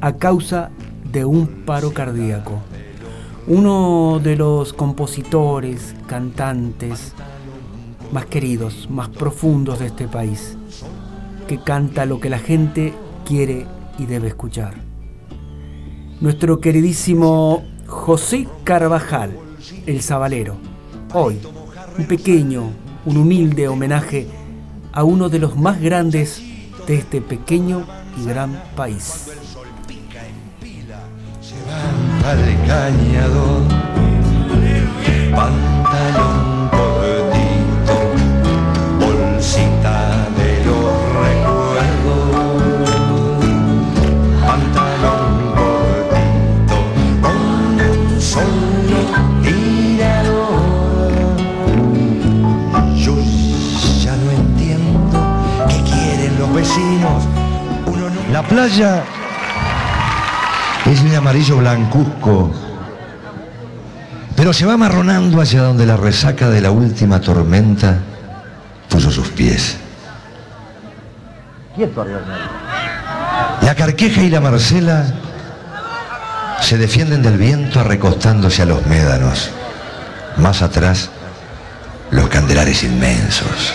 a 0.00 0.14
causa 0.14 0.70
de 1.12 1.24
un 1.24 1.46
paro 1.64 1.92
cardíaco. 1.92 2.62
Uno 3.46 4.18
de 4.20 4.34
los 4.34 4.72
compositores, 4.72 5.94
cantantes 6.08 7.12
más 8.10 8.26
queridos, 8.26 8.88
más 8.90 9.08
profundos 9.08 9.78
de 9.78 9.86
este 9.86 10.08
país, 10.08 10.56
que 11.46 11.58
canta 11.58 12.06
lo 12.06 12.20
que 12.20 12.30
la 12.30 12.38
gente 12.38 12.92
quiere 13.24 13.66
y 13.98 14.06
debe 14.06 14.28
escuchar. 14.28 14.74
nuestro 16.20 16.60
queridísimo 16.60 17.64
José 17.86 18.48
Carvajal, 18.64 19.32
el 19.86 20.00
Zabalero. 20.00 20.56
Hoy, 21.12 21.38
un 21.98 22.06
pequeño, 22.06 22.70
un 23.04 23.16
humilde 23.16 23.68
homenaje 23.68 24.26
a 24.92 25.04
uno 25.04 25.28
de 25.28 25.38
los 25.38 25.56
más 25.56 25.80
grandes 25.80 26.42
de 26.86 26.96
este 26.96 27.20
pequeño 27.20 27.84
y 28.16 28.26
gran 28.26 28.62
país. 28.74 29.30
La 58.34 58.42
playa 58.42 59.04
es 60.86 61.00
un 61.02 61.14
amarillo 61.14 61.58
blancuzco, 61.58 62.50
pero 64.34 64.52
se 64.52 64.66
va 64.66 64.76
marronando 64.76 65.40
hacia 65.40 65.62
donde 65.62 65.86
la 65.86 65.96
resaca 65.96 66.50
de 66.50 66.60
la 66.60 66.72
última 66.72 67.20
tormenta 67.20 68.00
puso 68.88 69.12
sus 69.12 69.28
pies. 69.28 69.76
La 73.62 73.76
carqueja 73.76 74.22
y 74.22 74.30
la 74.30 74.40
Marcela 74.40 75.04
se 76.60 76.76
defienden 76.76 77.22
del 77.22 77.38
viento 77.38 77.84
recostándose 77.84 78.62
a 78.62 78.66
los 78.66 78.84
médanos. 78.88 79.52
Más 80.38 80.60
atrás, 80.60 81.08
los 82.10 82.28
candelares 82.28 82.82
inmensos. 82.82 83.74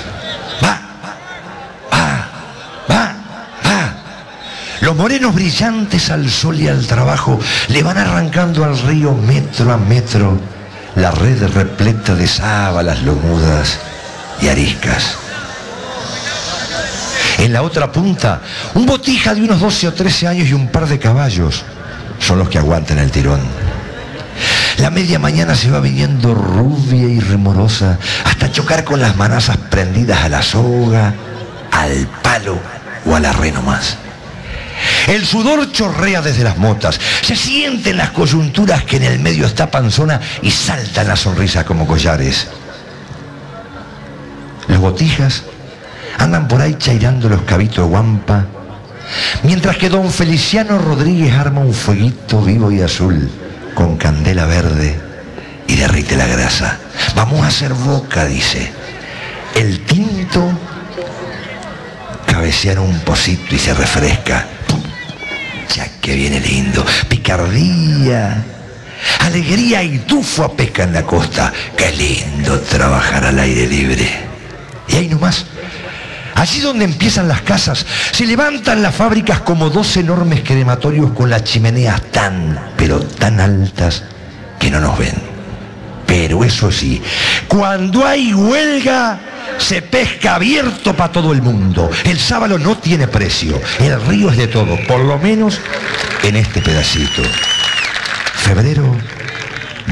Los 4.90 4.98
morenos 4.98 5.36
brillantes 5.36 6.10
al 6.10 6.28
sol 6.32 6.60
y 6.60 6.68
al 6.68 6.88
trabajo 6.88 7.40
le 7.68 7.84
van 7.84 8.00
arrancando 8.00 8.66
al 8.66 8.76
río 8.76 9.14
metro 9.14 9.72
a 9.72 9.78
metro 9.78 10.36
la 10.96 11.12
red 11.12 11.44
repleta 11.54 12.16
de 12.16 12.26
sábalas 12.26 13.04
lomudas 13.04 13.78
y 14.42 14.48
ariscas. 14.48 15.16
En 17.38 17.54
la 17.54 17.62
otra 17.62 17.92
punta, 17.92 18.42
un 18.74 18.88
botija 18.88 19.36
de 19.36 19.44
unos 19.44 19.60
12 19.60 19.90
o 19.90 19.94
13 19.94 20.28
años 20.28 20.48
y 20.48 20.54
un 20.54 20.70
par 20.70 20.88
de 20.88 20.98
caballos 20.98 21.64
son 22.18 22.40
los 22.40 22.50
que 22.50 22.58
aguantan 22.58 22.98
el 22.98 23.12
tirón. 23.12 23.42
La 24.80 24.90
media 24.90 25.20
mañana 25.20 25.54
se 25.54 25.70
va 25.70 25.82
viniendo 25.82 26.34
rubia 26.34 27.08
y 27.08 27.20
remorosa 27.20 28.00
hasta 28.26 28.52
chocar 28.52 28.84
con 28.84 29.00
las 29.00 29.16
manazas 29.18 29.58
prendidas 29.70 30.24
a 30.24 30.30
la 30.30 30.42
soga, 30.42 31.14
al 31.74 32.08
palo 32.24 32.58
o 33.06 33.16
a 33.16 33.20
la 33.20 33.34
re. 33.34 33.50
El 35.08 35.26
sudor 35.26 35.72
chorrea 35.72 36.22
desde 36.22 36.44
las 36.44 36.58
motas. 36.58 37.00
Se 37.22 37.36
sienten 37.36 37.98
las 37.98 38.12
coyunturas 38.12 38.84
que 38.84 38.98
en 38.98 39.04
el 39.04 39.20
medio 39.20 39.46
está 39.46 39.70
panzona 39.72 40.20
y 40.42 40.52
saltan 40.52 41.08
la 41.08 41.16
sonrisa 41.16 41.66
como 41.66 41.88
collares. 41.88 42.48
Los 44.68 44.80
botijas 44.80 45.44
andan 46.18 46.48
por 46.48 46.62
ahí 46.62 46.76
chairando 46.76 47.28
los 47.30 47.42
cabitos 47.42 47.88
guampa, 47.88 48.46
mientras 49.44 49.78
que 49.78 49.90
don 49.90 50.12
Feliciano 50.12 50.78
Rodríguez 50.78 51.34
arma 51.34 51.62
un 51.62 51.74
fueguito 51.74 52.42
vivo 52.42 52.72
y 52.72 52.82
azul 52.82 53.32
con 53.74 53.98
candela 53.98 54.46
verde 54.46 55.00
y 55.68 55.76
derrite 55.76 56.16
la 56.16 56.28
grasa. 56.28 56.78
Vamos 57.16 57.42
a 57.42 57.48
hacer 57.48 57.74
boca, 57.74 58.26
dice. 58.26 58.72
El 59.56 59.80
tinto 59.86 60.52
cabecea 62.26 62.74
en 62.74 62.80
un 62.80 63.00
pocito 63.00 63.56
y 63.56 63.60
se 63.60 63.74
refresca. 63.74 64.46
Ya 65.76 65.88
que 66.02 66.16
viene 66.16 66.40
lindo. 66.40 66.86
Picardía. 67.08 68.44
Alegría 69.20 69.84
y 69.84 70.00
tufo 70.00 70.44
a 70.44 70.54
pesca 70.54 70.84
en 70.84 70.94
la 70.94 71.04
costa. 71.04 71.54
Qué 71.78 71.92
lindo 71.92 72.60
trabajar 72.62 73.26
al 73.26 73.40
aire 73.40 73.68
libre. 73.68 74.08
Y 74.88 74.96
ahí 74.96 75.08
nomás, 75.08 75.46
allí 76.36 76.60
donde 76.62 76.86
empiezan 76.86 77.28
las 77.28 77.42
casas, 77.42 77.86
se 78.12 78.26
levantan 78.26 78.82
las 78.82 78.96
fábricas 78.96 79.42
como 79.42 79.70
dos 79.70 79.96
enormes 79.98 80.42
crematorios 80.42 81.12
con 81.12 81.30
las 81.30 81.44
chimeneas 81.44 82.02
tan, 82.12 82.72
pero 82.76 83.00
tan 83.00 83.40
altas 83.40 84.04
que 84.58 84.72
no 84.72 84.80
nos 84.80 84.98
ven. 84.98 85.14
Pero 86.08 86.44
eso 86.44 86.72
sí, 86.72 87.02
cuando 87.48 88.06
hay 88.06 88.34
huelga, 88.34 89.20
se 89.60 89.82
pesca 89.82 90.36
abierto 90.36 90.96
para 90.96 91.12
todo 91.12 91.32
el 91.34 91.42
mundo. 91.42 91.90
El 92.04 92.20
sábalo 92.20 92.58
no 92.58 92.78
tiene 92.78 93.08
precio. 93.08 93.62
El 93.80 94.02
río 94.06 94.32
es 94.32 94.38
de 94.38 94.48
todo, 94.48 94.78
por 94.88 95.02
lo 95.02 95.18
menos 95.18 95.60
en 96.24 96.36
este 96.36 96.62
pedacito. 96.62 97.22
Febrero 98.36 98.96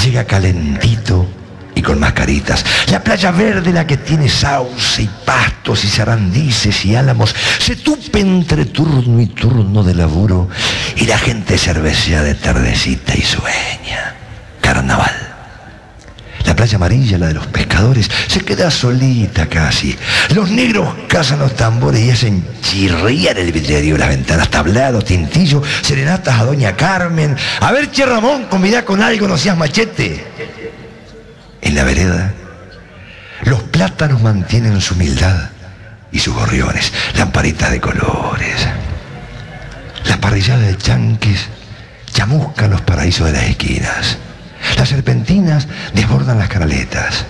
llega 0.03 0.25
calentito 0.25 1.27
y 1.75 1.81
con 1.81 1.99
mascaritas. 1.99 2.65
La 2.87 3.03
playa 3.03 3.31
verde, 3.31 3.71
la 3.71 3.85
que 3.85 3.97
tiene 3.97 4.29
sauce 4.29 5.03
y 5.03 5.09
pastos 5.25 5.83
y 5.83 5.87
sarandices 5.87 6.85
y 6.85 6.95
álamos, 6.95 7.35
se 7.59 7.75
tupe 7.75 8.19
entre 8.19 8.65
turno 8.65 9.21
y 9.21 9.27
turno 9.27 9.83
de 9.83 9.93
laburo 9.93 10.49
y 10.95 11.05
la 11.05 11.17
gente 11.17 11.57
cervecea 11.57 12.23
de 12.23 12.35
tardecita 12.35 13.15
y 13.15 13.21
sueña. 13.21 14.15
Carnaval. 14.61 15.26
La 16.57 16.63
playa 16.63 16.77
amarilla, 16.77 17.17
la 17.19 17.27
de 17.27 17.33
los 17.35 17.45
pescadores, 17.45 18.09
se 18.25 18.39
queda 18.39 18.71
solita 18.71 19.45
casi. 19.45 19.95
Los 20.33 20.49
negros 20.49 20.91
cazan 21.07 21.37
los 21.37 21.55
tambores 21.55 22.01
y 22.01 22.09
hacen 22.09 22.43
chirriar 22.63 23.37
el 23.37 23.51
vidrio, 23.51 23.95
las 23.95 24.09
ventanas, 24.09 24.49
tablado, 24.49 25.03
tintillo, 25.03 25.61
serenatas 25.83 26.39
a 26.39 26.45
doña 26.45 26.75
Carmen. 26.75 27.37
A 27.59 27.71
ver, 27.71 27.91
che 27.91 28.07
Ramón, 28.07 28.45
convidá 28.45 28.83
con 28.83 29.03
algo, 29.03 29.27
no 29.27 29.37
seas 29.37 29.55
machete. 29.55 30.25
En 31.61 31.75
la 31.75 31.83
vereda, 31.83 32.33
los 33.43 33.61
plátanos 33.61 34.23
mantienen 34.23 34.81
su 34.81 34.95
humildad 34.95 35.51
y 36.11 36.17
sus 36.17 36.33
gorriones, 36.33 36.91
lamparitas 37.15 37.69
de 37.69 37.79
colores. 37.79 38.67
Las 40.05 40.17
parrilladas 40.17 40.65
de 40.65 40.75
chanques 40.75 41.49
chamuscan 42.13 42.71
los 42.71 42.81
paraísos 42.81 43.27
de 43.27 43.33
las 43.33 43.43
esquinas. 43.43 44.17
Las 44.75 44.89
serpentinas 44.89 45.67
desbordan 45.93 46.39
las 46.39 46.49
canaletas. 46.49 47.25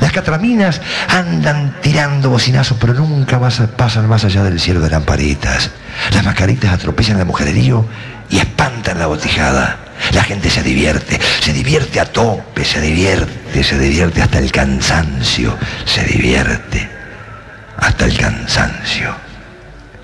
Las 0.00 0.12
catraminas 0.12 0.80
andan 1.08 1.76
tirando 1.82 2.30
bocinazos, 2.30 2.78
pero 2.80 2.94
nunca 2.94 3.38
pasan 3.38 4.08
más 4.08 4.24
allá 4.24 4.42
del 4.42 4.58
cielo 4.58 4.80
de 4.80 4.90
lamparitas. 4.90 5.70
Las 6.14 6.24
mascaritas 6.24 6.72
atropellan 6.72 7.18
el 7.18 7.26
mujererío 7.26 7.86
y 8.30 8.38
espantan 8.38 8.98
la 8.98 9.06
botijada. 9.06 9.76
La 10.14 10.24
gente 10.24 10.48
se 10.48 10.62
divierte, 10.62 11.20
se 11.40 11.52
divierte 11.52 12.00
a 12.00 12.06
tope, 12.06 12.64
se 12.64 12.80
divierte, 12.80 13.62
se 13.62 13.78
divierte 13.78 14.22
hasta 14.22 14.38
el 14.38 14.50
cansancio, 14.50 15.56
se 15.84 16.04
divierte 16.04 16.88
hasta 17.76 18.06
el 18.06 18.16
cansancio, 18.16 19.14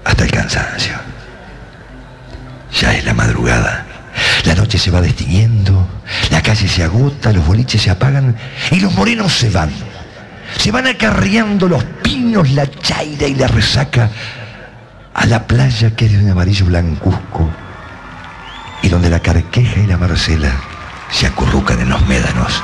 hasta 0.05 0.25
el 0.25 0.31
cansancio. 0.31 0.95
Ya 2.79 2.95
es 2.95 3.05
la 3.07 3.15
madrugada. 3.15 3.86
La 4.45 4.55
noche 4.55 4.79
se 4.79 4.91
va 4.91 5.01
destiñendo, 5.01 5.87
la 6.31 6.43
calle 6.43 6.69
se 6.69 6.85
agota, 6.85 7.33
los 7.33 7.47
boliches 7.47 7.83
se 7.83 7.91
apagan 7.91 8.37
y 8.71 8.81
los 8.81 8.93
morenos 8.95 9.33
se 9.33 9.51
van. 9.51 9.71
Se 10.59 10.71
van 10.71 10.87
acarreando 10.87 11.69
los 11.69 11.83
pinos, 12.03 12.51
la 12.51 12.71
chaira 12.71 13.27
y 13.27 13.35
la 13.35 13.49
resaca 13.49 14.11
a 15.13 15.27
la 15.27 15.47
playa 15.47 15.97
que 15.97 16.07
es 16.07 16.13
de 16.13 16.19
un 16.19 16.31
amarillo 16.31 16.67
blancuzco 16.67 17.51
y 18.83 18.89
donde 18.89 19.11
la 19.11 19.21
carqueja 19.21 19.81
y 19.81 19.87
la 19.87 19.97
marcela 19.97 20.53
se 21.11 21.27
acurrucan 21.27 21.81
en 21.81 21.89
los 21.89 22.07
médanos. 22.07 22.63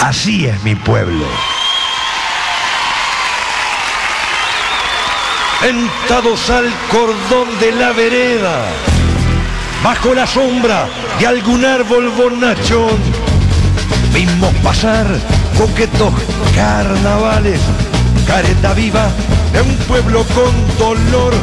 Así 0.00 0.46
es 0.46 0.62
mi 0.64 0.74
pueblo. 0.74 1.26
Entados 5.62 6.50
al 6.50 6.72
cordón 6.90 7.58
de 7.60 7.72
la 7.72 7.92
vereda 7.92 8.97
bajo 9.82 10.14
la 10.14 10.26
sombra 10.26 10.88
de 11.18 11.26
algún 11.26 11.64
árbol 11.64 12.10
bonachón. 12.10 12.98
Vimos 14.12 14.54
pasar 14.62 15.06
coquetos 15.56 16.12
carnavales, 16.54 17.60
careta 18.26 18.74
viva 18.74 19.08
de 19.52 19.62
un 19.62 19.76
pueblo 19.86 20.24
con 20.34 20.52
dolor. 20.78 21.34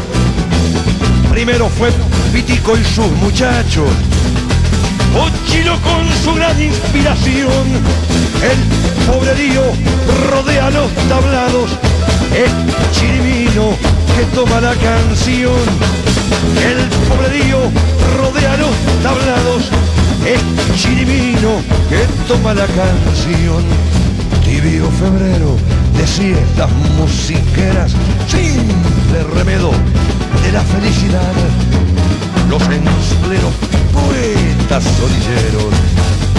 Primero 1.32 1.70
fue 1.70 1.92
Pitico 2.34 2.78
y 2.78 2.84
sus 2.84 3.12
muchachos, 3.22 3.90
Ochilo 5.16 5.80
con 5.82 6.08
su 6.24 6.34
gran 6.34 6.62
inspiración. 6.62 7.66
El 8.44 9.06
pobrerío 9.06 9.64
rodea 10.30 10.70
los 10.72 10.92
tablados 11.08 11.72
es 12.34 12.52
Chirimino 12.92 13.76
que 14.16 14.24
toma 14.36 14.62
la 14.62 14.74
canción. 14.76 15.54
El 16.64 16.88
pobrerío 17.08 17.60
rodea 18.18 18.58
los 18.58 18.76
tablados, 19.04 19.64
es 20.26 20.42
Chirimino 20.80 21.62
que 21.90 22.06
toma 22.28 22.54
la 22.54 22.68
canción. 22.68 23.64
Tibio 24.44 24.90
febrero 24.92 25.58
de 25.98 26.08
siestas 26.08 26.70
musiqueras, 26.98 27.92
simple 28.28 29.24
remedo 29.36 29.72
de 30.44 30.52
la 30.52 30.62
felicidad. 30.62 31.34
Los 32.50 32.62
ensleros 32.64 33.54
poetas 33.92 34.86
orilleros 35.04 35.74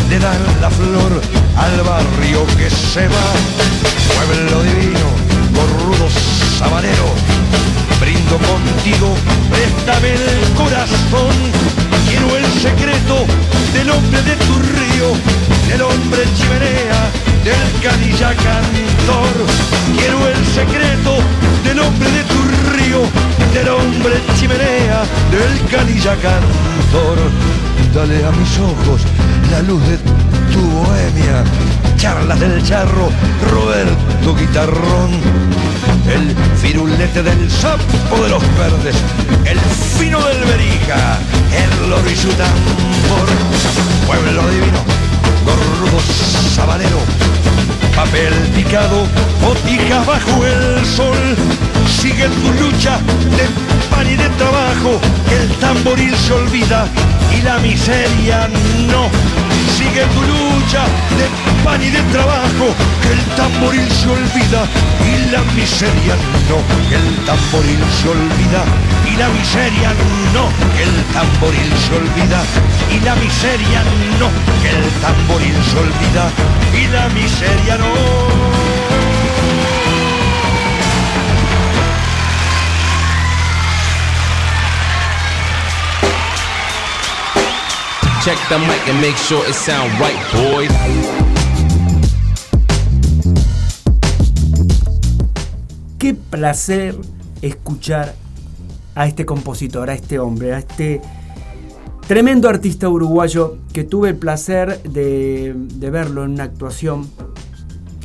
le 0.09 0.19
dan 0.19 0.39
la 0.61 0.71
flor 0.71 1.21
al 1.57 1.83
barrio 1.83 2.47
que 2.57 2.71
se 2.71 3.09
va. 3.09 3.29
Pueblo 4.15 4.63
divino, 4.63 5.26
corrudo 5.57 6.09
sabanero, 6.59 7.09
brindo 8.01 8.37
contigo, 8.39 9.09
préstame 9.51 10.13
el 10.13 10.53
corazón. 10.55 11.35
Quiero 12.09 12.37
el 12.37 12.47
secreto 12.61 13.27
del 13.73 13.91
hombre 13.91 14.23
de 14.23 14.37
tu 14.37 14.55
río, 14.77 15.09
del 15.69 15.83
hombre 15.83 16.23
chimenea, 16.37 17.01
del 17.45 17.67
canilla 17.83 18.31
cantor. 18.35 19.35
Quiero 19.97 20.29
el 20.29 20.47
secreto 20.59 21.13
del 21.65 21.81
hombre 21.81 22.11
de 22.11 22.23
tu 22.25 22.41
río, 22.77 23.01
del 23.55 23.69
hombre 23.69 24.15
chimenea, 24.39 25.03
del 25.31 25.55
canilla 25.71 26.15
cantor. 26.17 27.19
Dale 27.95 28.25
a 28.25 28.31
mis 28.33 28.59
ojos 28.59 29.01
la 29.51 29.63
luz 29.63 29.83
de 29.87 29.99
tu 30.53 30.61
bohemia, 30.61 31.45
charlas 31.97 32.39
del 32.41 32.63
charro, 32.65 33.09
Roberto 33.51 34.35
Guitarrón, 34.35 35.11
el 36.09 36.35
firulete 36.57 37.23
del 37.23 37.51
sapo 37.51 38.23
de 38.23 38.29
los 38.31 38.43
verdes, 38.59 38.97
el 39.45 39.59
fino 39.99 40.19
del 40.27 40.45
berija, 40.45 41.19
el 41.53 41.91
loro 41.91 42.11
y 42.11 42.17
su 42.17 42.29
tambor, 42.29 43.29
pueblo 44.07 44.49
divino, 44.51 44.79
gordo 45.45 46.01
sabanero, 46.55 46.99
papel 47.97 48.35
picado, 48.55 49.07
botijas 49.41 50.07
bajo 50.07 50.45
el 50.45 50.85
sol, 50.85 51.17
sigue 51.89 52.29
tu 52.29 52.53
lucha 52.63 52.99
de 53.37 53.49
pan 53.91 54.07
y 54.07 54.17
de 54.17 54.29
trabajo, 54.37 55.01
el 55.31 55.49
tamboril 55.57 56.15
se 56.15 56.33
olvida 56.35 56.87
y 57.37 57.43
la 57.43 57.59
miseria 57.59 58.49
no. 58.91 59.56
Sigue 59.87 60.07
tu 60.07 60.21
lucha 60.21 60.83
de 61.17 61.27
pan 61.63 61.81
y 61.81 61.91
de 61.91 62.03
trabajo, 62.11 62.67
que 63.03 63.13
el 63.13 63.25
tamboril 63.37 63.89
se 63.93 64.09
olvida 64.09 64.67
y 65.07 65.31
la 65.31 65.43
miseria 65.55 66.17
no. 66.51 66.59
Que 66.89 66.97
el 66.97 67.17
tamboril 67.25 67.79
se 68.03 68.09
olvida 68.09 68.65
y 69.07 69.17
la 69.17 69.29
miseria 69.29 69.95
no. 70.35 70.49
Que 70.75 70.83
el 70.83 71.05
tamboril 71.15 71.71
se 71.85 71.95
olvida 71.95 72.43
y 72.91 73.01
la 73.05 73.15
miseria 73.15 73.81
no. 74.19 74.29
Que 74.61 74.71
el 74.71 74.91
tamboril 75.01 75.57
se 75.71 75.79
olvida 75.79 76.25
y 76.75 76.87
la 76.89 77.09
miseria 77.11 77.79
no. 77.79 78.66
Check 88.27 88.39
the 88.49 88.59
mic 88.59 88.89
and 88.89 89.01
make 89.01 89.17
sure 89.17 89.41
it 89.49 89.55
sound 89.55 89.89
right, 90.01 90.19
boys. 90.33 90.69
Qué 95.97 96.13
placer 96.13 96.97
escuchar 97.41 98.17
a 98.97 99.07
este 99.07 99.25
compositor, 99.25 99.91
a 99.91 99.95
este 99.95 100.19
hombre, 100.19 100.55
a 100.55 100.59
este 100.59 101.01
tremendo 102.09 102.49
artista 102.49 102.89
uruguayo 102.89 103.59
que 103.73 103.85
tuve 103.85 104.09
el 104.09 104.17
placer 104.17 104.83
de, 104.83 105.55
de 105.55 105.91
verlo 105.91 106.25
en 106.25 106.33
una 106.33 106.43
actuación 106.43 107.09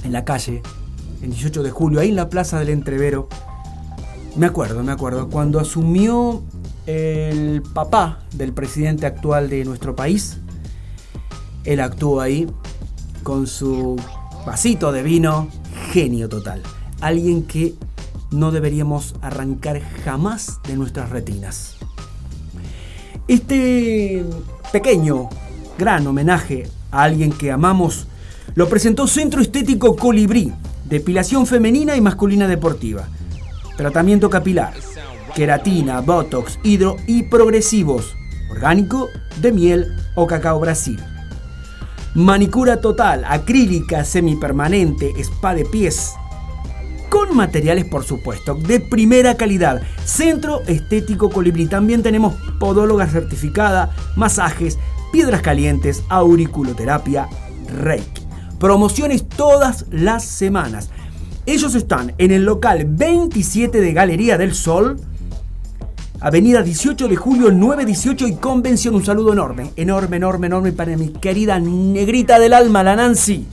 en 0.03 0.11
la 0.11 0.23
calle, 0.23 0.61
el 1.23 1.31
18 1.31 1.63
de 1.63 1.71
julio, 1.71 1.99
ahí 1.99 2.09
en 2.09 2.15
la 2.15 2.29
Plaza 2.29 2.59
del 2.59 2.69
Entrevero. 2.69 3.27
Me 4.35 4.45
acuerdo, 4.45 4.83
me 4.83 4.91
acuerdo, 4.91 5.29
cuando 5.29 5.59
asumió 5.59 6.43
el 6.85 7.61
papá 7.73 8.19
del 8.33 8.53
presidente 8.53 9.05
actual 9.05 9.49
de 9.49 9.65
nuestro 9.65 9.95
país. 9.95 10.37
Él 11.63 11.79
actuó 11.79 12.21
ahí 12.21 12.47
con 13.23 13.47
su 13.47 14.01
vasito 14.45 14.91
de 14.91 15.03
vino, 15.03 15.49
genio 15.91 16.27
total. 16.27 16.61
Alguien 17.01 17.43
que 17.43 17.75
no 18.31 18.51
deberíamos 18.51 19.15
arrancar 19.21 19.81
jamás 20.03 20.59
de 20.67 20.75
nuestras 20.75 21.09
retinas. 21.09 21.77
Este 23.27 24.25
pequeño, 24.71 25.29
gran 25.77 26.07
homenaje 26.07 26.67
a 26.91 27.03
alguien 27.03 27.31
que 27.31 27.51
amamos 27.51 28.07
lo 28.55 28.67
presentó 28.67 29.07
Centro 29.07 29.41
Estético 29.41 29.95
Colibrí, 29.95 30.51
depilación 30.85 31.45
femenina 31.45 31.95
y 31.95 32.01
masculina 32.01 32.47
deportiva, 32.47 33.07
tratamiento 33.77 34.29
capilar, 34.29 34.73
queratina, 35.33 36.01
botox, 36.01 36.59
hidro 36.63 36.97
y 37.07 37.23
progresivos, 37.23 38.15
orgánico, 38.49 39.09
de 39.41 39.51
miel 39.51 39.95
o 40.15 40.27
cacao 40.27 40.59
Brasil. 40.59 40.99
Manicura 42.13 42.81
total, 42.81 43.23
acrílica, 43.25 44.03
semipermanente, 44.03 45.13
spa 45.23 45.55
de 45.55 45.65
pies. 45.65 46.13
Con 47.09 47.35
materiales, 47.35 47.85
por 47.85 48.03
supuesto, 48.03 48.55
de 48.55 48.79
primera 48.79 49.35
calidad. 49.35 49.81
Centro 50.03 50.61
Estético 50.67 51.29
Colibrí. 51.29 51.67
También 51.67 52.03
tenemos 52.03 52.35
podóloga 52.59 53.07
certificada, 53.07 53.93
masajes, 54.15 54.77
piedras 55.11 55.41
calientes, 55.41 56.03
auriculoterapia, 56.09 57.27
reiki. 57.79 58.23
Promociones 58.59 59.27
todas 59.27 59.85
las 59.89 60.23
semanas. 60.23 60.89
Ellos 61.45 61.75
están 61.75 62.13
en 62.17 62.31
el 62.31 62.43
local 62.43 62.85
27 62.87 63.81
de 63.81 63.93
Galería 63.93 64.37
del 64.37 64.53
Sol, 64.53 64.99
Avenida 66.23 66.61
18 66.61 67.07
de 67.07 67.15
julio 67.15 67.51
918 67.51 68.27
y 68.27 68.35
Convención. 68.35 68.93
Un 68.93 69.03
saludo 69.03 69.33
enorme, 69.33 69.71
enorme, 69.75 70.17
enorme, 70.17 70.45
enorme 70.45 70.71
para 70.71 70.95
mi 70.95 71.09
querida 71.09 71.59
negrita 71.59 72.37
del 72.37 72.53
alma, 72.53 72.83
la 72.83 72.95
Nancy. 72.95 73.47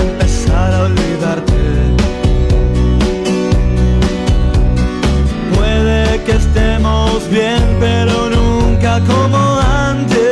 empezar 0.02 0.74
a 0.74 0.84
olvidarte. 0.84 1.62
Puede 5.56 6.24
que 6.24 6.32
estemos 6.32 7.30
bien, 7.30 7.64
pero 7.80 8.30
nunca 8.30 9.00
como 9.02 9.60
antes. 9.60 10.31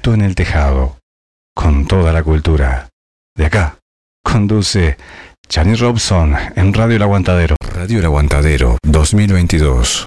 Gato 0.00 0.14
en 0.14 0.22
el 0.22 0.34
Tejado, 0.34 0.96
con 1.54 1.86
toda 1.86 2.10
la 2.10 2.22
cultura. 2.22 2.88
De 3.36 3.44
acá, 3.44 3.76
conduce 4.24 4.96
Chani 5.46 5.74
Robson 5.74 6.34
en 6.56 6.72
Radio 6.72 6.96
El 6.96 7.02
Aguantadero. 7.02 7.54
Radio 7.74 7.98
El 7.98 8.06
Aguantadero 8.06 8.78
2022. 8.82 10.06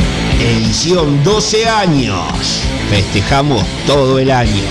Edición 0.43 1.23
12 1.23 1.67
años. 1.67 2.63
Festejamos 2.89 3.63
todo 3.85 4.17
el 4.17 4.31
año. 4.31 4.63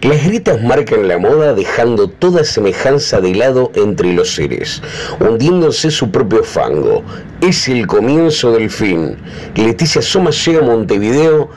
Las 0.00 0.24
grietas 0.24 0.62
marcan 0.62 1.06
la 1.06 1.18
moda 1.18 1.52
dejando 1.52 2.08
toda 2.08 2.42
semejanza 2.44 3.20
de 3.20 3.34
lado 3.34 3.70
entre 3.74 4.14
los 4.14 4.34
seres, 4.36 4.80
hundiéndose 5.20 5.90
su 5.90 6.10
propio 6.10 6.42
fango. 6.42 7.02
Es 7.42 7.68
el 7.68 7.86
comienzo 7.86 8.52
del 8.52 8.70
fin. 8.70 9.18
Leticia 9.54 10.00
Somas 10.00 10.42
llega 10.46 10.60
a 10.60 10.62
Montevideo 10.62 11.50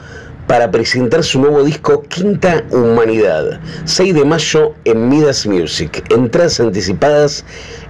para 0.48 0.70
presentar 0.70 1.22
su 1.22 1.40
nuevo 1.40 1.62
disco 1.62 2.02
Quinta 2.08 2.64
Humanidad, 2.70 3.60
6 3.84 4.14
de 4.14 4.24
mayo 4.24 4.74
en 4.84 5.08
Midas 5.08 5.46
Music. 5.46 6.02
Entradas 6.10 6.58
anticipadas 6.58 7.44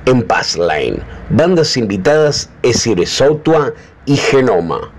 en 0.05 0.23
Passline. 0.23 1.01
Bandas 1.31 1.77
invitadas 1.77 2.51
Esire 2.63 3.07
Sautua 3.07 3.73
y 4.05 4.17
Genoma. 4.17 4.93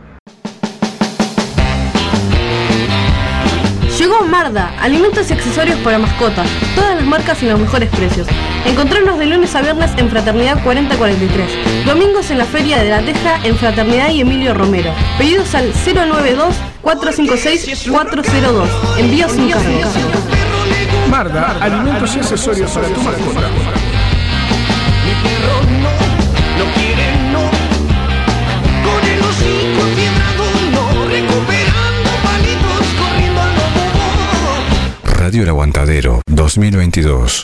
Llegó 3.97 4.19
Llegó 4.19 4.25
Marda, 4.25 4.73
alimentos 4.79 5.29
y 5.29 5.33
accesorios 5.33 5.77
para 5.79 5.99
mascotas, 5.99 6.47
todas 6.73 6.95
las 6.95 7.05
marcas 7.05 7.43
y 7.43 7.47
los 7.47 7.59
mejores 7.59 7.89
precios. 7.89 8.27
Encontrarnos 8.65 9.19
de 9.19 9.25
lunes 9.25 9.53
a 9.55 9.61
viernes 9.61 9.91
en 9.97 10.09
Fraternidad 10.09 10.63
4043, 10.63 11.85
domingos 11.85 12.31
en 12.31 12.37
la 12.37 12.45
Feria 12.45 12.81
de 12.81 12.89
la 12.89 13.01
Teja 13.01 13.43
en 13.43 13.57
Fraternidad 13.57 14.09
y 14.11 14.21
Emilio 14.21 14.53
Romero. 14.53 14.93
Pedidos 15.17 15.53
al 15.53 15.73
092 15.73 16.55
456 16.81 17.89
402. 17.89 18.69
Envío 18.97 19.29
sin 19.29 19.49
cargo. 19.49 19.69
Marda, 21.09 21.57
alimentos 21.59 22.15
y 22.15 22.19
accesorios 22.19 22.71
para 22.71 22.87
tu 22.87 23.01
mascota. 23.01 23.41
No 26.57 26.65
quiere 26.75 27.07
no 27.31 27.49
Con 28.83 29.01
el 29.09 29.19
hocico 29.21 29.81
fiebrado 29.95 30.45
no 30.71 30.83
Recuperando 31.07 32.09
palitos 32.23 32.85
corriendo 32.99 33.41
al 33.41 33.55
lobo 33.55 35.13
Radio 35.15 35.43
El 35.43 35.49
Aguantadero 35.49 36.21
2022. 36.27 37.43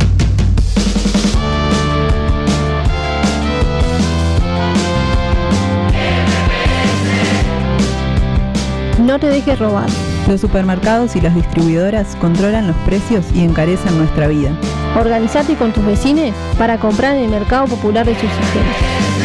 No 9.06 9.20
te 9.20 9.28
dejes 9.28 9.60
robar. 9.60 9.88
Los 10.28 10.41
supermercados 10.41 11.16
y 11.16 11.22
las 11.22 11.36
distribuidoras 11.36 12.16
controlan 12.16 12.66
los 12.66 12.76
precios 12.78 13.24
y 13.36 13.41
encarecen 13.41 13.95
nuestra 13.99 14.28
vida. 14.28 14.49
Organizate 14.97 15.53
con 15.56 15.72
tus 15.72 15.86
vecinos 15.86 16.34
para 16.58 16.80
comprar 16.80 17.16
en 17.16 17.26
el 17.26 17.30
mercado 17.30 17.68
popular 17.68 18.08
de 18.08 18.14
subsistencia. 18.14 18.74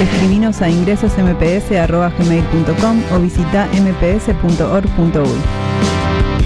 Escribinos 0.02 0.60
a 0.60 0.68
ingresosmps.gmail.com 0.68 3.02
o 3.14 3.20
visita 3.20 3.68
mps.org.uy. 3.72 5.40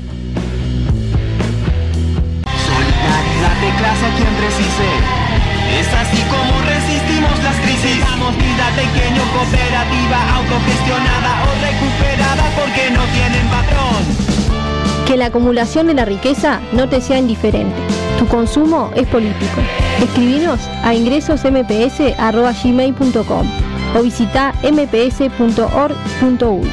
Solidaridad 2.71 3.55
de 3.61 3.69
clase 3.77 4.05
a 4.05 4.15
quien 4.15 4.33
precise. 4.39 4.89
Es 5.79 5.87
así 5.93 6.21
como 6.29 6.61
resistimos 6.61 7.43
las 7.43 7.55
crisis. 7.57 7.99
Damos 7.99 8.37
vida 8.37 8.69
pequeño, 8.75 9.23
cooperativa, 9.33 10.35
autogestionada 10.35 11.20
no 13.01 13.07
tienen 13.13 13.47
patrón. 13.47 14.03
Que 15.07 15.15
la 15.17 15.25
acumulación 15.27 15.85
de 15.87 15.93
la 15.95 16.05
riqueza 16.05 16.61
no 16.71 16.87
te 16.87 17.01
sea 17.01 17.17
indiferente. 17.17 17.75
Tu 18.19 18.27
consumo 18.27 18.91
es 18.95 19.07
político. 19.07 19.59
Escribinos 20.01 20.61
a 20.83 20.93
ingresosmps.gmail.com 20.93 23.47
o 23.97 24.03
visita 24.03 24.53
mps.org.uy. 24.63 26.69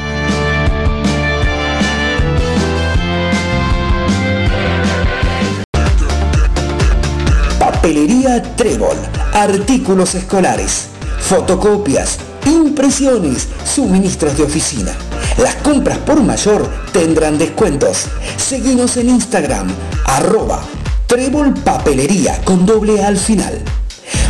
Papelería 7.59 8.43
Trébol. 8.55 8.95
Artículos 9.33 10.15
escolares. 10.15 10.87
Fotocopias. 11.19 12.19
Impresiones. 12.45 13.49
Suministros 13.65 14.37
de 14.37 14.43
oficina. 14.43 14.93
Las 15.41 15.55
compras 15.55 15.97
por 15.99 16.21
mayor 16.21 16.69
tendrán 16.91 17.37
descuentos. 17.37 18.07
Seguinos 18.35 18.97
en 18.97 19.07
Instagram. 19.09 19.69
Arroba 20.05 20.59
Trébol 21.07 21.53
Papelería 21.53 22.41
con 22.43 22.65
doble 22.65 23.01
al 23.01 23.15
final. 23.17 23.61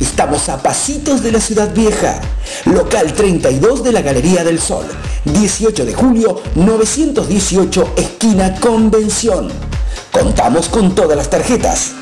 Estamos 0.00 0.48
a 0.48 0.60
pasitos 0.60 1.22
de 1.22 1.30
la 1.32 1.40
ciudad 1.40 1.72
vieja. 1.72 2.20
Local 2.64 3.12
32 3.12 3.84
de 3.84 3.92
la 3.92 4.02
Galería 4.02 4.42
del 4.42 4.58
Sol. 4.58 4.86
18 5.24 5.84
de 5.84 5.94
julio 5.94 6.42
918 6.56 7.92
esquina 7.96 8.56
Convención. 8.56 9.52
Contamos 10.10 10.68
con 10.68 10.96
todas 10.96 11.16
las 11.16 11.30
tarjetas. 11.30 11.92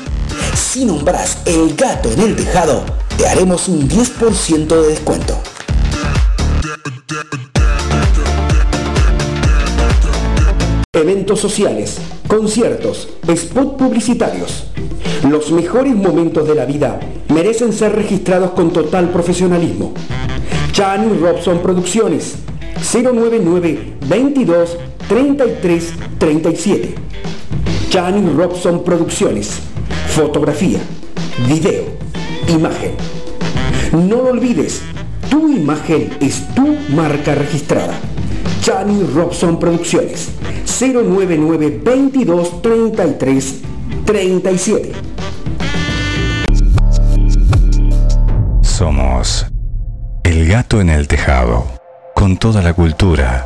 Si 0.53 0.85
nombras 0.85 1.39
el 1.45 1.75
gato 1.75 2.11
en 2.11 2.19
el 2.21 2.35
tejado, 2.35 2.83
te 3.17 3.27
haremos 3.27 3.67
un 3.67 3.87
10% 3.89 4.67
de 4.67 4.87
descuento. 4.87 5.37
Eventos 10.93 11.39
sociales, 11.39 11.97
conciertos, 12.27 13.09
spot 13.27 13.77
publicitarios. 13.77 14.65
Los 15.29 15.51
mejores 15.51 15.95
momentos 15.95 16.47
de 16.47 16.55
la 16.55 16.65
vida 16.65 16.99
merecen 17.29 17.73
ser 17.73 17.95
registrados 17.95 18.51
con 18.51 18.71
total 18.71 19.09
profesionalismo. 19.09 19.93
Chani 20.71 21.17
Robson 21.19 21.59
Producciones 21.61 22.35
099 22.93 23.97
22 24.07 24.77
33 25.07 25.93
37. 26.19 26.95
Chani 27.89 28.29
Robson 28.35 28.83
Producciones. 28.83 29.59
Fotografía, 30.17 30.79
video, 31.47 31.83
imagen. 32.47 32.93
No 33.91 34.15
lo 34.15 34.29
olvides, 34.31 34.81
tu 35.29 35.47
imagen 35.47 36.09
es 36.19 36.43
tu 36.55 36.75
marca 36.89 37.35
registrada. 37.35 37.93
Chani 38.61 39.03
Robson 39.13 39.59
Producciones 39.59 40.29
099 40.65 41.81
22 41.83 42.63
33 42.63 43.61
37. 44.05 44.91
Somos 48.61 49.45
El 50.23 50.47
Gato 50.47 50.81
en 50.81 50.89
el 50.89 51.07
Tejado, 51.07 51.67
con 52.15 52.37
toda 52.37 52.63
la 52.63 52.73
cultura. 52.73 53.45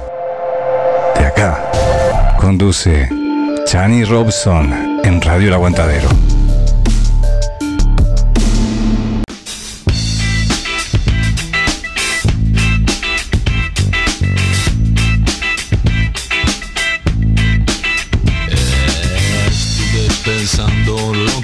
De 1.20 1.26
acá, 1.26 1.70
conduce 2.40 3.10
Chani 3.66 4.06
Robson 4.06 5.02
en 5.04 5.20
Radio 5.20 5.50
El 5.50 5.56
Aguantadero. 5.56 6.08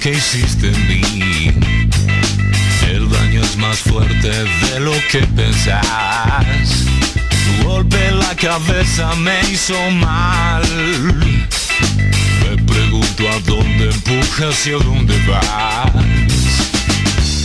Que 0.08 0.14
hiciste 0.14 0.68
en 0.70 0.88
mí. 0.88 1.54
El 2.88 3.10
daño 3.10 3.42
es 3.42 3.58
más 3.58 3.78
fuerte 3.80 4.30
de 4.30 4.80
lo 4.80 4.94
que 5.12 5.20
pensás. 5.36 6.86
Tu 7.30 7.68
golpe 7.68 7.98
en 8.08 8.20
la 8.20 8.34
cabeza 8.36 9.14
me 9.16 9.38
hizo 9.52 9.76
mal. 9.92 10.64
Me 12.44 12.64
pregunto 12.64 13.30
a 13.30 13.40
dónde 13.42 13.90
empujas 13.90 14.68
y 14.68 14.72
a 14.72 14.78
dónde 14.78 15.16
vas. 15.28 15.92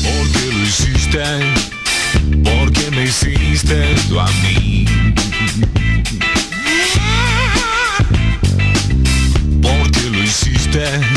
¿Por 0.04 0.24
qué 0.32 0.46
lo 0.52 0.62
hiciste? 0.62 1.24
¿Por 2.44 2.72
qué 2.72 2.90
me 2.92 3.04
hiciste 3.04 3.92
esto 3.92 4.20
a 4.20 4.30
mí? 4.42 4.86
¿Por 9.60 9.90
qué 9.90 10.10
lo 10.10 10.22
hiciste? 10.22 11.11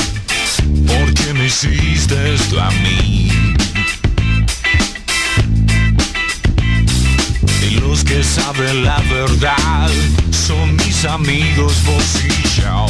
¿Por 1.45 1.51
qué 1.51 1.67
me 1.67 1.77
hiciste 1.77 2.33
esto 2.33 2.59
a 2.59 2.71
mí? 2.71 3.29
Y 7.61 7.79
los 7.81 8.03
que 8.03 8.23
saben 8.23 8.83
la 8.83 8.99
verdad 9.01 9.89
son 10.31 10.75
mis 10.77 11.05
amigos 11.05 11.83
vos 11.85 12.23
y 12.23 12.61
yo. 12.61 12.87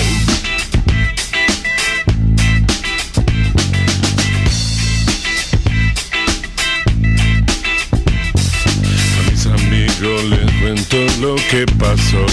A 9.18 9.32
mis 9.32 9.46
amigos 9.48 10.24
les 10.30 10.52
cuento 10.62 10.98
lo 11.20 11.36
que 11.50 11.66
pasó. 11.78 12.26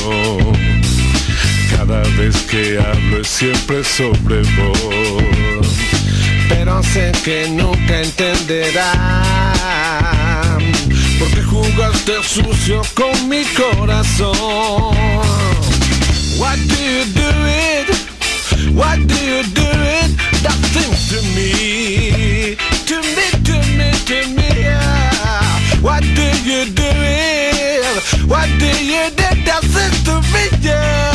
Cada 1.77 2.03
vez 2.16 2.37
que 2.43 2.79
hablo 2.79 3.20
es 3.20 3.27
siempre 3.27 3.83
sobre 3.83 4.43
vos. 4.43 5.43
Pero 6.55 6.83
sé 6.83 7.11
que 7.25 7.49
nunca 7.49 8.03
entenderán. 8.03 8.85
Porque 11.19 11.43
jugaste 11.43 12.23
sucio 12.23 12.83
con 12.95 13.29
mi 13.29 13.43
corazón. 13.57 14.95
Why 16.37 16.57
do 16.69 16.77
you 16.77 17.05
do 17.15 17.29
it? 17.49 17.89
Why 18.75 18.97
do 18.99 19.15
you 19.15 19.43
do 19.55 19.63
it? 19.63 20.11
That 20.43 20.59
thing 20.73 20.93
to 21.09 21.23
me. 21.35 22.57
To 22.87 22.97
me, 23.01 23.27
to 23.49 23.57
me, 23.77 23.89
to 24.09 24.19
me. 24.37 24.49
yeah. 24.61 25.81
Why 25.81 26.01
do 26.01 26.27
you 26.45 26.67
do 26.71 26.83
it? 26.85 28.29
Why 28.29 28.47
do 28.59 28.67
you 28.67 29.09
do 29.11 29.29
that 29.47 29.63
thing 29.73 29.95
to 30.05 30.21
me? 30.33 30.45
Yeah. 30.61 31.12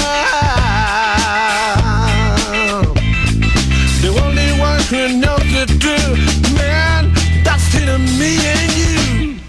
Me 7.98 8.38
and 8.46 8.72
you. 8.78 9.40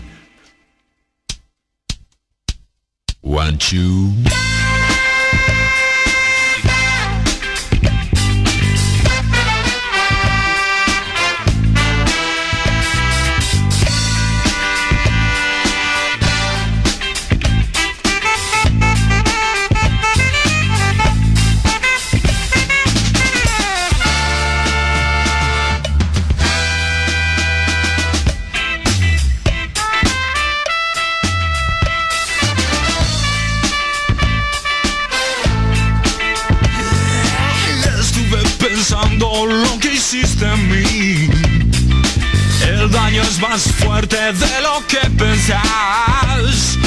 Want 3.22 3.72
you? 3.72 4.14
Fuerte 44.09 44.32
de 44.46 44.61
lo 44.62 44.86
que 44.86 45.11
pensás. 45.11 46.78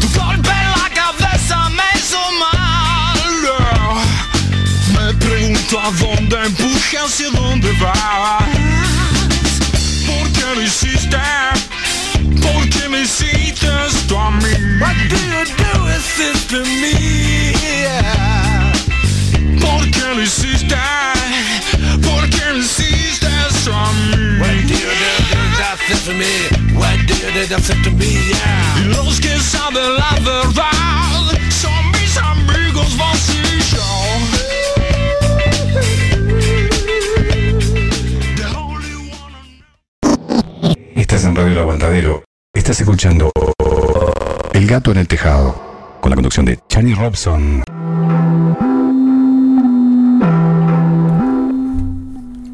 Tu 0.00 0.08
golpe 0.18 0.50
en 0.50 0.70
la 0.82 0.90
cabeza 0.94 1.68
me 1.70 1.82
hizo 1.98 2.18
mal. 2.38 3.18
Me 4.94 5.14
pregunto 5.14 5.80
a 5.80 5.90
dónde 5.92 6.36
empujas 6.46 7.20
y 7.20 7.24
a 7.24 7.30
dónde 7.30 7.72
vas. 7.80 8.42
¿Por 10.06 10.32
qué 10.32 10.54
lo 10.54 10.62
hiciste? 10.62 11.18
¿Por 12.42 12.68
qué 12.70 12.88
me 12.88 13.02
hiciste 13.02 13.66
esto 13.86 14.18
a 14.18 14.30
mí? 14.30 14.52
What 14.80 14.96
do 15.08 15.16
you 15.16 15.44
do 15.56 15.88
is 15.88 16.04
this 16.16 16.46
to 16.48 16.60
me? 16.64 17.52
Yeah. 17.60 18.72
¿Por 19.60 19.90
qué 19.90 20.14
lo 20.14 20.22
hiciste? 20.22 20.76
¿Por 22.02 22.28
qué 22.30 22.44
lo 22.52 22.58
hiciste 22.58 23.28
eso 23.48 23.74
a 23.74 23.92
mí? 23.92 24.79
What 25.60 25.76
do 25.76 25.84
you 25.84 25.92
do 25.92 25.92
that 25.92 25.92
thing 25.92 26.00
to 26.06 26.12
me? 26.16 26.32
What 26.74 26.96
do 27.06 27.12
you 27.14 27.28
do 27.34 27.44
that 27.46 27.60
thing 27.60 27.82
to 27.84 27.90
me? 27.90 28.08
Yeah. 28.30 28.80
Y 28.80 28.84
los 28.88 29.20
que 29.20 29.38
saben 29.38 29.94
la 29.94 30.14
verdad 30.24 30.72
son 31.50 31.90
mis 31.92 32.16
amigos 32.16 32.96
vos 32.96 33.28
y 33.28 33.60
yo. 33.68 33.84
Estás 40.96 41.24
en 41.24 41.36
Radio 41.36 41.52
El 41.52 41.58
Aguantadero. 41.58 42.24
Estás 42.54 42.80
escuchando 42.80 43.30
El 44.54 44.66
Gato 44.66 44.92
en 44.92 44.96
el 44.96 45.08
Tejado. 45.08 45.60
Con 46.00 46.08
la 46.08 46.16
conducción 46.16 46.46
de 46.46 46.58
Chani 46.68 46.94
Robson. 46.94 47.62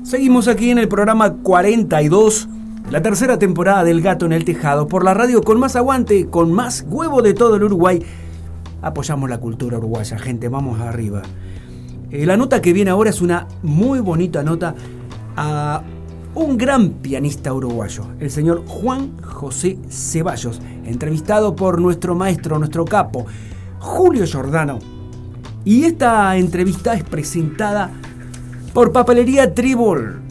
Seguimos 0.03 0.49
aquí 0.49 0.71
en 0.71 0.79
el 0.79 0.89
programa 0.89 1.35
42, 1.35 2.49
la 2.91 3.03
tercera 3.03 3.39
temporada 3.39 3.83
del 3.83 4.01
Gato 4.01 4.27
en 4.27 4.33
el 4.33 4.45
Tejado, 4.45 4.87
por 4.87 5.05
la 5.05 5.13
radio 5.13 5.43
con 5.43 5.59
más 5.59 5.75
aguante, 5.75 6.29
con 6.29 6.53
más 6.53 6.85
huevo 6.89 7.21
de 7.21 7.35
todo 7.35 7.57
el 7.57 7.65
Uruguay. 7.65 8.01
Apoyamos 8.81 9.29
la 9.29 9.39
cultura 9.39 9.79
uruguaya, 9.79 10.19
gente, 10.19 10.49
vamos 10.49 10.81
arriba. 10.81 11.23
Eh, 12.11 12.25
la 12.27 12.37
nota 12.37 12.61
que 12.61 12.73
viene 12.73 12.91
ahora 12.91 13.11
es 13.11 13.21
una 13.21 13.49
muy 13.63 13.99
bonita 13.99 14.45
nota 14.45 14.75
a 15.37 15.83
un 16.37 16.57
gran 16.57 16.91
pianista 16.91 17.53
uruguayo, 17.53 18.05
el 18.21 18.31
señor 18.31 18.65
Juan 18.67 19.21
José 19.23 19.79
Ceballos, 19.89 20.61
entrevistado 20.85 21.57
por 21.57 21.81
nuestro 21.81 22.15
maestro, 22.15 22.59
nuestro 22.59 22.85
capo, 22.85 23.27
Julio 23.81 24.27
Giordano. 24.27 24.79
Y 25.65 25.85
esta 25.85 26.37
entrevista 26.37 26.95
es 26.95 27.03
presentada 27.03 27.91
por 28.73 28.93
Papelería 28.93 29.53
Tribal, 29.55 30.21
que 30.21 30.26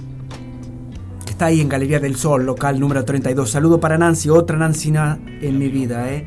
está 1.35 1.47
ahí 1.47 1.59
en 1.59 1.67
Galería 1.67 1.99
del 1.99 2.15
Sol, 2.15 2.45
local 2.45 2.79
número 2.79 3.03
32. 3.03 3.49
Saludo 3.51 3.81
para 3.81 3.97
Nancy, 3.97 4.29
otra 4.29 4.57
Nancy 4.57 4.89
na- 4.91 5.19
en 5.41 5.59
mi 5.59 5.67
vida, 5.67 6.09
¿eh? 6.13 6.25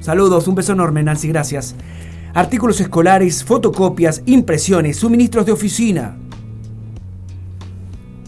Saludos, 0.00 0.46
un 0.48 0.54
beso 0.54 0.72
enorme, 0.74 1.02
Nancy, 1.02 1.28
gracias. 1.28 1.74
Artículos 2.34 2.78
escolares, 2.78 3.42
fotocopias, 3.42 4.22
impresiones, 4.26 4.98
suministros 4.98 5.46
de 5.46 5.52
oficina. 5.52 6.16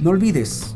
No 0.00 0.08
olvides, 0.10 0.74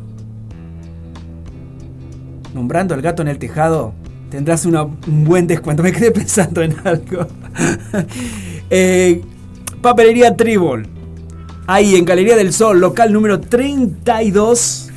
nombrando 2.55 2.93
al 2.93 3.01
gato 3.01 3.23
en 3.23 3.29
el 3.29 3.39
tejado, 3.39 3.95
tendrás 4.31 4.67
un 4.67 5.25
buen 5.25 5.47
descuento. 5.47 5.83
Me 5.83 5.93
quedé 5.93 6.11
pensando 6.13 6.63
en 6.63 6.77
algo. 6.85 7.27
Eh, 8.73 9.21
papelería 9.83 10.37
Tribal. 10.37 10.87
Ahí 11.67 11.97
en 11.97 12.05
Galería 12.05 12.37
del 12.37 12.53
Sol, 12.53 12.79
local 12.79 13.13
número 13.13 13.41
32. 13.41 14.90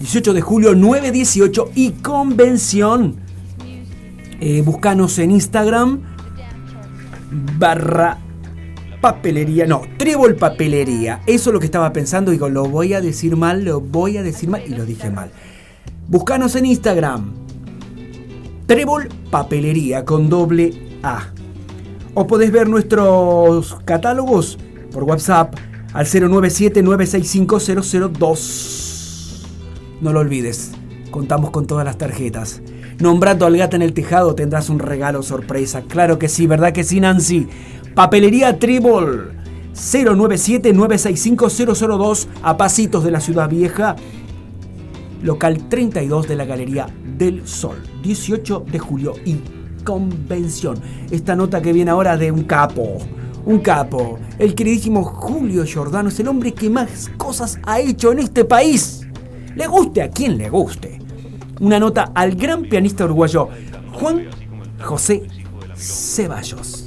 18 0.00 0.34
de 0.34 0.40
julio 0.40 0.74
918 0.74 1.70
y 1.74 1.92
convención. 1.92 3.16
Eh, 4.40 4.62
búscanos 4.62 5.18
en 5.18 5.30
Instagram 5.30 6.00
barra 7.58 8.18
papelería, 9.00 9.66
no, 9.66 9.82
Trébol 9.98 10.36
Papelería. 10.36 11.22
Eso 11.26 11.50
es 11.50 11.54
lo 11.54 11.60
que 11.60 11.66
estaba 11.66 11.92
pensando. 11.92 12.30
Digo, 12.30 12.48
lo 12.48 12.66
voy 12.66 12.94
a 12.94 13.00
decir 13.00 13.36
mal, 13.36 13.64
lo 13.64 13.80
voy 13.80 14.16
a 14.16 14.22
decir 14.22 14.48
mal 14.48 14.62
y 14.66 14.70
lo 14.70 14.84
dije 14.84 15.10
mal. 15.10 15.30
Búscanos 16.08 16.54
en 16.56 16.66
Instagram. 16.66 17.32
Trébol 18.66 19.08
Papelería 19.30 20.04
con 20.04 20.28
doble 20.28 20.98
A. 21.02 21.28
O 22.14 22.26
podés 22.26 22.50
ver 22.50 22.68
nuestros 22.68 23.76
catálogos 23.84 24.58
por 24.92 25.04
WhatsApp 25.04 25.54
al 25.92 26.06
097-965-002. 26.06 28.95
No 30.00 30.12
lo 30.12 30.20
olvides, 30.20 30.72
contamos 31.10 31.50
con 31.50 31.66
todas 31.66 31.84
las 31.84 31.98
tarjetas. 31.98 32.62
Nombrando 32.98 33.46
al 33.46 33.56
gato 33.56 33.76
en 33.76 33.82
el 33.82 33.94
tejado 33.94 34.34
tendrás 34.34 34.68
un 34.68 34.78
regalo 34.78 35.22
sorpresa. 35.22 35.82
Claro 35.82 36.18
que 36.18 36.28
sí, 36.28 36.46
¿verdad 36.46 36.72
que 36.72 36.84
sí, 36.84 37.00
Nancy? 37.00 37.48
Papelería 37.94 38.58
Tribal 38.58 39.32
097-965-002 39.74 42.26
a 42.42 42.56
pasitos 42.56 43.04
de 43.04 43.10
la 43.10 43.20
Ciudad 43.20 43.48
Vieja. 43.48 43.96
Local 45.22 45.68
32 45.68 46.28
de 46.28 46.36
la 46.36 46.44
Galería 46.44 46.86
del 47.16 47.46
Sol. 47.46 47.76
18 48.02 48.66
de 48.70 48.78
julio 48.78 49.14
y 49.24 49.36
convención. 49.84 50.76
Esta 51.10 51.34
nota 51.36 51.62
que 51.62 51.72
viene 51.72 51.90
ahora 51.90 52.16
de 52.16 52.30
un 52.30 52.44
capo. 52.44 52.98
Un 53.44 53.60
capo. 53.60 54.18
El 54.38 54.54
queridísimo 54.54 55.04
Julio 55.04 55.64
Giordano 55.64 56.08
es 56.08 56.18
el 56.20 56.28
hombre 56.28 56.52
que 56.52 56.68
más 56.68 57.10
cosas 57.16 57.58
ha 57.64 57.80
hecho 57.80 58.12
en 58.12 58.18
este 58.18 58.44
país. 58.44 59.05
Le 59.56 59.66
guste 59.68 60.02
a 60.02 60.08
quien 60.08 60.36
le 60.36 60.50
guste. 60.50 60.98
Una 61.60 61.78
nota 61.78 62.12
al 62.14 62.34
gran 62.34 62.62
pianista 62.62 63.06
uruguayo 63.06 63.48
Juan 63.94 64.26
José 64.78 65.22
Ceballos. 65.74 66.86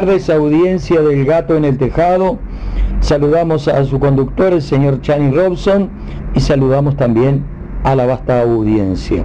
Tardes, 0.00 0.30
audiencia 0.30 1.02
del 1.02 1.26
Gato 1.26 1.58
en 1.58 1.66
el 1.66 1.76
Tejado. 1.76 2.38
Saludamos 3.00 3.68
a 3.68 3.84
su 3.84 4.00
conductor, 4.00 4.54
el 4.54 4.62
señor 4.62 5.02
Chani 5.02 5.30
Robson, 5.30 5.90
y 6.34 6.40
saludamos 6.40 6.96
también 6.96 7.44
a 7.84 7.94
la 7.94 8.06
vasta 8.06 8.40
audiencia. 8.40 9.24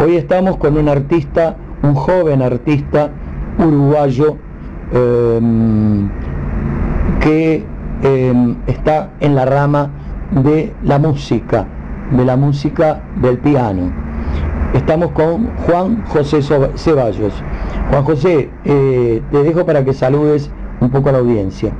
Hoy 0.00 0.14
estamos 0.14 0.58
con 0.58 0.76
un 0.76 0.88
artista, 0.88 1.56
un 1.82 1.96
joven 1.96 2.40
artista 2.40 3.10
uruguayo 3.58 4.36
em, 4.92 6.08
que 7.18 7.64
em, 8.04 8.54
está 8.68 9.10
en 9.18 9.34
la 9.34 9.44
rama 9.44 9.90
de 10.44 10.72
la 10.84 11.00
música, 11.00 11.66
de 12.12 12.24
la 12.24 12.36
música 12.36 13.02
del 13.20 13.38
piano. 13.38 13.92
Estamos 14.72 15.10
con 15.10 15.48
Juan 15.66 16.04
José 16.06 16.42
Ceballos. 16.76 17.42
Juan 17.92 18.04
José, 18.04 18.48
eh, 18.64 19.20
te 19.30 19.42
dejo 19.42 19.66
para 19.66 19.84
que 19.84 19.92
saludes 19.92 20.50
un 20.80 20.88
poco 20.88 21.10
a 21.10 21.12
la 21.12 21.18
audiencia. 21.18 21.74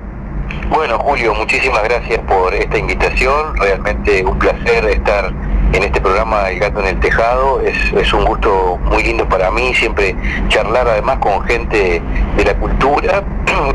Bueno, 0.69 0.99
Julio, 0.99 1.33
muchísimas 1.35 1.83
gracias 1.85 2.19
por 2.29 2.53
esta 2.53 2.77
invitación. 2.77 3.57
Realmente 3.57 4.23
un 4.23 4.39
placer 4.39 4.85
estar 4.85 5.33
en 5.73 5.83
este 5.83 6.03
programa 6.03 6.51
El 6.51 6.59
Gato 6.59 6.81
en 6.81 6.89
el 6.89 7.01
Tejado. 7.01 7.63
Es, 7.63 7.75
es 7.95 8.13
un 8.13 8.27
gusto 8.27 8.79
muy 8.91 9.03
lindo 9.03 9.27
para 9.27 9.51
mí 9.51 9.73
siempre 9.73 10.15
charlar 10.49 10.87
además 10.87 11.17
con 11.21 11.41
gente 11.45 12.03
de 12.37 12.45
la 12.45 12.59
cultura 12.59 13.25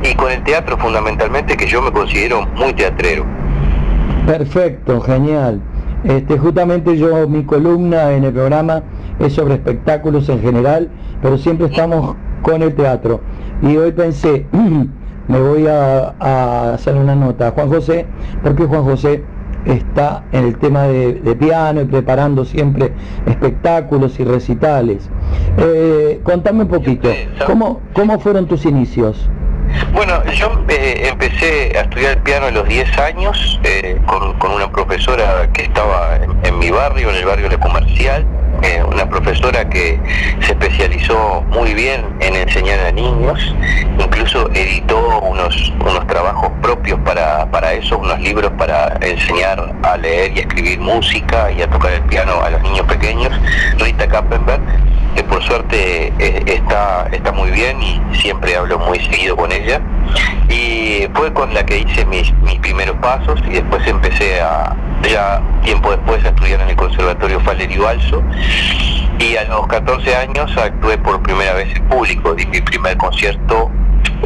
y 0.04 0.14
con 0.14 0.32
el 0.32 0.44
teatro 0.44 0.78
fundamentalmente, 0.78 1.58
que 1.58 1.66
yo 1.66 1.82
me 1.82 1.92
considero 1.92 2.46
muy 2.54 2.72
teatrero. 2.74 3.26
Perfecto, 4.28 5.02
genial. 5.02 5.60
Este, 6.04 6.38
justamente 6.38 6.96
yo, 6.96 7.28
mi 7.28 7.44
columna 7.44 8.12
en 8.12 8.26
el 8.26 8.34
programa 8.34 8.84
es 9.20 9.34
sobre 9.34 9.56
espectáculos 9.56 10.30
en 10.30 10.40
general, 10.42 10.90
pero 11.24 11.40
siempre 11.40 11.66
estamos 11.66 12.16
con 12.48 12.62
el 12.62 12.74
teatro. 12.74 13.20
Y 13.62 13.76
hoy 13.76 13.92
pensé, 13.92 14.46
me 15.28 15.40
voy 15.40 15.68
a, 15.68 16.16
a 16.20 16.74
hacer 16.74 16.96
una 16.96 17.14
nota 17.14 17.50
a 17.50 17.52
Juan 17.52 17.68
José, 17.68 18.06
porque 18.42 18.64
Juan 18.66 18.84
José 18.84 19.24
está 19.66 20.24
en 20.32 20.46
el 20.46 20.58
tema 20.58 20.84
de, 20.84 21.16
de 21.16 21.36
piano 21.36 21.82
y 21.82 21.86
preparando 21.86 22.46
siempre 22.46 22.94
espectáculos 23.26 24.18
y 24.22 24.24
recitales. 24.24 25.10
Eh, 25.58 26.22
contame 26.24 26.64
un 26.64 26.70
poquito, 26.70 27.10
¿cómo, 27.46 27.82
¿cómo 27.94 28.18
fueron 28.20 28.48
tus 28.48 28.66
inicios? 28.66 29.30
Bueno, 29.94 30.24
yo 30.32 30.50
eh, 30.70 31.10
empecé 31.12 31.78
a 31.78 31.82
estudiar 31.82 32.24
piano 32.24 32.46
a 32.46 32.52
los 32.52 32.66
10 32.70 32.98
años 33.00 33.60
eh, 33.66 34.00
con, 34.08 34.40
con 34.40 34.52
una 34.54 34.72
profesora 34.72 35.50
que 35.52 35.64
estaba 35.64 36.16
en, 36.16 36.32
en 36.46 36.60
mi 36.60 36.72
barrio, 36.72 37.10
en 37.10 37.18
el 37.18 37.26
barrio 37.26 37.50
de 37.50 37.58
Comercial, 37.58 38.26
eh, 38.64 38.84
una 38.84 39.10
profesora 39.10 39.68
que 39.70 40.00
se 40.42 40.52
especializó 40.52 41.44
muy 41.50 41.74
bien 41.74 42.06
en 42.20 42.36
enseñar 42.36 42.80
a 42.80 42.92
niños, 42.92 43.56
incluso 44.00 44.50
editó 44.54 45.20
unos, 45.22 45.74
unos 45.80 46.06
trabajos 46.08 46.52
propios 46.62 47.00
para, 47.02 47.50
para 47.52 47.74
eso, 47.74 47.98
unos 47.98 48.20
libros 48.20 48.52
para 48.58 48.98
enseñar 49.02 49.74
a 49.84 49.98
leer 49.98 50.32
y 50.36 50.40
a 50.40 50.42
escribir 50.42 50.80
música 50.80 51.52
y 51.52 51.62
a 51.62 51.70
tocar 51.70 51.94
el 51.94 52.02
piano 52.04 52.42
a 52.42 52.50
los 52.50 52.62
niños 52.62 52.86
pequeños, 52.86 53.32
Rita 53.78 54.08
Kappenberg 54.08 54.62
que 55.18 55.24
por 55.24 55.44
suerte 55.44 56.14
eh, 56.20 56.44
está, 56.46 57.08
está 57.12 57.32
muy 57.32 57.50
bien 57.50 57.82
y 57.82 58.00
siempre 58.16 58.56
hablo 58.56 58.78
muy 58.78 59.00
seguido 59.00 59.36
con 59.36 59.52
ella. 59.52 59.82
Y 60.48 61.08
fue 61.16 61.34
con 61.34 61.54
la 61.54 61.66
que 61.66 61.80
hice 61.80 62.06
mis, 62.06 62.32
mis 62.44 62.60
primeros 62.60 62.96
pasos 62.98 63.42
y 63.48 63.54
después 63.54 63.86
empecé 63.88 64.40
a, 64.40 64.76
ya 65.10 65.27
tiempo 65.68 65.92
después, 65.92 66.24
a 66.24 66.30
estudiar 66.30 66.62
en 66.62 66.70
el 66.70 66.76
Conservatorio 66.78 67.42
Valerio 67.44 67.84
Balso. 67.84 68.24
Y 69.20 69.36
a 69.36 69.44
los 69.50 69.68
14 69.68 70.16
años 70.16 70.50
actué 70.56 70.98
por 71.00 71.22
primera 71.24 71.56
vez 71.56 71.76
en 71.76 71.84
público, 71.90 72.34
di 72.36 72.46
mi 72.46 72.62
primer 72.62 72.96
concierto 72.96 73.70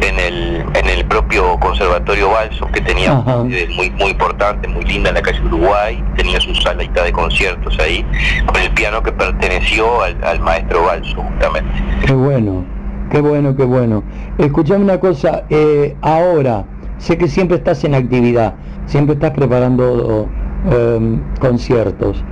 en 0.02 0.20
el, 0.20 0.64
en 0.74 0.88
el 0.88 1.04
propio 1.06 1.58
Conservatorio 1.58 2.30
Balso, 2.30 2.68
que 2.68 2.80
tenía 2.82 3.14
muy, 3.14 3.90
muy 3.98 4.10
importante, 4.10 4.68
muy 4.68 4.84
linda 4.84 5.08
en 5.08 5.16
la 5.16 5.22
calle 5.22 5.40
Uruguay, 5.46 6.04
tenía 6.16 6.40
su 6.40 6.54
salita 6.54 7.02
de 7.02 7.10
conciertos 7.10 7.76
ahí, 7.80 8.06
con 8.46 8.62
el 8.62 8.70
piano 8.74 9.02
que 9.02 9.10
perteneció 9.10 10.00
al, 10.00 10.16
al 10.22 10.38
maestro 10.38 10.84
Balso, 10.84 11.22
justamente. 11.22 11.72
Qué 12.06 12.12
bueno, 12.12 12.64
qué 13.10 13.20
bueno, 13.20 13.56
qué 13.56 13.64
bueno. 13.64 14.04
Escuchame 14.38 14.84
una 14.84 15.00
cosa, 15.00 15.42
eh, 15.50 15.96
ahora, 16.02 16.64
sé 16.98 17.18
que 17.18 17.26
siempre 17.26 17.56
estás 17.56 17.82
en 17.82 17.96
actividad, 17.96 18.54
siempre 18.86 19.14
estás 19.14 19.32
preparando 19.32 20.28
eh, 20.70 21.20
conciertos. 21.40 22.22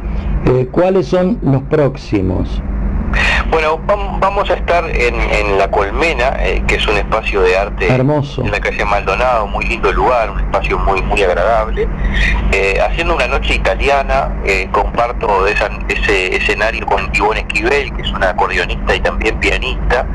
Eh, 0.46 0.68
¿Cuáles 0.70 1.06
son 1.06 1.38
los 1.42 1.62
próximos? 1.62 2.62
Bueno, 3.50 3.78
vam- 3.86 4.20
vamos 4.20 4.48
a 4.48 4.54
estar 4.54 4.84
en, 4.88 5.14
en 5.20 5.58
La 5.58 5.68
Colmena, 5.70 6.36
eh, 6.38 6.62
que 6.68 6.76
es 6.76 6.86
un 6.86 6.96
espacio 6.96 7.40
de 7.42 7.58
arte 7.58 7.92
Hermoso. 7.92 8.44
en 8.44 8.50
la 8.52 8.60
calle 8.60 8.84
Maldonado, 8.84 9.46
muy 9.48 9.64
lindo 9.64 9.92
lugar, 9.92 10.30
un 10.30 10.38
espacio 10.38 10.78
muy 10.78 11.02
muy 11.02 11.20
agradable, 11.24 11.88
eh, 12.52 12.78
haciendo 12.80 13.16
una 13.16 13.26
noche 13.26 13.54
italiana, 13.54 14.30
eh, 14.44 14.68
comparto 14.70 15.48
esa- 15.48 15.68
ese 15.88 16.36
escenario 16.36 16.86
con 16.86 17.10
Ivonne 17.12 17.40
Esquivel, 17.40 17.92
que 17.96 18.02
es 18.02 18.10
una 18.12 18.30
acordeonista 18.30 18.94
y 18.94 19.00
también 19.00 19.38
pianista, 19.40 20.06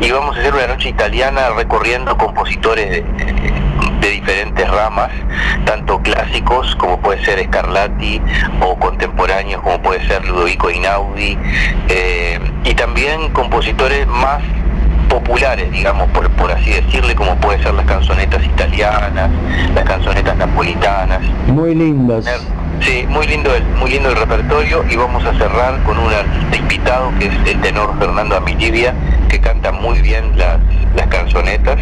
y 0.00 0.10
vamos 0.10 0.36
a 0.36 0.40
hacer 0.40 0.52
una 0.52 0.66
noche 0.66 0.88
italiana 0.88 1.50
recorriendo 1.56 2.16
compositores 2.18 2.90
de, 2.90 3.04
de 4.00 4.08
diferentes 4.08 4.68
ramas, 4.68 5.10
tanto 5.64 6.00
clásicos 6.02 6.74
como 6.76 6.98
puede 7.00 7.24
ser 7.24 7.44
Scarlatti 7.44 8.20
o 8.60 8.76
contemporáneos 8.76 9.62
como 9.62 9.80
puede 9.80 10.04
ser 10.08 10.24
Ludovico 10.26 10.68
Einaudi. 10.70 11.38
Eh, 11.88 12.40
y 12.72 12.74
también 12.74 13.28
compositores 13.32 14.06
más 14.06 14.42
populares, 15.10 15.70
digamos, 15.70 16.08
por, 16.08 16.30
por 16.30 16.50
así 16.50 16.70
decirle, 16.70 17.14
como 17.14 17.36
puede 17.36 17.62
ser 17.62 17.74
las 17.74 17.84
canzonetas 17.84 18.42
italianas, 18.42 19.30
las 19.74 19.84
canzonetas 19.84 20.34
napolitanas. 20.38 21.20
Muy 21.48 21.74
lindas. 21.74 22.24
Sí, 22.80 23.04
muy 23.10 23.26
lindo 23.26 23.54
el, 23.54 23.62
muy 23.76 23.90
lindo 23.90 24.08
el 24.08 24.16
repertorio 24.16 24.84
y 24.88 24.96
vamos 24.96 25.22
a 25.26 25.34
cerrar 25.34 25.82
con 25.82 25.98
un 25.98 26.14
artista 26.14 26.56
invitado 26.56 27.12
que 27.18 27.26
es 27.26 27.34
el 27.50 27.60
tenor 27.60 27.94
Fernando 27.98 28.36
Amilivia, 28.38 28.94
que 29.28 29.38
canta 29.38 29.70
muy 29.70 30.00
bien 30.00 30.32
las, 30.38 30.58
las 30.96 31.06
canzonetas 31.08 31.78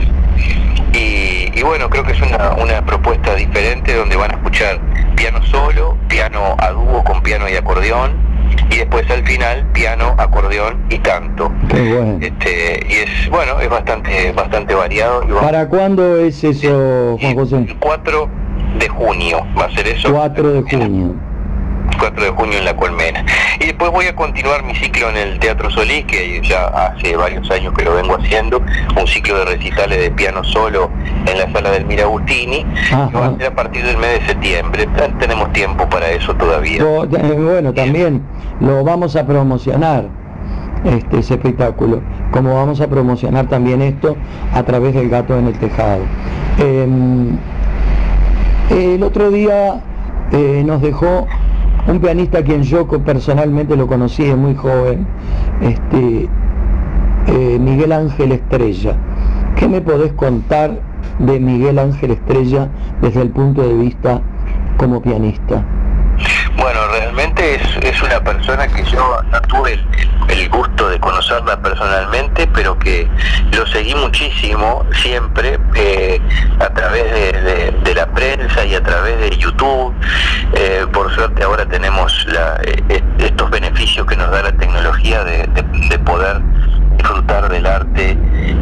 Y, 0.92 1.56
y 1.56 1.62
bueno, 1.62 1.88
creo 1.88 2.02
que 2.02 2.12
es 2.12 2.20
una, 2.20 2.54
una 2.54 2.84
propuesta 2.84 3.36
diferente 3.36 3.94
donde 3.94 4.16
van 4.16 4.32
a 4.32 4.34
escuchar 4.34 4.80
piano 5.14 5.40
solo, 5.46 5.96
piano 6.08 6.56
a 6.58 6.70
dúo 6.70 7.04
con 7.04 7.22
piano 7.22 7.48
y 7.48 7.54
acordeón, 7.54 8.29
y 8.70 8.76
después 8.76 9.08
al 9.10 9.24
final 9.26 9.66
piano, 9.72 10.14
acordeón 10.18 10.84
y 10.90 10.98
canto. 10.98 11.50
Bueno. 11.68 12.18
Este, 12.20 12.86
y 12.88 12.92
es 12.94 13.30
bueno, 13.30 13.58
es 13.60 13.68
bastante 13.68 14.32
bastante 14.32 14.74
variado. 14.74 15.24
Y 15.28 15.32
¿Para 15.32 15.68
cuándo 15.68 16.16
es 16.18 16.42
eso, 16.44 17.16
Juan 17.20 17.34
José? 17.34 17.56
el 17.56 17.76
4 17.78 18.28
de 18.78 18.88
junio 18.88 19.46
va 19.58 19.64
a 19.66 19.70
ser 19.74 19.88
eso. 19.88 20.12
4 20.12 20.52
de 20.52 20.62
junio. 20.62 21.14
4 22.00 22.24
de 22.24 22.30
junio 22.30 22.58
en 22.58 22.64
La 22.64 22.74
Colmena. 22.74 23.24
Y 23.60 23.66
después 23.66 23.90
voy 23.92 24.06
a 24.06 24.16
continuar 24.16 24.64
mi 24.64 24.74
ciclo 24.74 25.10
en 25.10 25.16
el 25.18 25.38
Teatro 25.38 25.70
Solís, 25.70 26.04
que 26.06 26.40
ya 26.42 26.64
hace 26.66 27.14
varios 27.16 27.48
años 27.50 27.72
que 27.74 27.84
lo 27.84 27.94
vengo 27.94 28.16
haciendo, 28.16 28.60
un 28.98 29.06
ciclo 29.06 29.38
de 29.38 29.44
recitales 29.44 30.00
de 30.00 30.10
piano 30.10 30.42
solo 30.42 30.90
en 31.26 31.38
la 31.38 31.50
sala 31.52 31.70
del 31.70 31.84
Miragustini, 31.84 32.64
que 33.10 33.16
va 33.16 33.26
a 33.26 33.36
ser 33.36 33.46
a 33.46 33.54
partir 33.54 33.84
del 33.84 33.98
mes 33.98 34.20
de 34.20 34.26
septiembre. 34.26 34.86
Ten- 34.96 35.18
Tenemos 35.18 35.52
tiempo 35.52 35.86
para 35.88 36.10
eso 36.10 36.34
todavía. 36.34 36.82
Lo- 36.82 37.04
eh, 37.04 37.32
bueno, 37.38 37.72
también 37.74 38.22
lo 38.60 38.82
vamos 38.82 39.14
a 39.16 39.26
promocionar, 39.26 40.04
este, 40.84 41.18
ese 41.18 41.34
espectáculo, 41.34 42.00
como 42.32 42.54
vamos 42.54 42.80
a 42.80 42.88
promocionar 42.88 43.46
también 43.48 43.82
esto 43.82 44.16
a 44.54 44.62
través 44.62 44.94
del 44.94 45.10
gato 45.10 45.38
en 45.38 45.48
el 45.48 45.58
tejado. 45.58 46.02
Em, 46.58 47.36
el 48.70 49.02
otro 49.02 49.30
día 49.30 49.82
eh, 50.32 50.62
nos 50.64 50.80
dejó 50.80 51.26
un 51.86 52.00
pianista 52.00 52.38
a 52.38 52.42
quien 52.42 52.62
yo 52.62 52.86
personalmente 52.86 53.76
lo 53.76 53.86
conocí 53.86 54.24
de 54.24 54.36
muy 54.36 54.54
joven, 54.54 55.06
este, 55.60 56.28
eh, 57.26 57.58
Miguel 57.60 57.92
Ángel 57.92 58.32
Estrella. 58.32 58.96
¿Qué 59.56 59.68
me 59.68 59.80
podés 59.80 60.12
contar 60.12 60.78
de 61.18 61.40
Miguel 61.40 61.78
Ángel 61.78 62.12
Estrella 62.12 62.68
desde 63.00 63.22
el 63.22 63.30
punto 63.30 63.62
de 63.62 63.74
vista 63.74 64.20
como 64.76 65.02
pianista? 65.02 65.64
Bueno, 66.56 66.80
realmente 66.92 67.54
es, 67.54 67.62
es 67.82 68.02
una 68.02 68.20
persona 68.22 68.66
que 68.68 68.82
yo 68.84 69.22
no 69.30 69.40
tuve 69.42 69.74
el 69.74 69.80
gusto 70.48 70.88
de 70.88 70.98
conocerla 71.00 71.60
personalmente, 71.60 72.46
pero 72.54 72.78
que 72.78 73.08
lo 73.52 73.66
seguí 73.66 73.94
muchísimo 73.94 74.84
siempre 75.02 75.58
eh, 75.74 76.20
a 76.60 76.68
través 76.70 77.04
de, 77.12 77.94
la 77.94 78.06
prensa 78.06 78.64
y 78.64 78.74
a 78.74 78.82
través 78.82 79.18
de 79.20 79.36
YouTube. 79.36 79.92
Eh, 80.54 80.86
por 80.92 81.12
suerte 81.14 81.42
ahora 81.42 81.66
tenemos 81.66 82.24
la- 82.28 82.60
eh, 82.62 83.02
estos 83.18 83.50
beneficios 83.50 84.06
que 84.06 84.16
nos 84.16 84.30
da 84.30 84.42
la 84.44 84.52
tecnología 84.52 85.24
de 85.24 85.98
poder 86.04 86.40
disfrutar 86.96 87.48
del 87.50 87.66
arte 87.66 88.16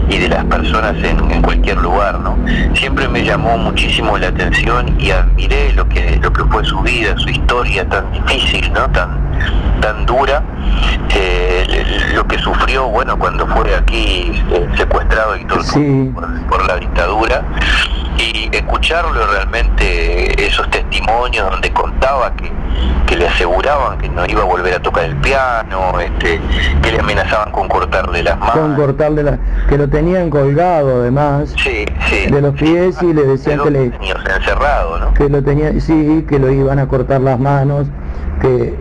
y 0.09 0.19
de 0.19 0.29
las 0.29 0.45
personas 0.47 0.95
en, 1.05 1.31
en 1.31 1.43
cualquier 1.43 1.77
lugar, 1.79 2.19
¿no? 2.21 2.37
Siempre 2.75 3.09
me 3.09 3.23
llamó 3.25 3.59
muchísimo 3.59 4.17
la 4.17 4.29
atención 4.29 4.95
y 4.99 5.11
admiré 5.11 5.73
lo 5.75 5.89
que 5.89 6.19
lo 6.23 6.33
que 6.33 6.45
fue 6.45 6.65
su 6.65 6.81
vida, 6.81 7.15
su 7.19 7.29
historia 7.29 7.89
tan 7.89 8.11
difícil, 8.13 8.73
¿no? 8.73 8.89
Tan 8.91 9.19
tan 9.81 10.07
dura, 10.07 10.43
eh, 11.15 11.85
lo 12.15 12.27
que 12.27 12.39
sufrió, 12.39 12.89
bueno, 12.89 13.19
cuando 13.19 13.47
fue 13.47 13.75
aquí 13.75 14.43
eh, 14.51 14.69
secuestrado 14.77 15.37
y 15.37 15.45
torturado 15.45 16.13
por, 16.15 16.47
por 16.49 16.67
la 16.67 16.77
dictadura 16.77 17.45
y 18.19 18.49
escucharlo 18.53 19.27
realmente 19.27 20.47
esos 20.47 20.69
testimonios 20.71 21.51
donde 21.51 21.73
contaba 21.73 22.35
que, 22.35 22.51
que 23.07 23.17
le 23.17 23.29
aseguraban 23.29 23.99
que 23.99 24.09
no 24.09 24.27
iba 24.27 24.43
a 24.43 24.45
volver 24.45 24.75
a 24.75 24.83
tocar 24.83 25.05
el 25.05 25.17
piano, 25.17 26.01
este, 26.01 26.41
que 26.83 26.93
le 26.93 27.01
amenazaban 27.01 27.53
con 27.53 27.69
cortarle 27.69 28.23
las 28.23 28.39
manos. 28.39 28.55
con 28.55 28.75
cortarle 28.77 29.23
la, 29.23 29.39
que 29.69 29.79
lo 29.79 29.89
tenían 29.89 30.31
colgado 30.31 31.03
además 31.03 31.55
de 31.65 32.41
los 32.41 32.55
pies 32.55 33.01
y 33.03 33.13
le 33.13 33.23
decían 33.23 33.61
que 33.61 33.71
le 33.71 33.93
encerrado, 34.37 34.99
¿no? 34.99 35.15
que 35.15 35.29
lo 35.29 35.43
tenía 35.43 35.73
sí 35.81 36.27
que 36.29 36.39
lo 36.39 36.51
iban 36.51 36.79
a 36.79 36.89
cortar 36.89 37.21
las 37.21 37.39
manos 37.39 37.87
que 38.41 38.75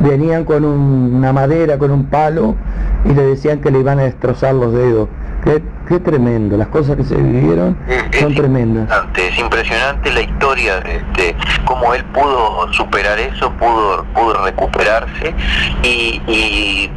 venían 0.00 0.44
con 0.44 0.64
un- 0.64 1.14
una 1.14 1.32
madera 1.32 1.78
con 1.78 1.90
un 1.90 2.06
palo 2.06 2.56
y 3.04 3.12
le 3.14 3.22
decían 3.22 3.60
que 3.60 3.70
le 3.70 3.80
iban 3.80 3.98
a 3.98 4.02
destrozar 4.02 4.54
los 4.54 4.72
dedos 4.72 5.08
qué, 5.44 5.62
qué 5.88 5.98
tremendo 6.00 6.56
las 6.56 6.68
cosas 6.68 6.96
que 6.96 7.04
se 7.04 7.14
vivieron 7.16 7.76
son 8.18 8.34
tremendas 8.34 8.82
impresionante, 8.90 9.28
es 9.28 9.38
impresionante 9.38 10.12
la 10.12 10.20
historia 10.22 10.80
de 10.80 10.96
este, 10.96 11.36
cómo 11.64 11.94
él 11.94 12.04
pudo 12.12 12.70
superar 12.72 13.18
eso, 13.18 13.50
pudo, 13.52 14.04
pudo 14.14 14.44
recuperarse 14.44 15.34
y, 15.82 16.20
y 16.26 16.90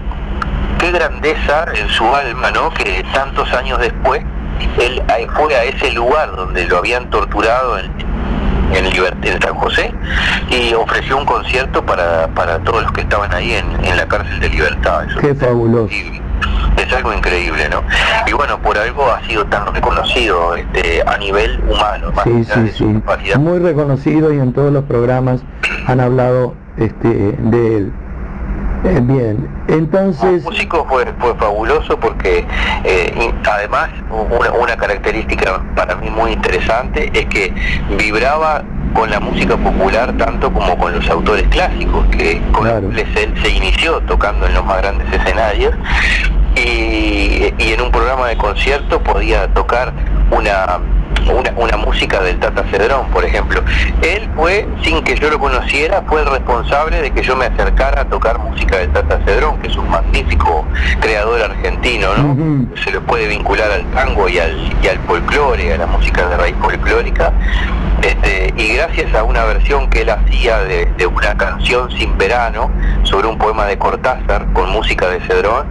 qué 0.79 0.91
grandeza 0.91 1.65
en 1.75 1.87
su 1.89 2.03
alma, 2.13 2.51
¿no? 2.51 2.69
Que 2.71 3.03
tantos 3.13 3.51
años 3.53 3.79
después 3.79 4.21
él 4.81 5.01
ahí 5.07 5.25
fue 5.35 5.55
a 5.55 5.63
ese 5.63 5.91
lugar 5.93 6.35
donde 6.35 6.65
lo 6.67 6.77
habían 6.77 7.09
torturado 7.09 7.79
en, 7.79 7.91
en, 8.75 8.85
en 8.85 9.41
San 9.41 9.55
José 9.55 9.93
y 10.49 10.73
ofreció 10.73 11.17
un 11.17 11.25
concierto 11.25 11.85
para, 11.85 12.27
para 12.29 12.59
todos 12.59 12.83
los 12.83 12.91
que 12.91 13.01
estaban 13.01 13.33
ahí 13.33 13.53
en, 13.53 13.85
en 13.85 13.97
la 13.97 14.07
cárcel 14.07 14.39
de 14.39 14.49
libertad. 14.49 15.05
Eso 15.09 15.19
qué 15.19 15.35
fabuloso 15.35 15.93
es 16.77 16.91
algo 16.93 17.13
increíble, 17.13 17.69
¿no? 17.69 17.83
Y 18.27 18.33
bueno, 18.33 18.59
por 18.61 18.77
algo 18.77 19.09
ha 19.09 19.21
sido 19.27 19.45
tan 19.45 19.73
reconocido 19.73 20.55
este, 20.55 21.01
a 21.05 21.17
nivel 21.17 21.61
humano. 21.69 22.11
más 22.11 22.23
sí 22.25 22.43
sí 22.43 22.69
sí 22.77 23.37
muy 23.37 23.59
reconocido 23.59 24.33
y 24.33 24.39
en 24.39 24.53
todos 24.53 24.73
los 24.73 24.83
programas 24.85 25.41
han 25.87 25.99
hablado 25.99 26.55
este 26.77 27.07
de 27.37 27.77
él 27.77 27.93
Eh, 28.83 28.99
bien. 29.01 29.47
Entonces 29.69 30.43
músico 30.43 30.85
fue, 30.89 31.05
fue 31.19 31.33
fabuloso 31.35 31.97
porque 31.97 32.45
eh, 32.83 33.33
además 33.49 33.89
una, 34.09 34.51
una 34.51 34.75
característica 34.75 35.61
para 35.75 35.95
mí 35.95 36.09
muy 36.09 36.33
interesante 36.33 37.09
es 37.13 37.25
que 37.27 37.53
vibraba 37.97 38.63
con 38.93 39.09
la 39.09 39.19
música 39.19 39.57
popular 39.57 40.15
tanto 40.17 40.51
como 40.51 40.77
con 40.77 40.93
los 40.93 41.09
autores 41.09 41.47
clásicos, 41.49 42.05
que 42.07 42.41
con 42.51 42.67
él 42.67 43.05
se 43.41 43.49
inició 43.49 44.01
tocando 44.01 44.45
en 44.45 44.53
los 44.53 44.65
más 44.65 44.77
grandes 44.77 45.11
escenarios 45.11 45.73
y, 46.55 47.53
y 47.57 47.73
en 47.73 47.81
un 47.81 47.91
programa 47.91 48.27
de 48.27 48.37
concierto 48.37 49.01
podía 49.01 49.51
tocar 49.53 49.93
una, 50.31 50.79
una, 51.31 51.51
una 51.55 51.77
música 51.77 52.21
del 52.21 52.39
Tata 52.39 52.63
Cedrón, 52.71 53.07
por 53.09 53.25
ejemplo. 53.25 53.61
Él 54.01 54.29
fue, 54.35 54.67
sin 54.83 55.03
que 55.03 55.15
yo 55.15 55.29
lo 55.29 55.39
conociera, 55.39 56.03
fue 56.07 56.21
el 56.21 56.27
responsable 56.27 57.01
de 57.01 57.11
que 57.11 57.23
yo 57.23 57.35
me 57.35 57.45
acercara 57.45 58.01
a 58.01 58.05
tocar 58.05 58.39
música 58.39 58.77
del 58.77 58.91
Tata 58.91 59.19
Cedrón, 59.25 59.59
que 59.59 59.67
es 59.67 59.75
un 59.77 59.89
magnífico 59.89 60.65
creador 60.99 61.41
argentino, 61.41 62.09
¿no? 62.17 62.67
Se 62.83 62.91
lo 62.91 63.01
puede 63.01 63.27
vincular 63.27 63.71
al 63.71 63.85
tango 63.91 64.27
y 64.29 64.39
al, 64.39 64.73
y 64.81 64.87
al 64.87 64.97
folclore, 65.07 65.73
a 65.73 65.77
la 65.77 65.87
música 65.87 66.27
de 66.27 66.37
raíz 66.37 66.55
folclórica. 66.61 67.31
Este, 68.01 68.53
y 68.57 68.75
gracias 68.75 69.13
a 69.13 69.23
una 69.23 69.45
versión 69.45 69.89
que 69.89 70.01
él 70.01 70.09
hacía 70.09 70.59
de, 70.59 70.85
de 70.97 71.05
una 71.05 71.37
canción 71.37 71.89
sin 71.91 72.17
verano 72.17 72.69
sobre 73.03 73.27
un 73.27 73.37
poema 73.37 73.65
de 73.65 73.77
Cortázar 73.77 74.45
con 74.53 74.69
música 74.71 75.07
de 75.07 75.21
Cedrón, 75.21 75.67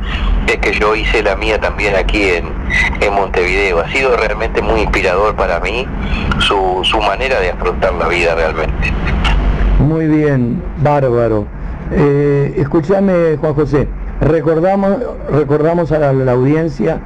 es 0.47 0.57
que 0.59 0.73
yo 0.73 0.95
hice 0.95 1.23
la 1.23 1.37
mía 1.37 1.59
también 1.61 1.95
aquí 1.95 2.31
en, 2.31 2.53
en 3.01 3.15
Montevideo. 3.15 3.81
Ha 3.81 3.89
sido 3.91 4.17
realmente 4.17 4.63
muy 4.63 4.81
inspirador 4.81 5.32
para 5.35 5.61
mí 5.61 5.87
su, 6.39 6.81
su 6.83 6.99
manera 6.99 7.41
de 7.41 7.51
afrontar 7.51 7.95
la 7.95 8.09
vida 8.09 8.35
realmente. 8.35 8.93
Muy 9.81 10.07
bien, 10.07 10.63
bárbaro. 10.83 11.47
Eh, 11.91 12.55
escúchame, 12.57 13.37
Juan 13.41 13.55
José, 13.55 13.89
recordamos, 14.21 14.97
recordamos 15.31 15.93
a 15.93 15.99
la, 15.99 16.13
la 16.13 16.33
audiencia 16.33 17.01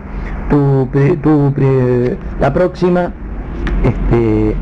tu, 0.51 0.89
tu 1.23 1.53
pri- 1.55 2.17
la 2.41 2.53
próxima, 2.53 3.13
este, 3.83 4.55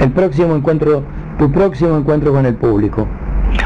el 0.00 0.10
próximo 0.12 0.54
encuentro, 0.54 1.02
tu 1.38 1.50
próximo 1.50 1.96
encuentro 1.96 2.32
con 2.32 2.46
el 2.46 2.54
público. 2.54 3.06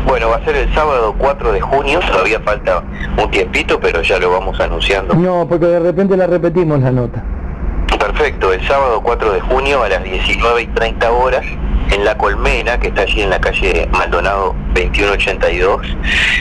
Bueno, 0.07 0.29
va 0.31 0.37
a 0.37 0.45
ser 0.45 0.57
el 0.57 0.73
sábado 0.75 1.15
4 1.19 1.53
de 1.53 1.61
junio, 1.61 2.01
todavía 2.11 2.41
falta 2.41 2.83
un 3.23 3.31
tiempito, 3.31 3.79
pero 3.81 4.01
ya 4.03 4.19
lo 4.19 4.31
vamos 4.31 4.59
anunciando. 4.61 5.15
No, 5.15 5.47
porque 5.49 5.67
de 5.67 5.81
repente 5.81 6.17
la 6.17 6.27
repetimos 6.27 6.81
la 6.81 6.91
nota. 6.91 7.23
Perfecto, 7.99 8.53
el 8.53 8.67
sábado 8.67 9.01
4 9.03 9.33
de 9.33 9.41
junio 9.41 9.83
a 9.83 9.89
las 9.89 10.03
19 10.03 10.63
y 10.63 10.67
30 10.69 11.11
horas 11.11 11.45
en 11.91 12.05
La 12.05 12.17
Colmena, 12.17 12.79
que 12.79 12.89
está 12.89 13.03
allí 13.03 13.23
en 13.23 13.31
la 13.31 13.41
calle 13.41 13.89
Maldonado 13.93 14.55
2182, 14.75 15.97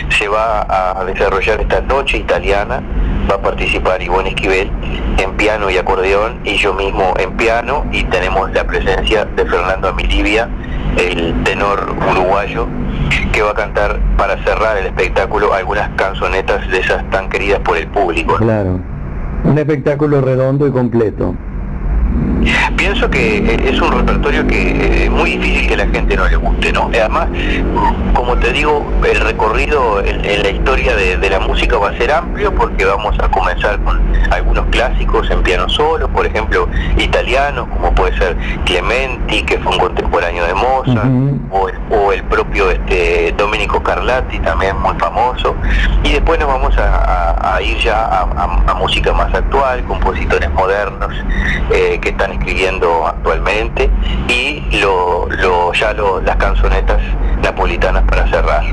se 0.10 0.28
va 0.28 0.66
a 0.70 1.04
desarrollar 1.06 1.62
esta 1.62 1.82
noche 1.82 2.18
italiana, 2.18 2.82
va 3.30 3.36
a 3.36 3.42
participar 3.42 4.02
Ivonne 4.02 4.30
Esquivel 4.30 4.72
en 5.18 5.36
piano 5.38 5.70
y 5.70 5.78
acordeón 5.78 6.40
y 6.44 6.56
yo 6.56 6.74
mismo 6.74 7.14
en 7.18 7.36
piano 7.38 7.86
y 7.92 8.04
tenemos 8.06 8.52
la 8.52 8.66
presencia 8.66 9.26
de 9.26 9.46
Fernando 9.46 9.90
Amilibia, 9.90 10.50
el 10.98 11.44
tenor 11.44 11.96
uruguayo, 12.10 12.68
que 13.32 13.42
va 13.42 13.52
a 13.52 13.56
cantar 13.56 14.00
para 14.18 14.42
cerrar 14.44 14.78
el 14.78 14.88
espectáculo 14.88 15.54
algunas 15.54 15.90
canzonetas 15.96 16.68
de 16.70 16.80
esas 16.80 17.08
tan 17.10 17.30
queridas 17.30 17.60
por 17.60 17.78
el 17.78 17.88
público. 17.88 18.36
Claro. 18.36 18.80
Un 19.44 19.57
espectáculo 19.57 20.22
redondo 20.22 20.65
y 20.65 20.72
completo. 20.72 21.36
Pienso 22.76 23.10
que 23.10 23.38
eh, 23.38 23.57
es 23.69 23.80
un 23.81 23.91
repertorio 23.91 24.45
que 24.45 24.72
eh, 24.72 25.03
es 25.06 25.11
muy 25.11 25.38
difícil 25.38 25.68
que 25.68 25.77
la 25.77 25.88
gente 25.88 26.15
no 26.18 26.27
le 26.27 26.35
guste, 26.35 26.73
¿no? 26.73 26.90
Además, 26.94 27.27
como 28.14 28.35
te 28.38 28.52
digo, 28.52 28.85
el 29.10 29.19
recorrido 29.22 30.02
en, 30.03 30.23
en 30.26 30.44
la 30.44 30.49
historia 30.49 30.95
de, 30.95 31.18
de 31.18 31.30
la 31.30 31.40
música 31.40 31.77
va 31.77 31.90
a 31.90 31.98
ser 31.98 32.11
amplio 32.11 32.53
porque 32.53 32.84
vamos 32.84 33.15
a 33.19 33.30
comenzar 33.30 33.80
con 33.84 34.02
algunos 34.31 34.65
clásicos 34.72 35.30
en 35.31 35.41
piano 35.44 35.69
solo, 35.69 36.10
por 36.10 36.26
ejemplo, 36.26 36.68
italianos, 36.98 37.68
como 37.69 37.94
puede 37.95 38.18
ser 38.18 38.35
Clementi, 38.65 39.44
que 39.44 39.57
fue 39.60 39.72
un 39.72 39.80
contemporáneo 39.80 40.45
de 40.45 40.53
Mozart, 40.53 41.07
o, 41.52 41.69
el, 41.69 41.76
o 41.91 42.11
el 42.11 42.23
propio 42.23 42.69
este, 42.72 43.34
Domenico 43.38 43.81
Carlatti, 43.81 44.40
también 44.40 44.77
muy 44.81 44.95
famoso, 44.99 45.56
y 46.03 46.11
después 46.14 46.40
nos 46.40 46.49
vamos 46.49 46.77
a, 46.77 46.95
a- 46.98 47.56
a 47.56 47.61
ir 47.61 47.77
ya 47.77 48.03
a, 48.06 48.22
a- 48.23 48.64
a 48.68 48.73
música 48.76 49.14
más 49.14 49.34
actual, 49.34 49.84
compositores 49.85 50.52
modernos 50.53 51.14
eh, 51.72 51.99
que 52.04 52.10
están 52.10 52.34
escribiendo 52.34 53.08
actualmente, 53.08 53.90
y 54.28 54.62
lo, 54.82 55.28
lo- 55.42 55.74
ya 55.74 55.94
lo- 55.94 56.22
las 56.22 56.36
canzonetas 56.36 57.00
napolitanas 57.42 58.04
para 58.04 58.28
cerrar. 58.28 58.64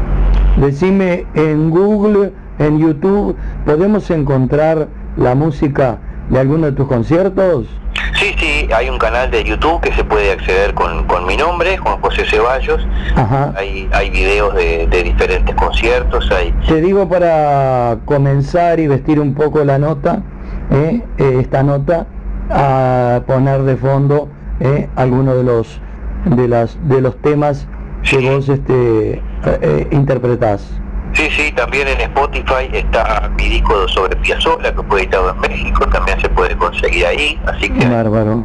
Decime, 0.57 1.27
en 1.35 1.71
Google, 1.71 2.33
en 2.59 2.79
YouTube, 2.79 3.37
¿podemos 3.65 4.11
encontrar 4.11 4.89
la 5.17 5.35
música 5.35 5.99
de 6.29 6.41
alguno 6.41 6.67
de 6.67 6.73
tus 6.73 6.87
conciertos? 6.89 7.67
Sí, 8.15 8.35
sí, 8.39 8.69
hay 8.75 8.91
un 8.91 8.99
canal 8.99 9.31
de 9.31 9.45
YouTube 9.45 9.81
que 9.81 9.93
se 9.93 10.05
puede 10.05 10.33
acceder 10.33 10.75
con, 10.75 11.05
con 11.07 11.25
mi 11.27 11.37
nombre, 11.37 11.79
Juan 11.79 12.01
José 12.01 12.25
Ceballos. 12.25 12.87
Ajá. 13.17 13.55
Hay, 13.57 13.89
hay 13.93 14.11
videos 14.11 14.55
de, 14.55 14.87
de 14.89 15.03
diferentes 15.05 15.55
conciertos, 15.55 16.31
hay 16.31 16.53
Te 16.67 16.81
digo 16.81 17.09
para 17.09 17.99
comenzar 18.05 18.79
y 18.81 18.89
vestir 18.89 19.21
un 19.21 19.35
poco 19.35 19.65
la 19.65 19.79
nota, 19.79 20.23
¿eh? 20.71 21.01
Eh, 21.19 21.39
esta 21.41 21.63
nota, 21.63 22.07
a 22.51 23.23
poner 23.27 23.63
de 23.63 23.77
fondo 23.77 24.29
¿eh? 24.61 24.89
algunos 24.97 25.37
de 25.37 25.45
los 25.45 25.81
de 26.25 26.49
las 26.49 26.77
de 26.89 27.01
los 27.01 27.17
temas 27.23 27.67
que 28.03 28.19
vos 28.19 28.49
este 28.49 29.13
eh, 29.15 29.23
eh, 29.45 29.89
interpretás. 29.91 30.81
Sí, 31.13 31.29
sí, 31.31 31.53
también 31.53 31.89
en 31.89 32.01
Spotify 32.03 32.69
está 32.73 33.31
mi 33.37 33.49
disco 33.49 33.89
sobre 33.89 34.15
Piazzolla 34.17 34.73
que 34.75 34.83
fue 34.85 35.01
editado 35.01 35.31
en 35.31 35.41
México, 35.41 35.87
también 35.89 36.21
se 36.21 36.29
puede 36.29 36.57
conseguir 36.57 37.05
ahí, 37.07 37.41
así 37.47 37.69
que 37.69 37.89
Bárbaro. 37.89 38.45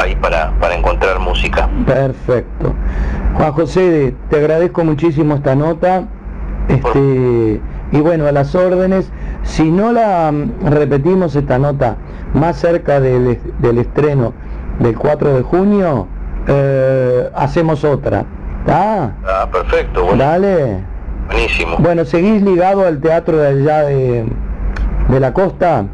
ahí 0.00 0.16
para, 0.16 0.50
para 0.58 0.74
encontrar 0.74 1.20
música. 1.20 1.68
Perfecto. 1.86 2.74
Juan 3.34 3.52
José, 3.52 4.14
te 4.28 4.36
agradezco 4.38 4.84
muchísimo 4.84 5.34
esta 5.36 5.54
nota. 5.54 6.08
Este, 6.68 7.60
y 7.92 8.00
bueno, 8.00 8.26
a 8.26 8.32
las 8.32 8.54
órdenes. 8.54 9.10
Si 9.42 9.70
no 9.70 9.92
la 9.92 10.30
mm, 10.32 10.66
repetimos 10.66 11.34
esta 11.36 11.58
nota 11.58 11.96
más 12.34 12.56
cerca 12.56 13.00
del, 13.00 13.38
del 13.58 13.78
estreno 13.78 14.32
del 14.78 14.96
4 14.96 15.34
de 15.34 15.42
junio, 15.42 16.06
eh, 16.46 17.30
hacemos 17.34 17.84
otra. 17.84 18.24
¿Está? 18.60 19.12
Ah, 19.26 19.48
perfecto, 19.50 20.04
bueno, 20.04 20.22
Dale. 20.22 20.80
buenísimo. 21.26 21.76
Bueno, 21.78 22.04
¿seguís 22.04 22.42
ligado 22.42 22.86
al 22.86 23.00
teatro 23.00 23.38
de 23.38 23.48
allá 23.48 23.82
de, 23.82 24.26
de 25.08 25.20
la 25.20 25.32
costa? 25.32 25.84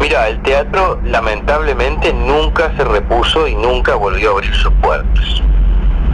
Mira, 0.00 0.28
el 0.28 0.40
teatro 0.42 0.98
lamentablemente 1.04 2.12
nunca 2.12 2.70
se 2.76 2.84
repuso 2.84 3.48
y 3.48 3.54
nunca 3.54 3.94
volvió 3.94 4.30
a 4.30 4.32
abrir 4.34 4.52
sus 4.54 4.72
puertas. 4.82 5.24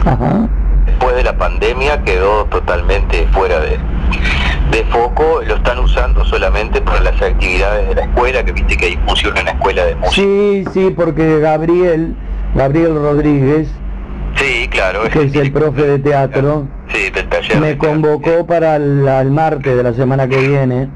Ajá. 0.05 0.47
Después 0.85 1.15
de 1.15 1.23
la 1.23 1.37
pandemia 1.37 2.01
quedó 2.03 2.45
totalmente 2.45 3.27
fuera 3.33 3.59
de, 3.59 3.77
de 4.71 4.83
foco, 4.85 5.41
lo 5.45 5.55
están 5.55 5.79
usando 5.79 6.23
solamente 6.25 6.81
para 6.81 7.01
las 7.01 7.21
actividades 7.21 7.89
de 7.89 7.95
la 7.95 8.01
escuela, 8.03 8.43
que 8.43 8.51
viste 8.53 8.77
que 8.77 8.85
hay 8.85 8.99
funciona 9.05 9.39
en 9.41 9.45
la 9.47 9.51
escuela 9.51 9.85
de 9.85 9.95
música. 9.95 10.15
Sí, 10.15 10.65
sí, 10.73 10.93
porque 10.95 11.39
Gabriel, 11.39 12.15
Gabriel 12.55 12.95
Rodríguez, 12.95 13.69
Sí, 14.35 14.67
claro, 14.69 15.01
que 15.11 15.23
es 15.23 15.35
el 15.35 15.51
profe 15.51 15.83
de 15.83 15.99
teatro, 15.99 16.65
sí, 16.87 17.11
del 17.11 17.27
taller. 17.27 17.59
me 17.59 17.77
convocó 17.77 18.47
para 18.47 18.77
el, 18.77 19.07
al 19.07 19.29
martes 19.29 19.75
de 19.75 19.83
la 19.83 19.93
semana 19.93 20.27
que 20.27 20.37
viene, 20.37 20.89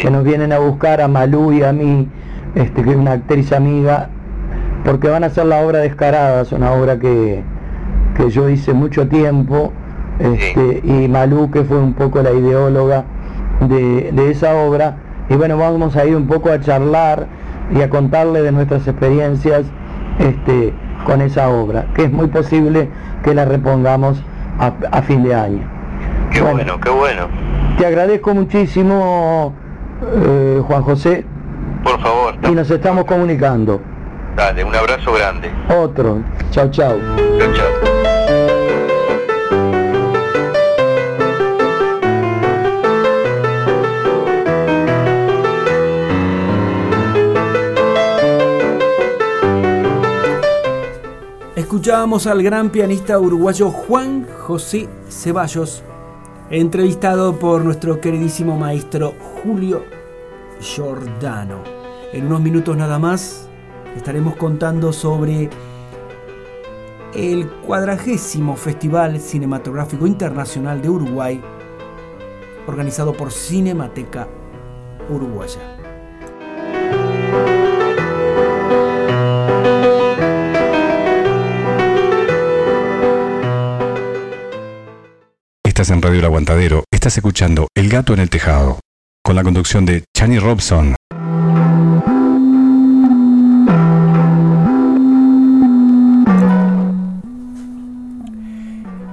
que 0.00 0.10
nos 0.10 0.24
vienen 0.24 0.52
a 0.52 0.58
buscar 0.58 1.00
a 1.00 1.06
Malú 1.06 1.52
y 1.52 1.62
a 1.62 1.72
mí, 1.72 2.08
este, 2.54 2.82
que 2.82 2.90
es 2.90 2.96
una 2.96 3.12
actriz 3.12 3.52
amiga, 3.52 4.08
porque 4.84 5.08
van 5.08 5.22
a 5.22 5.26
hacer 5.28 5.46
la 5.46 5.60
obra 5.60 5.78
Descaradas, 5.80 6.50
una 6.52 6.72
obra 6.72 6.98
que, 6.98 7.42
que 8.16 8.30
yo 8.30 8.48
hice 8.48 8.72
mucho 8.72 9.06
tiempo, 9.06 9.72
este, 10.18 10.80
y 10.84 11.08
Malú, 11.08 11.50
que 11.50 11.64
fue 11.64 11.78
un 11.78 11.94
poco 11.94 12.22
la 12.22 12.32
ideóloga 12.32 13.04
de, 13.60 14.10
de 14.12 14.30
esa 14.30 14.54
obra, 14.54 14.96
y 15.28 15.34
bueno, 15.36 15.56
vamos 15.56 15.96
a 15.96 16.04
ir 16.04 16.16
un 16.16 16.26
poco 16.26 16.50
a 16.50 16.60
charlar 16.60 17.26
y 17.74 17.80
a 17.80 17.88
contarle 17.90 18.42
de 18.42 18.52
nuestras 18.52 18.86
experiencias 18.86 19.62
este, 20.18 20.72
con 21.06 21.20
esa 21.22 21.48
obra, 21.48 21.86
que 21.94 22.04
es 22.04 22.12
muy 22.12 22.26
posible 22.26 22.88
que 23.22 23.34
la 23.34 23.44
repongamos 23.44 24.22
a, 24.58 24.72
a 24.90 25.02
fin 25.02 25.22
de 25.22 25.34
año. 25.34 25.62
Qué 26.30 26.40
bueno, 26.42 26.78
qué 26.80 26.90
bueno. 26.90 27.26
Te 27.78 27.86
agradezco 27.86 28.34
muchísimo, 28.34 29.54
eh, 30.24 30.60
Juan 30.66 30.82
José, 30.82 31.24
Por 31.82 32.00
favor, 32.00 32.34
y 32.48 32.50
nos 32.52 32.70
estamos 32.70 33.04
comunicando. 33.04 33.80
dale, 34.36 34.64
un 34.64 34.74
abrazo 34.74 35.12
grande. 35.14 35.50
Otro. 35.74 36.18
Chao, 36.50 36.68
chao. 36.70 36.96
Chao, 37.38 37.52
chao. 37.54 37.91
Escuchábamos 51.72 52.26
al 52.26 52.42
gran 52.42 52.68
pianista 52.68 53.18
uruguayo 53.18 53.70
Juan 53.70 54.26
José 54.40 54.90
Ceballos, 55.08 55.82
entrevistado 56.50 57.38
por 57.38 57.64
nuestro 57.64 57.98
queridísimo 57.98 58.58
maestro 58.58 59.14
Julio 59.42 59.82
Giordano. 60.60 61.62
En 62.12 62.26
unos 62.26 62.42
minutos 62.42 62.76
nada 62.76 62.98
más 62.98 63.48
estaremos 63.96 64.36
contando 64.36 64.92
sobre 64.92 65.48
el 67.14 67.48
cuadragésimo 67.66 68.54
Festival 68.54 69.18
Cinematográfico 69.18 70.06
Internacional 70.06 70.82
de 70.82 70.90
Uruguay, 70.90 71.42
organizado 72.66 73.14
por 73.14 73.32
Cinemateca 73.32 74.28
Uruguaya. 75.08 75.81
En 85.88 86.00
Radio 86.00 86.20
El 86.20 86.26
Aguantadero, 86.26 86.84
estás 86.92 87.16
escuchando 87.16 87.66
El 87.74 87.88
Gato 87.88 88.14
en 88.14 88.20
el 88.20 88.30
Tejado, 88.30 88.78
con 89.20 89.34
la 89.34 89.42
conducción 89.42 89.84
de 89.84 90.04
Chani 90.16 90.38
Robson. 90.38 90.94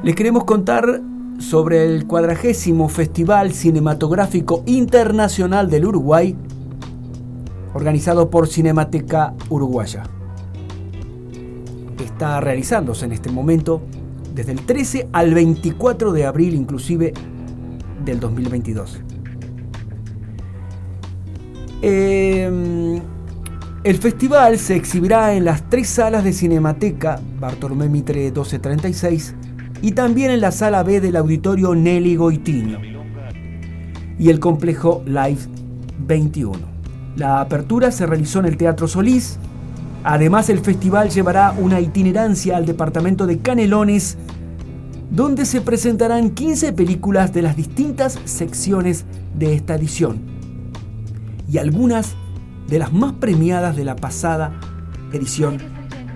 Les 0.04 0.16
queremos 0.16 0.44
contar 0.44 1.02
sobre 1.40 1.86
el 1.86 2.06
cuadragésimo 2.06 2.88
Festival 2.88 3.52
Cinematográfico 3.52 4.62
Internacional 4.68 5.72
del 5.72 5.88
Uruguay, 5.88 6.36
organizado 7.74 8.30
por 8.30 8.48
Cinemateca 8.48 9.34
Uruguaya. 9.50 10.04
Está 12.00 12.40
realizándose 12.42 13.06
en 13.06 13.14
este 13.14 13.32
momento 13.32 13.82
desde 14.40 14.54
el 14.54 14.66
13 14.66 15.10
al 15.12 15.34
24 15.34 16.14
de 16.14 16.26
abril 16.26 16.54
inclusive 16.54 17.12
del 18.06 18.22
2022. 18.22 19.02
Eh, 21.82 23.02
el 23.84 23.98
festival 23.98 24.58
se 24.58 24.78
exhibirá 24.78 25.34
en 25.34 25.44
las 25.44 25.70
tres 25.70 25.90
salas 25.90 26.24
de 26.24 26.32
Cinemateca, 26.32 27.20
Bartolomé 27.38 27.90
Mitre 27.90 28.22
1236, 28.22 29.36
y 29.82 29.92
también 29.92 30.32
en 30.32 30.40
la 30.40 30.54
sala 30.54 30.84
B 30.84 31.02
del 31.02 31.18
auditorio 31.18 31.76
Nelly 31.76 32.16
Goitino 32.16 32.80
y 34.18 34.30
el 34.30 34.40
complejo 34.40 35.04
Live 35.06 35.40
21. 36.08 36.58
La 37.18 37.42
apertura 37.42 37.92
se 37.92 38.06
realizó 38.06 38.40
en 38.40 38.46
el 38.46 38.56
Teatro 38.56 38.88
Solís. 38.88 39.38
Además, 40.04 40.50
el 40.50 40.60
festival 40.60 41.10
llevará 41.10 41.54
una 41.58 41.82
itinerancia 41.82 42.56
al 42.56 42.66
departamento 42.66 43.28
de 43.28 43.40
Canelones, 43.40 44.18
donde 45.12 45.46
se 45.46 45.62
presentarán 45.62 46.32
15 46.32 46.74
películas 46.74 47.34
de 47.34 47.42
las 47.42 47.56
distintas 47.56 48.20
secciones 48.26 49.06
de 49.36 49.54
esta 49.54 49.76
edición 49.76 50.22
y 51.52 51.58
algunas 51.58 52.16
de 52.68 52.80
las 52.80 52.94
más 52.94 53.14
premiadas 53.14 53.76
de 53.76 53.84
la 53.84 53.96
pasada 53.96 54.60
edición 55.12 55.58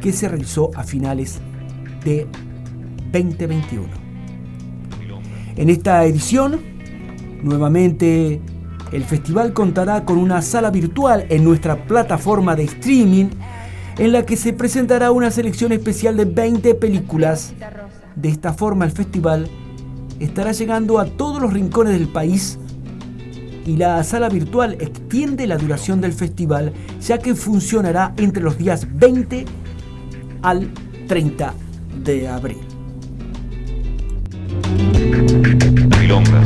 que 0.01 0.13
se 0.13 0.27
realizó 0.27 0.69
a 0.75 0.83
finales 0.83 1.39
de 2.05 2.27
2021. 3.11 3.87
En 5.55 5.69
esta 5.69 6.05
edición, 6.05 6.59
nuevamente, 7.41 8.41
el 8.91 9.03
festival 9.03 9.53
contará 9.53 10.05
con 10.05 10.17
una 10.17 10.41
sala 10.41 10.69
virtual 10.69 11.25
en 11.29 11.43
nuestra 11.43 11.85
plataforma 11.85 12.55
de 12.55 12.65
streaming 12.65 13.27
en 13.97 14.11
la 14.11 14.25
que 14.25 14.37
se 14.37 14.53
presentará 14.53 15.11
una 15.11 15.31
selección 15.31 15.71
especial 15.71 16.17
de 16.17 16.25
20 16.25 16.75
películas. 16.75 17.53
De 18.15 18.29
esta 18.29 18.53
forma 18.53 18.85
el 18.85 18.91
festival 18.91 19.47
estará 20.19 20.51
llegando 20.51 20.99
a 20.99 21.05
todos 21.05 21.41
los 21.41 21.53
rincones 21.53 21.93
del 21.93 22.07
país 22.07 22.57
y 23.65 23.77
la 23.77 24.03
sala 24.03 24.29
virtual 24.29 24.77
extiende 24.79 25.47
la 25.47 25.57
duración 25.57 26.01
del 26.01 26.13
festival 26.13 26.73
ya 27.01 27.17
que 27.17 27.35
funcionará 27.35 28.13
entre 28.17 28.43
los 28.43 28.57
días 28.57 28.87
20 28.93 29.45
al 30.41 30.69
30 31.07 31.53
de 32.03 32.27
abril. 32.27 32.57
Milonga. 35.99 36.41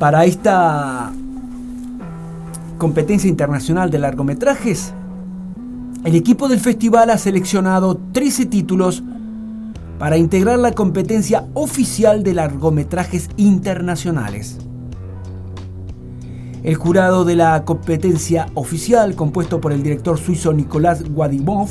Para 0.00 0.24
esta 0.24 1.12
competencia 2.78 3.28
internacional 3.28 3.90
de 3.90 3.98
largometrajes, 3.98 4.94
el 6.06 6.14
equipo 6.14 6.48
del 6.48 6.58
festival 6.58 7.10
ha 7.10 7.18
seleccionado 7.18 8.00
13 8.12 8.46
títulos 8.46 9.02
para 9.98 10.16
integrar 10.16 10.58
la 10.58 10.72
competencia 10.72 11.44
oficial 11.52 12.22
de 12.22 12.32
largometrajes 12.32 13.28
internacionales. 13.36 14.56
El 16.62 16.76
jurado 16.76 17.26
de 17.26 17.36
la 17.36 17.66
competencia 17.66 18.46
oficial, 18.54 19.14
compuesto 19.14 19.60
por 19.60 19.70
el 19.70 19.82
director 19.82 20.18
suizo 20.18 20.54
Nicolás 20.54 21.04
Guadimov 21.10 21.68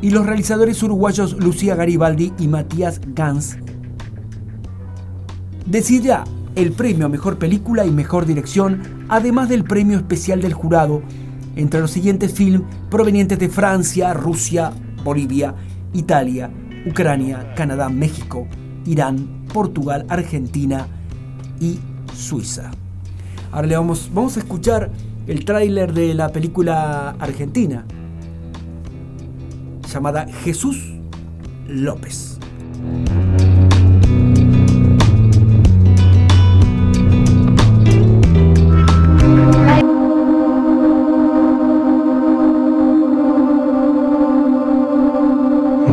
y 0.00 0.12
los 0.12 0.24
realizadores 0.24 0.82
uruguayos 0.82 1.34
Lucía 1.34 1.74
Garibaldi 1.74 2.32
y 2.38 2.48
Matías 2.48 3.02
Gans, 3.14 3.58
decidirá 5.66 6.24
el 6.54 6.72
premio 6.72 7.06
a 7.06 7.08
mejor 7.08 7.38
película 7.38 7.84
y 7.86 7.90
mejor 7.90 8.26
dirección, 8.26 9.04
además 9.08 9.48
del 9.48 9.64
premio 9.64 9.96
especial 9.96 10.40
del 10.40 10.52
jurado 10.52 11.02
entre 11.56 11.80
los 11.80 11.90
siguientes 11.90 12.32
films 12.32 12.64
provenientes 12.90 13.38
de 13.38 13.48
Francia, 13.48 14.12
Rusia, 14.14 14.72
Bolivia, 15.04 15.54
Italia, 15.92 16.50
Ucrania, 16.86 17.54
Canadá, 17.54 17.88
México, 17.88 18.46
Irán, 18.86 19.46
Portugal, 19.52 20.06
Argentina 20.08 20.86
y 21.60 21.78
Suiza. 22.14 22.70
Ahora 23.52 23.66
le 23.66 23.76
vamos, 23.76 24.10
vamos 24.12 24.36
a 24.36 24.40
escuchar 24.40 24.90
el 25.26 25.44
tráiler 25.44 25.92
de 25.92 26.14
la 26.14 26.30
película 26.30 27.10
argentina 27.18 27.84
llamada 29.92 30.26
Jesús 30.44 30.94
López. 31.66 32.38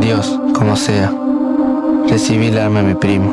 Dios, 0.08 0.40
como 0.54 0.74
sea, 0.74 1.12
recibí 2.08 2.46
el 2.46 2.56
alma 2.56 2.80
de 2.80 2.86
mi 2.86 2.94
primo. 2.94 3.26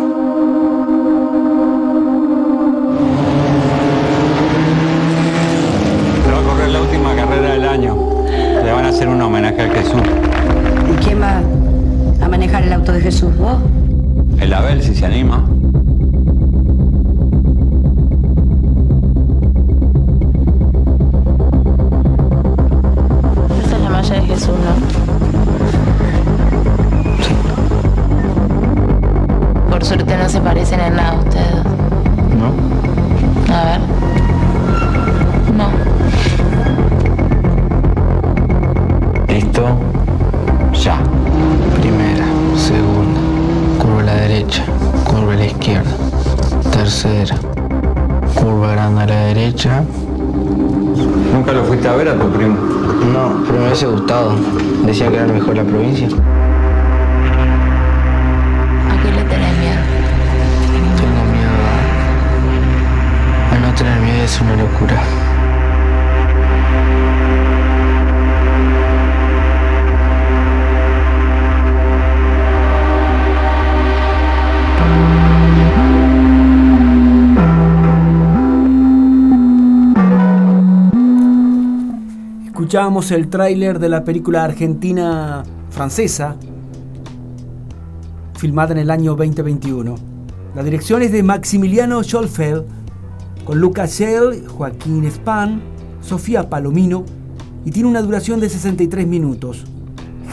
Se 6.26 6.32
va 6.34 6.38
a 6.38 6.44
correr 6.44 6.70
la 6.72 6.82
última 6.82 7.16
carrera 7.16 7.54
del 7.54 7.66
año. 7.66 7.96
Le 8.28 8.74
van 8.74 8.84
a 8.84 8.90
hacer 8.90 9.08
un 9.08 9.22
homenaje 9.22 9.62
al 9.62 9.72
Jesús. 9.72 10.02
¿Y 10.94 11.02
quién 11.02 11.22
va 11.22 11.42
a 12.22 12.28
manejar 12.28 12.64
el 12.64 12.74
auto 12.74 12.92
de 12.92 13.00
Jesús? 13.00 13.34
¿Vos? 13.38 13.56
El 14.42 14.54
Abel, 14.54 14.84
si 14.84 14.94
se 14.96 15.06
anima. 15.06 15.46
Hubiese 53.76 53.88
gustado. 53.88 54.32
Decía 54.86 55.10
que 55.10 55.18
era 55.18 55.28
mejor 55.28 55.58
la 55.58 55.66
provincia. 55.66 56.08
Escuchábamos 82.76 83.12
el 83.12 83.30
tráiler 83.30 83.80
de 83.80 83.88
la 83.88 84.04
película 84.04 84.44
argentina 84.44 85.44
francesa, 85.70 86.36
filmada 88.38 88.74
en 88.74 88.80
el 88.80 88.92
año 88.92 89.16
2021. 89.16 89.96
La 90.54 90.62
dirección 90.62 91.02
es 91.02 91.14
de 91.14 91.24
Maximiliano 91.24 92.04
Scholfeld, 92.04 92.66
con 93.46 93.62
Lucas 93.62 93.98
Shell, 93.98 94.46
Joaquín 94.50 95.06
Span, 95.10 95.62
Sofía 96.02 96.50
Palomino, 96.50 97.06
y 97.64 97.72
tiene 97.72 97.88
una 97.88 98.02
duración 98.02 98.42
de 98.42 98.50
63 98.50 99.08
minutos. 99.08 99.64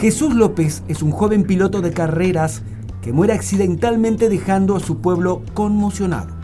Jesús 0.01 0.35
López 0.35 0.83
es 0.89 1.01
un 1.01 1.11
joven 1.11 1.45
piloto 1.45 1.79
de 1.79 1.93
carreras 1.93 2.61
que 3.01 3.13
muere 3.13 3.31
accidentalmente 3.31 4.27
dejando 4.27 4.75
a 4.75 4.81
su 4.81 4.97
pueblo 4.97 5.43
conmocionado. 5.53 6.35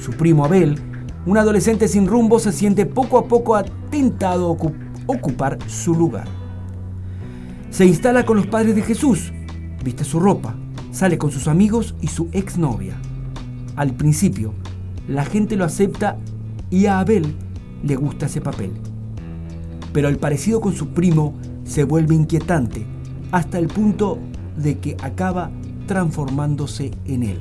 Su 0.00 0.10
primo 0.10 0.44
Abel, 0.44 0.80
un 1.24 1.38
adolescente 1.38 1.86
sin 1.86 2.08
rumbo, 2.08 2.40
se 2.40 2.50
siente 2.50 2.84
poco 2.84 3.16
a 3.16 3.28
poco 3.28 3.54
atentado 3.54 4.48
a 4.48 4.50
ocu- 4.58 4.85
ocupar 5.06 5.58
su 5.68 5.94
lugar. 5.94 6.28
Se 7.70 7.84
instala 7.86 8.24
con 8.24 8.36
los 8.36 8.46
padres 8.46 8.74
de 8.74 8.82
Jesús, 8.82 9.32
viste 9.84 10.04
su 10.04 10.20
ropa, 10.20 10.54
sale 10.92 11.18
con 11.18 11.30
sus 11.30 11.48
amigos 11.48 11.94
y 12.00 12.08
su 12.08 12.28
exnovia. 12.32 12.96
Al 13.76 13.94
principio, 13.94 14.54
la 15.08 15.24
gente 15.24 15.56
lo 15.56 15.64
acepta 15.64 16.16
y 16.70 16.86
a 16.86 17.00
Abel 17.00 17.34
le 17.82 17.96
gusta 17.96 18.26
ese 18.26 18.40
papel. 18.40 18.72
Pero 19.92 20.08
el 20.08 20.18
parecido 20.18 20.60
con 20.60 20.74
su 20.74 20.88
primo 20.88 21.34
se 21.64 21.84
vuelve 21.84 22.14
inquietante 22.14 22.86
hasta 23.32 23.58
el 23.58 23.68
punto 23.68 24.18
de 24.56 24.78
que 24.78 24.96
acaba 25.02 25.50
transformándose 25.86 26.92
en 27.04 27.22
él. 27.22 27.38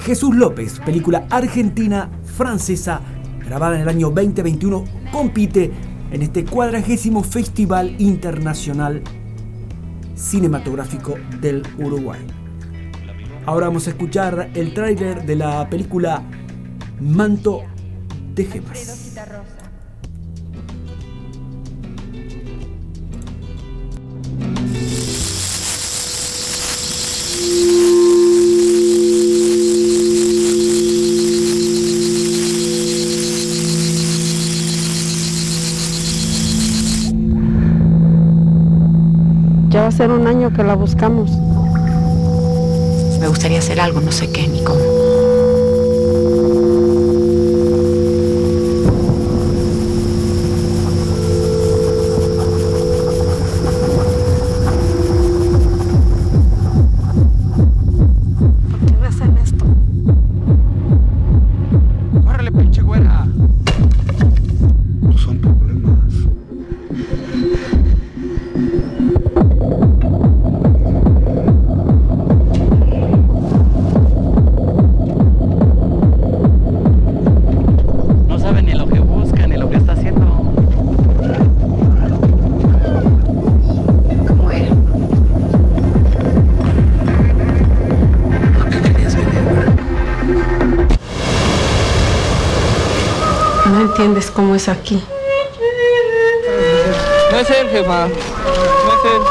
Jesús 0.00 0.34
López, 0.34 0.80
película 0.84 1.26
argentina 1.30 2.10
francesa 2.24 3.00
grabada 3.44 3.76
en 3.76 3.82
el 3.82 3.88
año 3.88 4.10
2021, 4.10 4.84
compite 5.10 5.70
en 6.10 6.22
este 6.22 6.44
cuadragésimo 6.44 7.22
Festival 7.22 7.96
Internacional 7.98 9.02
Cinematográfico 10.14 11.14
del 11.40 11.62
Uruguay. 11.78 12.20
Ahora 13.46 13.66
vamos 13.66 13.86
a 13.86 13.90
escuchar 13.90 14.50
el 14.54 14.72
tráiler 14.72 15.26
de 15.26 15.36
la 15.36 15.68
película 15.68 16.22
Manto 17.00 17.62
de 18.34 18.44
Gemas. 18.44 19.01
A 40.00 40.06
un 40.06 40.26
año 40.26 40.52
que 40.52 40.64
la 40.64 40.74
buscamos. 40.74 41.30
Me 43.20 43.28
gustaría 43.28 43.58
hacer 43.58 43.78
algo, 43.78 44.00
no 44.00 44.10
sé 44.10 44.30
qué 44.32 44.48
ni 44.48 44.64
cómo. 44.64 45.01
Es 94.62 94.68
aquí. 94.68 95.02
No 97.32 97.38
es 97.38 97.50
él, 97.50 97.68
jefa. 97.68 98.06
No 98.06 98.14
es 98.94 99.04
él. 99.12 99.22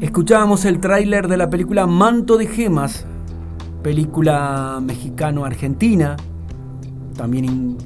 Escuchábamos 0.00 0.66
el 0.66 0.80
tráiler 0.80 1.28
de 1.28 1.38
la 1.38 1.48
película 1.48 1.86
Manto 1.86 2.36
de 2.36 2.46
Gemas, 2.46 3.06
película 3.82 4.80
mexicano-argentina. 4.82 6.16
También 7.16 7.77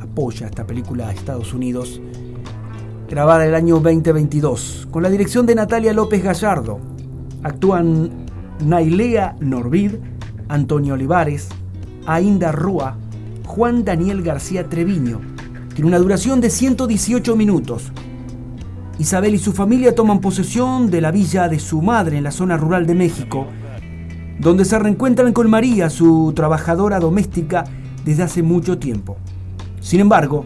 apoya 0.00 0.46
esta 0.46 0.66
película 0.66 1.08
a 1.08 1.12
Estados 1.12 1.54
Unidos, 1.54 2.00
grabada 3.08 3.46
el 3.46 3.54
año 3.54 3.78
2022, 3.78 4.88
con 4.90 5.04
la 5.04 5.08
dirección 5.08 5.46
de 5.46 5.54
Natalia 5.54 5.92
López 5.92 6.22
Gallardo. 6.22 6.80
Actúan 7.44 8.26
Nailea 8.64 9.36
Norvid, 9.40 9.92
Antonio 10.48 10.94
Olivares, 10.94 11.48
Ainda 12.06 12.50
Rúa, 12.50 12.96
Juan 13.46 13.84
Daniel 13.84 14.22
García 14.22 14.68
Treviño. 14.68 15.20
Tiene 15.74 15.88
una 15.88 15.98
duración 15.98 16.40
de 16.40 16.50
118 16.50 17.36
minutos. 17.36 17.92
Isabel 18.98 19.34
y 19.34 19.38
su 19.38 19.52
familia 19.52 19.94
toman 19.94 20.20
posesión 20.20 20.90
de 20.90 21.00
la 21.00 21.12
villa 21.12 21.48
de 21.48 21.60
su 21.60 21.80
madre 21.82 22.18
en 22.18 22.24
la 22.24 22.32
zona 22.32 22.56
rural 22.56 22.84
de 22.84 22.96
México, 22.96 23.46
donde 24.40 24.64
se 24.64 24.78
reencuentran 24.78 25.32
con 25.32 25.48
María, 25.48 25.88
su 25.88 26.32
trabajadora 26.34 26.98
doméstica, 26.98 27.64
desde 28.04 28.22
hace 28.22 28.42
mucho 28.42 28.78
tiempo. 28.78 29.16
Sin 29.80 30.00
embargo, 30.00 30.44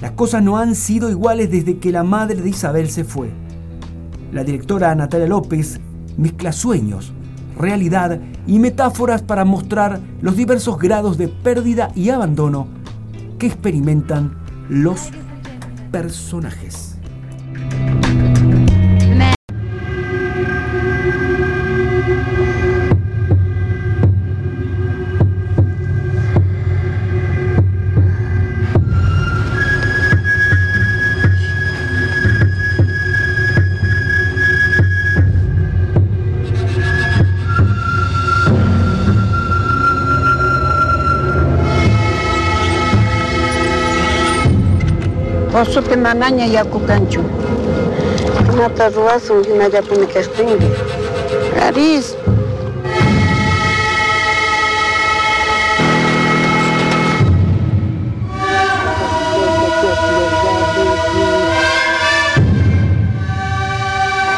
las 0.00 0.12
cosas 0.12 0.42
no 0.42 0.58
han 0.58 0.74
sido 0.74 1.10
iguales 1.10 1.50
desde 1.50 1.78
que 1.78 1.92
la 1.92 2.02
madre 2.02 2.40
de 2.40 2.50
Isabel 2.50 2.90
se 2.90 3.04
fue. 3.04 3.30
La 4.32 4.44
directora 4.44 4.94
Natalia 4.94 5.26
López 5.26 5.80
mezcla 6.16 6.52
sueños, 6.52 7.12
realidad 7.58 8.20
y 8.46 8.58
metáforas 8.58 9.22
para 9.22 9.44
mostrar 9.44 10.00
los 10.20 10.36
diversos 10.36 10.78
grados 10.78 11.16
de 11.18 11.28
pérdida 11.28 11.90
y 11.94 12.10
abandono 12.10 12.68
que 13.38 13.46
experimentan 13.46 14.36
los 14.68 15.10
personajes. 15.90 16.95
Oshupi 45.56 45.96
manaña 45.96 46.44
yakukanchu. 46.44 47.22
Kunata 48.46 48.88
ruwasun 48.90 49.42
hinallapuni 49.44 50.06
kashtinri. 50.06 50.68
Aris. 51.66 52.14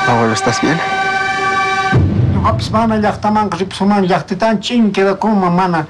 Paolo, 0.07 0.33
¿estás 0.33 0.61
bien? 0.63 0.79
Ñuqapas 2.33 2.71
mana 2.71 2.97
llaqtamanqa 2.97 3.57
ripusaman 3.59 4.07
llaqtitan 4.07 4.61
chinkirakuma 4.61 5.51
mana 5.51 5.87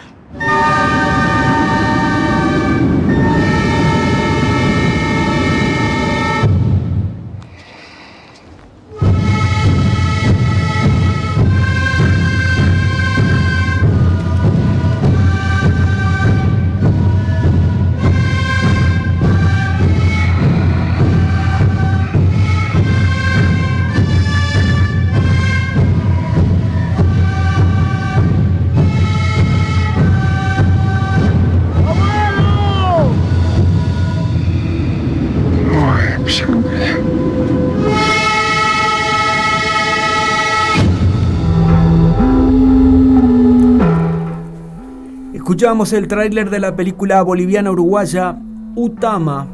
El 45.68 46.08
tráiler 46.08 46.48
de 46.48 46.60
la 46.60 46.74
película 46.74 47.20
boliviana-uruguaya 47.20 48.40
Utama, 48.74 49.46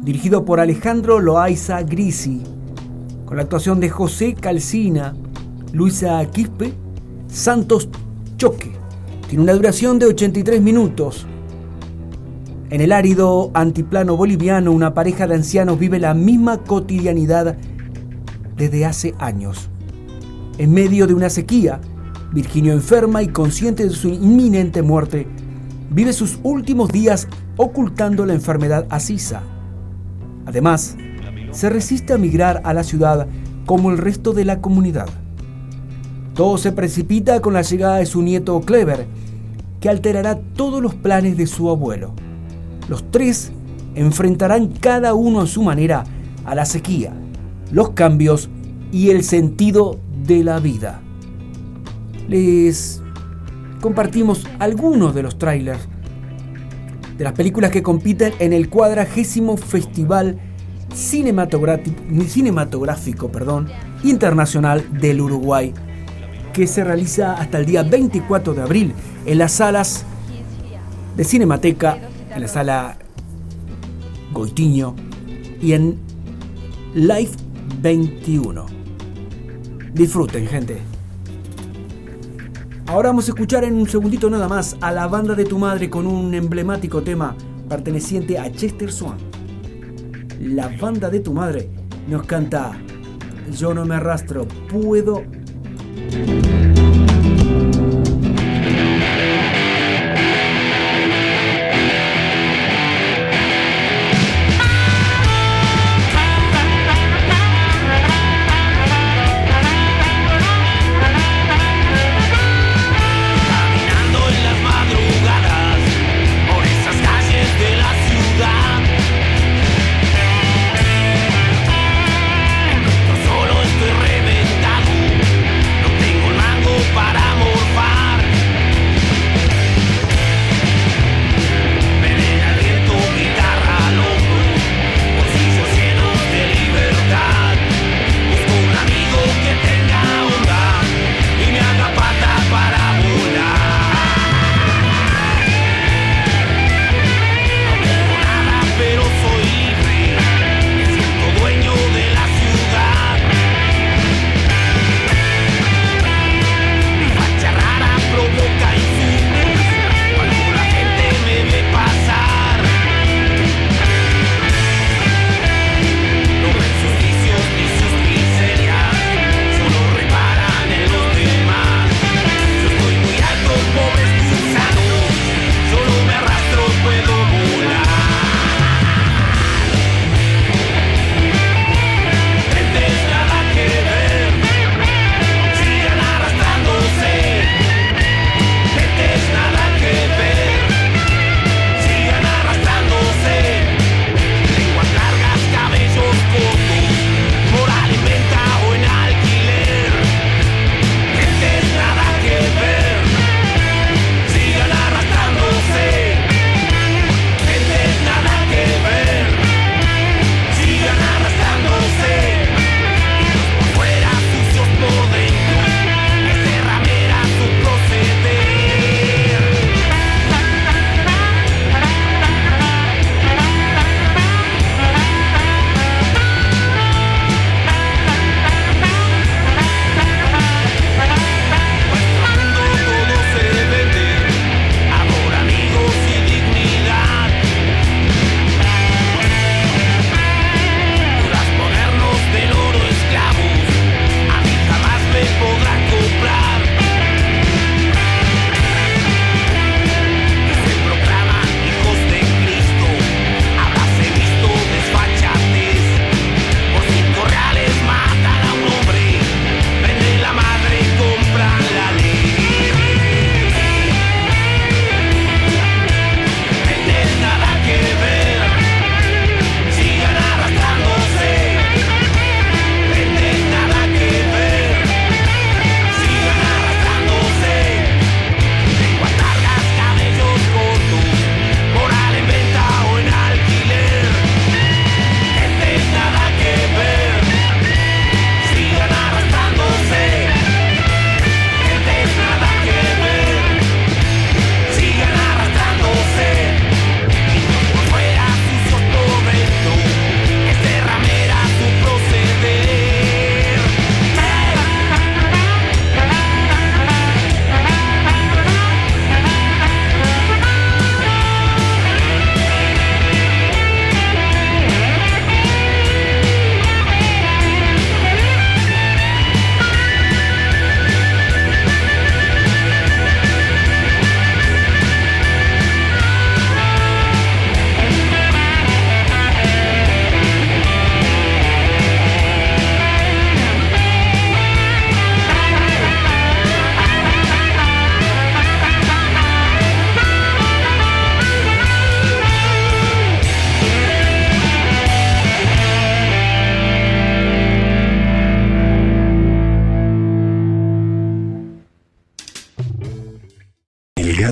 dirigido 0.00 0.46
por 0.46 0.58
Alejandro 0.58 1.20
Loaiza 1.20 1.82
Grisi, 1.82 2.42
con 3.26 3.36
la 3.36 3.42
actuación 3.42 3.78
de 3.78 3.90
José 3.90 4.32
Calcina, 4.32 5.14
Luisa 5.74 6.24
Quispe, 6.30 6.72
Santos 7.28 7.90
Choque. 8.38 8.72
Tiene 9.28 9.44
una 9.44 9.52
duración 9.52 9.98
de 9.98 10.06
83 10.06 10.62
minutos. 10.62 11.26
En 12.70 12.80
el 12.80 12.90
árido 12.90 13.50
antiplano 13.52 14.16
boliviano, 14.16 14.72
una 14.72 14.94
pareja 14.94 15.26
de 15.26 15.34
ancianos 15.34 15.78
vive 15.78 15.98
la 15.98 16.14
misma 16.14 16.64
cotidianidad 16.64 17.54
desde 18.56 18.86
hace 18.86 19.14
años. 19.18 19.68
En 20.56 20.72
medio 20.72 21.06
de 21.06 21.12
una 21.12 21.28
sequía, 21.28 21.82
Virginio 22.32 22.72
enferma 22.72 23.22
y 23.22 23.28
consciente 23.28 23.84
de 23.84 23.90
su 23.90 24.08
inminente 24.08 24.82
muerte, 24.82 25.26
vive 25.90 26.12
sus 26.12 26.38
últimos 26.42 26.90
días 26.90 27.28
ocultando 27.56 28.26
la 28.26 28.34
enfermedad 28.34 28.86
a 28.90 29.00
Sisa. 29.00 29.42
Además, 30.44 30.96
se 31.52 31.70
resiste 31.70 32.12
a 32.12 32.18
migrar 32.18 32.60
a 32.64 32.74
la 32.74 32.84
ciudad 32.84 33.26
como 33.64 33.90
el 33.90 33.98
resto 33.98 34.32
de 34.32 34.44
la 34.44 34.60
comunidad. 34.60 35.08
Todo 36.34 36.58
se 36.58 36.72
precipita 36.72 37.40
con 37.40 37.54
la 37.54 37.62
llegada 37.62 37.96
de 37.96 38.06
su 38.06 38.22
nieto 38.22 38.60
Clever, 38.60 39.06
que 39.80 39.88
alterará 39.88 40.38
todos 40.38 40.82
los 40.82 40.94
planes 40.94 41.36
de 41.36 41.46
su 41.46 41.70
abuelo. 41.70 42.12
Los 42.88 43.10
tres 43.10 43.52
enfrentarán 43.94 44.68
cada 44.68 45.14
uno 45.14 45.40
a 45.40 45.46
su 45.46 45.62
manera 45.62 46.04
a 46.44 46.54
la 46.54 46.66
sequía, 46.66 47.12
los 47.72 47.90
cambios 47.90 48.50
y 48.92 49.10
el 49.10 49.24
sentido 49.24 49.98
de 50.26 50.44
la 50.44 50.60
vida. 50.60 51.00
Les 52.28 53.02
compartimos 53.80 54.46
algunos 54.58 55.14
de 55.14 55.22
los 55.22 55.38
trailers 55.38 55.88
de 57.16 57.24
las 57.24 57.32
películas 57.32 57.70
que 57.70 57.82
compiten 57.82 58.34
en 58.38 58.52
el 58.52 58.68
cuadragésimo 58.68 59.56
Festival 59.56 60.38
Cinematográfico, 60.94 63.30
Internacional 64.02 65.00
del 65.00 65.20
Uruguay, 65.20 65.72
que 66.52 66.66
se 66.66 66.84
realiza 66.84 67.34
hasta 67.34 67.58
el 67.58 67.66
día 67.66 67.82
24 67.82 68.54
de 68.54 68.62
abril 68.62 68.92
en 69.24 69.38
las 69.38 69.52
salas 69.52 70.04
de 71.16 71.24
Cinemateca, 71.24 71.98
en 72.34 72.42
la 72.42 72.48
sala 72.48 72.98
Goitiño 74.32 74.94
y 75.60 75.72
en 75.72 75.98
Live 76.94 77.30
21. 77.80 78.66
Disfruten, 79.94 80.46
gente. 80.46 80.95
Ahora 82.88 83.08
vamos 83.08 83.26
a 83.26 83.32
escuchar 83.32 83.64
en 83.64 83.74
un 83.74 83.88
segundito 83.88 84.30
nada 84.30 84.46
más 84.46 84.76
a 84.80 84.92
la 84.92 85.08
banda 85.08 85.34
de 85.34 85.44
tu 85.44 85.58
madre 85.58 85.90
con 85.90 86.06
un 86.06 86.32
emblemático 86.34 87.02
tema 87.02 87.36
perteneciente 87.68 88.38
a 88.38 88.50
Chester 88.52 88.92
Swan. 88.92 89.18
La 90.40 90.68
banda 90.68 91.10
de 91.10 91.18
tu 91.18 91.32
madre 91.32 91.68
nos 92.06 92.24
canta 92.26 92.78
Yo 93.50 93.74
no 93.74 93.84
me 93.84 93.96
arrastro, 93.96 94.46
puedo 94.68 95.24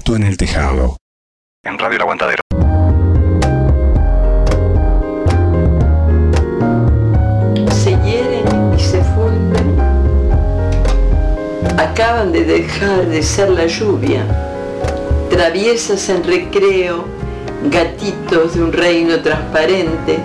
gato 0.04 0.16
en 0.16 0.24
el 0.24 0.36
tejado. 0.36 0.96
En 1.64 1.78
Radio 1.78 1.96
El 1.96 2.02
Aguantadero. 2.02 2.42
se 7.72 7.90
hieren 8.04 8.74
y 8.76 8.80
se 8.80 9.02
funden. 9.14 9.78
Acaban 11.78 12.32
de 12.32 12.44
dejar 12.44 13.06
de 13.06 13.22
ser 13.22 13.50
la 13.50 13.66
lluvia, 13.66 14.24
traviesas 15.30 16.08
en 16.08 16.22
recreo, 16.24 17.04
gatitos 17.70 18.54
de 18.54 18.62
un 18.62 18.72
reino 18.72 19.20
transparente, 19.22 20.18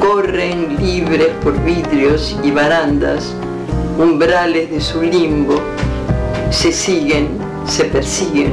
corren 0.00 0.76
libres 0.78 1.28
por 1.42 1.62
vidrios 1.62 2.38
y 2.42 2.50
barandas, 2.50 3.34
umbrales 3.98 4.70
de 4.70 4.80
su 4.80 5.02
limbo, 5.02 5.60
se 6.50 6.72
siguen, 6.72 7.28
se 7.66 7.84
persiguen, 7.84 8.52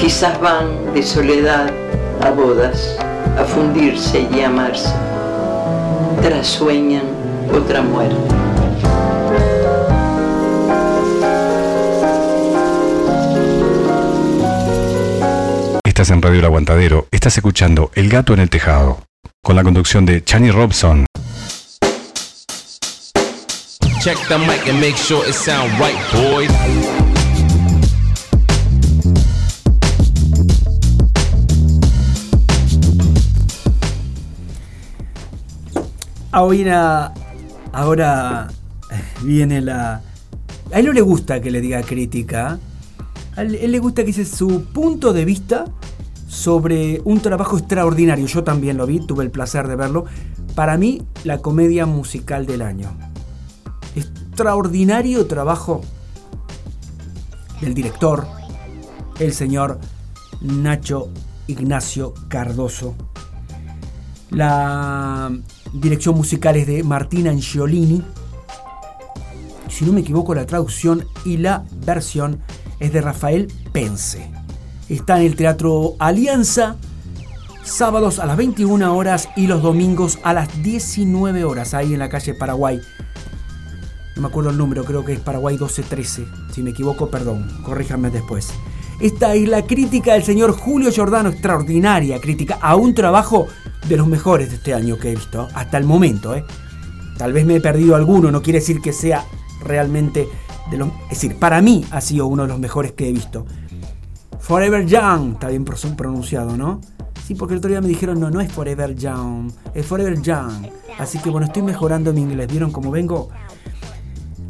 quizás 0.00 0.40
van 0.40 0.94
de 0.94 1.02
soledad 1.02 1.70
a 2.22 2.30
bodas, 2.30 2.96
a 3.38 3.44
fundirse 3.44 4.26
y 4.34 4.40
amarse 4.40 4.88
trasueñan 6.22 7.02
otra 7.52 7.82
muerte. 7.82 8.16
Estás 15.84 16.10
en 16.10 16.22
Radio 16.22 16.38
El 16.38 16.44
Aguantadero. 16.46 17.06
Estás 17.10 17.36
escuchando 17.36 17.90
El 17.94 18.08
gato 18.08 18.32
en 18.32 18.40
el 18.40 18.48
tejado. 18.48 19.02
Con 19.42 19.56
la 19.56 19.62
conducción 19.62 20.06
de 20.06 20.24
Chani 20.24 20.50
Robson. 20.50 21.06
Check 24.02 24.16
the 24.28 24.38
mic 24.38 24.66
and 24.66 24.80
make 24.80 24.96
sure 24.96 25.26
it 25.28 25.34
sound 25.34 25.70
right, 25.78 25.96
boys. 26.12 26.99
Ahora, 36.32 37.12
ahora 37.72 38.48
viene 39.22 39.60
la... 39.60 40.02
A 40.72 40.78
él 40.78 40.86
no 40.86 40.92
le 40.92 41.00
gusta 41.00 41.40
que 41.40 41.50
le 41.50 41.60
diga 41.60 41.82
crítica. 41.82 42.58
A 43.36 43.42
él, 43.42 43.58
le 43.70 43.78
gusta 43.80 44.02
que 44.02 44.08
dice 44.08 44.24
su 44.24 44.66
punto 44.66 45.12
de 45.12 45.24
vista 45.24 45.64
sobre 46.28 47.00
un 47.04 47.20
trabajo 47.20 47.58
extraordinario. 47.58 48.26
Yo 48.26 48.44
también 48.44 48.76
lo 48.76 48.86
vi, 48.86 49.00
tuve 49.00 49.24
el 49.24 49.32
placer 49.32 49.66
de 49.66 49.74
verlo. 49.74 50.04
Para 50.54 50.76
mí, 50.76 51.02
la 51.24 51.38
comedia 51.38 51.84
musical 51.86 52.46
del 52.46 52.62
año. 52.62 52.96
Extraordinario 53.96 55.26
trabajo 55.26 55.80
del 57.60 57.74
director, 57.74 58.26
el 59.18 59.32
señor 59.32 59.80
Nacho 60.40 61.08
Ignacio 61.48 62.14
Cardoso. 62.28 62.94
La 64.30 65.32
dirección 65.72 66.16
musical 66.16 66.56
es 66.56 66.66
de 66.66 66.82
Martina 66.82 67.30
Angiolini. 67.30 68.02
Si 69.68 69.84
no 69.84 69.92
me 69.92 70.00
equivoco, 70.00 70.34
la 70.34 70.46
traducción 70.46 71.06
y 71.24 71.36
la 71.36 71.64
versión 71.84 72.40
es 72.80 72.92
de 72.92 73.00
Rafael 73.00 73.52
Pence. 73.72 74.30
Está 74.88 75.20
en 75.20 75.26
el 75.26 75.36
Teatro 75.36 75.94
Alianza, 75.98 76.76
sábados 77.62 78.18
a 78.18 78.26
las 78.26 78.36
21 78.36 78.96
horas 78.96 79.28
y 79.36 79.46
los 79.46 79.62
domingos 79.62 80.18
a 80.24 80.32
las 80.32 80.62
19 80.62 81.44
horas, 81.44 81.74
ahí 81.74 81.92
en 81.92 82.00
la 82.00 82.08
calle 82.08 82.34
Paraguay. 82.34 82.80
No 84.16 84.22
me 84.22 84.28
acuerdo 84.28 84.50
el 84.50 84.58
número, 84.58 84.84
creo 84.84 85.04
que 85.04 85.12
es 85.12 85.20
Paraguay 85.20 85.54
1213. 85.54 86.26
Si 86.52 86.62
me 86.62 86.70
equivoco, 86.70 87.10
perdón, 87.10 87.48
corríjanme 87.64 88.10
después. 88.10 88.48
Esta 89.00 89.34
es 89.34 89.48
la 89.48 89.66
crítica 89.66 90.12
del 90.12 90.24
señor 90.24 90.52
Julio 90.52 90.90
Giordano, 90.90 91.30
extraordinaria 91.30 92.20
crítica 92.20 92.58
a 92.60 92.76
un 92.76 92.94
trabajo 92.94 93.46
de 93.88 93.96
los 93.96 94.06
mejores 94.06 94.50
de 94.50 94.56
este 94.56 94.74
año 94.74 94.98
que 94.98 95.10
he 95.10 95.14
visto, 95.14 95.48
hasta 95.54 95.78
el 95.78 95.84
momento. 95.84 96.34
¿eh? 96.34 96.44
Tal 97.16 97.32
vez 97.32 97.44
me 97.44 97.56
he 97.56 97.60
perdido 97.60 97.96
alguno, 97.96 98.30
no 98.30 98.42
quiere 98.42 98.60
decir 98.60 98.80
que 98.80 98.92
sea 98.92 99.24
realmente 99.64 100.28
de 100.70 100.76
los... 100.76 100.88
Es 101.04 101.20
decir, 101.20 101.36
para 101.36 101.60
mí 101.60 101.84
ha 101.90 102.00
sido 102.00 102.26
uno 102.26 102.42
de 102.42 102.48
los 102.48 102.58
mejores 102.58 102.92
que 102.92 103.08
he 103.08 103.12
visto. 103.12 103.46
Forever 104.38 104.86
Young, 104.86 105.34
está 105.34 105.48
bien 105.48 105.64
pronunciado, 105.64 106.56
¿no? 106.56 106.80
Sí, 107.26 107.34
porque 107.34 107.54
el 107.54 107.58
otro 107.58 107.70
día 107.70 107.80
me 107.80 107.88
dijeron, 107.88 108.18
no, 108.18 108.30
no 108.30 108.40
es 108.40 108.50
Forever 108.50 108.94
Young, 108.96 109.52
es 109.74 109.86
Forever 109.86 110.20
Young. 110.20 110.66
Así 110.98 111.18
que 111.18 111.30
bueno, 111.30 111.46
estoy 111.46 111.62
mejorando 111.62 112.12
mi 112.12 112.22
inglés. 112.22 112.48
¿Vieron 112.48 112.72
cómo 112.72 112.90
vengo? 112.90 113.28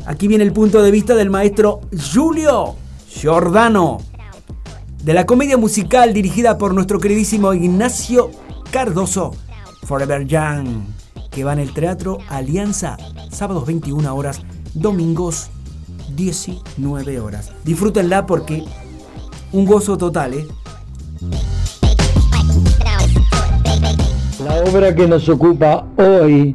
Aquí 0.06 0.28
viene 0.28 0.44
el 0.44 0.52
punto 0.52 0.82
de 0.82 0.90
vista 0.90 1.14
del 1.14 1.28
maestro 1.28 1.82
Julio 2.14 2.76
Giordano, 3.08 3.98
de 5.02 5.12
la 5.12 5.26
comedia 5.26 5.56
musical 5.56 6.14
dirigida 6.14 6.56
por 6.56 6.72
nuestro 6.72 6.98
queridísimo 6.98 7.52
Ignacio 7.52 8.30
Cardoso, 8.70 9.32
Forever 9.82 10.24
Young, 10.26 10.84
que 11.32 11.42
va 11.42 11.54
en 11.54 11.58
el 11.58 11.72
Teatro 11.72 12.18
Alianza, 12.28 12.96
sábados 13.28 13.66
21 13.66 14.14
horas, 14.14 14.42
domingos 14.74 15.50
19 16.14 17.18
horas. 17.18 17.52
Disfrútenla 17.64 18.26
porque 18.26 18.62
un 19.52 19.64
gozo 19.64 19.98
total, 19.98 20.34
¿eh? 20.34 20.46
La 24.44 24.62
obra 24.70 24.94
que 24.94 25.08
nos 25.08 25.28
ocupa 25.28 25.84
hoy 25.96 26.54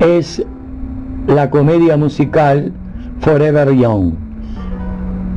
es 0.00 0.44
la 1.26 1.48
comedia 1.48 1.96
musical 1.96 2.74
Forever 3.20 3.74
Young, 3.74 4.12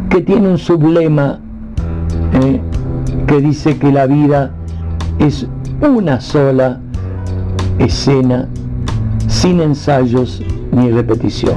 que 0.10 0.22
tiene 0.22 0.49
un 0.49 0.57
sublema 0.57 1.40
eh, 2.34 2.61
que 3.28 3.40
dice 3.40 3.78
que 3.78 3.94
la 3.94 4.07
vida 4.07 4.52
es 5.19 5.48
una 5.81 6.22
sola 6.22 6.80
escena 7.80 8.48
sin 9.27 9.60
ensayos 9.61 10.41
ni 10.72 10.91
repetición. 10.91 11.56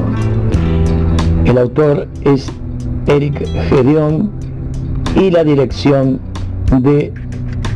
El 1.45 1.59
autor 1.59 2.09
es 2.23 2.51
Eric 3.07 3.47
Gedeón 3.69 4.31
y 5.17 5.31
la 5.31 5.45
dirección 5.45 6.21
de 6.81 7.13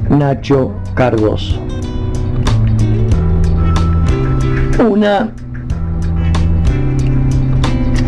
Nacho 0.09 0.73
Cardoso. 0.95 1.61
Una, 4.79 5.31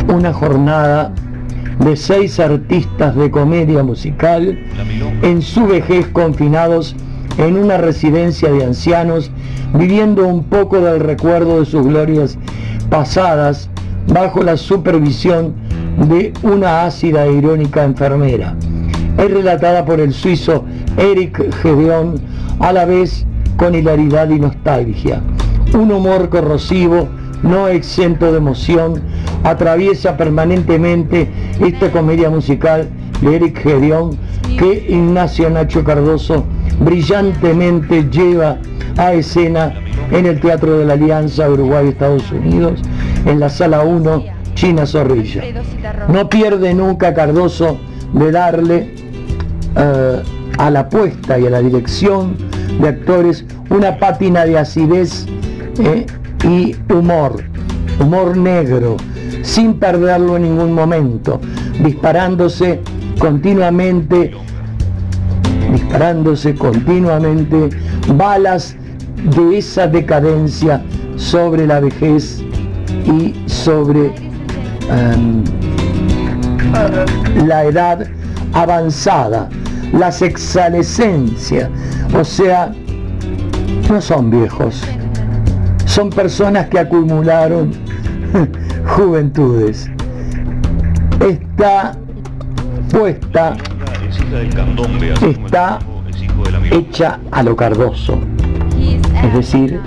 una 0.09 0.33
jornada 0.33 1.13
de 1.81 1.97
seis 1.97 2.39
artistas 2.41 3.15
de 3.17 3.31
comedia 3.31 3.83
musical 3.83 4.59
en 5.23 5.43
su 5.43 5.67
vejez 5.67 6.07
confinados 6.09 6.97
en 7.39 7.57
una 7.57 7.77
residencia 7.77 8.51
de 8.51 8.65
ancianos, 8.65 9.31
viviendo 9.75 10.27
un 10.27 10.45
poco 10.45 10.81
del 10.81 11.01
recuerdo 11.01 11.61
de 11.61 11.67
sus 11.67 11.87
glorias 11.87 12.39
pasadas 12.89 13.69
bajo 14.09 14.43
la 14.43 14.57
supervisión 14.57 15.55
de 16.09 16.33
una 16.43 16.85
ácida 16.85 17.27
e 17.27 17.33
irónica 17.33 17.85
enfermera. 17.85 18.55
Es 19.19 19.31
relatada 19.31 19.85
por 19.85 20.01
el 20.01 20.13
suizo 20.13 20.65
Eric 20.97 21.55
Gedeón, 21.63 22.21
a 22.61 22.73
la 22.73 22.85
vez 22.85 23.27
con 23.57 23.75
hilaridad 23.75 24.29
y 24.31 24.39
nostalgia. 24.39 25.21
Un 25.75 25.91
humor 25.91 26.29
corrosivo, 26.29 27.09
no 27.43 27.69
exento 27.69 28.31
de 28.31 28.39
emoción, 28.39 29.03
atraviesa 29.43 30.17
permanentemente 30.17 31.29
esta 31.61 31.91
comedia 31.91 32.31
musical 32.31 32.89
de 33.21 33.37
Eric 33.37 33.63
Gedeón 33.63 34.19
que 34.59 34.87
Ignacio 34.89 35.51
Nacho 35.51 35.85
Cardoso 35.85 36.45
brillantemente 36.87 38.09
lleva 38.11 38.59
a 38.97 39.13
escena 39.13 39.75
en 40.13 40.25
el 40.25 40.41
Teatro 40.41 40.79
de 40.79 40.85
la 40.85 40.93
Alianza 40.93 41.51
Uruguay-Estados 41.51 42.31
Unidos, 42.31 42.81
en 43.27 43.41
la 43.41 43.51
Sala 43.51 43.81
1, 43.83 44.25
China 44.55 44.87
Zorrilla. 44.87 45.43
No 46.09 46.29
pierde 46.29 46.73
nunca 46.75 47.13
Cardoso 47.13 47.77
de 48.13 48.31
darle 48.31 48.95
eh, 49.77 50.23
a 50.59 50.71
la 50.71 50.89
puesta 50.89 51.39
y 51.41 51.47
a 51.47 51.51
la 51.51 51.61
dirección 51.61 52.37
de 52.81 52.89
actores 52.89 53.45
una 53.69 53.99
pátina 53.99 54.45
de 54.45 54.57
acidez 54.57 55.27
eh, 55.81 56.07
y 56.45 56.77
humor, 56.93 57.43
humor 58.01 58.37
negro, 58.37 58.97
sin 59.43 59.75
perderlo 59.75 60.37
en 60.37 60.45
ningún 60.45 60.73
momento, 60.73 61.41
disparándose 61.83 62.81
continuamente, 63.19 64.33
disparándose 65.77 66.55
continuamente 66.55 67.69
balas 68.15 68.75
de 69.37 69.59
esa 69.59 69.87
decadencia 69.87 70.83
sobre 71.17 71.67
la 71.67 71.81
vejez 71.81 72.43
y 73.05 73.35
sobre 73.47 74.13
um, 74.91 75.45
la 77.47 77.65
edad 77.65 78.07
avanzada, 78.55 79.49
la 79.93 80.11
sexalescencia, 80.11 81.69
o 82.19 82.25
sea, 82.25 82.73
no 83.91 84.01
son 84.01 84.31
viejos, 84.31 84.83
son 85.85 86.09
personas 86.11 86.69
que 86.69 86.79
acumularon 86.79 87.71
juventudes. 88.97 89.91
Está 91.21 91.97
puesta 92.91 93.57
está 95.23 95.79
hecha 96.71 97.21
a 97.31 97.43
lo 97.43 97.57
cardoso, 97.57 98.19
es 99.25 99.33
decir, 99.33 99.81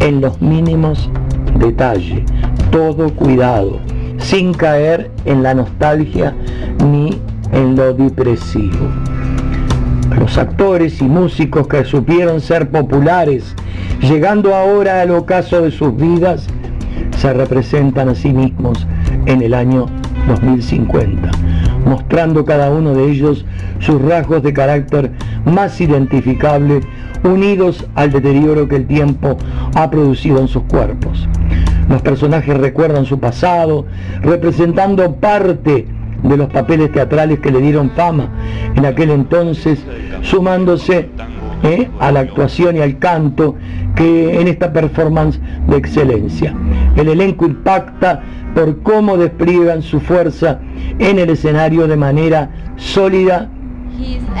en 0.00 0.20
los 0.20 0.40
mínimos 0.40 1.10
detalles, 1.58 2.24
todo 2.70 3.10
cuidado, 3.14 3.78
sin 4.18 4.54
caer 4.54 5.10
en 5.24 5.42
la 5.42 5.54
nostalgia 5.54 6.34
ni 6.84 7.18
en 7.52 7.76
lo 7.76 7.92
depresivo. 7.94 8.88
Los 10.18 10.38
actores 10.38 11.00
y 11.00 11.04
músicos 11.04 11.66
que 11.68 11.84
supieron 11.84 12.40
ser 12.40 12.70
populares, 12.70 13.54
llegando 14.00 14.54
ahora 14.54 15.02
al 15.02 15.12
ocaso 15.12 15.62
de 15.62 15.70
sus 15.70 15.96
vidas, 15.96 16.46
se 17.16 17.32
representan 17.32 18.08
a 18.08 18.14
sí 18.14 18.32
mismos 18.32 18.86
en 19.26 19.42
el 19.42 19.54
año 19.54 19.86
2050, 20.26 21.30
mostrando 21.90 22.44
cada 22.44 22.70
uno 22.70 22.94
de 22.94 23.10
ellos 23.10 23.44
sus 23.80 24.00
rasgos 24.00 24.44
de 24.44 24.52
carácter 24.52 25.10
más 25.44 25.80
identificable, 25.80 26.82
unidos 27.24 27.84
al 27.96 28.12
deterioro 28.12 28.68
que 28.68 28.76
el 28.76 28.86
tiempo 28.86 29.36
ha 29.74 29.90
producido 29.90 30.38
en 30.38 30.46
sus 30.46 30.62
cuerpos. 30.62 31.28
Los 31.88 32.00
personajes 32.00 32.56
recuerdan 32.56 33.06
su 33.06 33.18
pasado, 33.18 33.86
representando 34.22 35.16
parte 35.16 35.88
de 36.22 36.36
los 36.36 36.48
papeles 36.50 36.92
teatrales 36.92 37.40
que 37.40 37.50
le 37.50 37.60
dieron 37.60 37.90
fama 37.90 38.28
en 38.76 38.86
aquel 38.86 39.10
entonces, 39.10 39.80
sumándose 40.22 41.10
¿eh? 41.62 41.90
a 41.98 42.12
la 42.12 42.20
actuación 42.20 42.76
y 42.76 42.80
al 42.80 42.98
canto 42.98 43.56
que 43.94 44.40
en 44.40 44.48
esta 44.48 44.72
performance 44.72 45.40
de 45.68 45.76
excelencia. 45.76 46.54
El 46.96 47.08
elenco 47.08 47.46
impacta 47.46 48.22
por 48.54 48.82
cómo 48.82 49.16
despliegan 49.16 49.82
su 49.82 50.00
fuerza 50.00 50.60
en 50.98 51.18
el 51.18 51.30
escenario 51.30 51.86
de 51.86 51.96
manera 51.96 52.50
sólida 52.76 53.48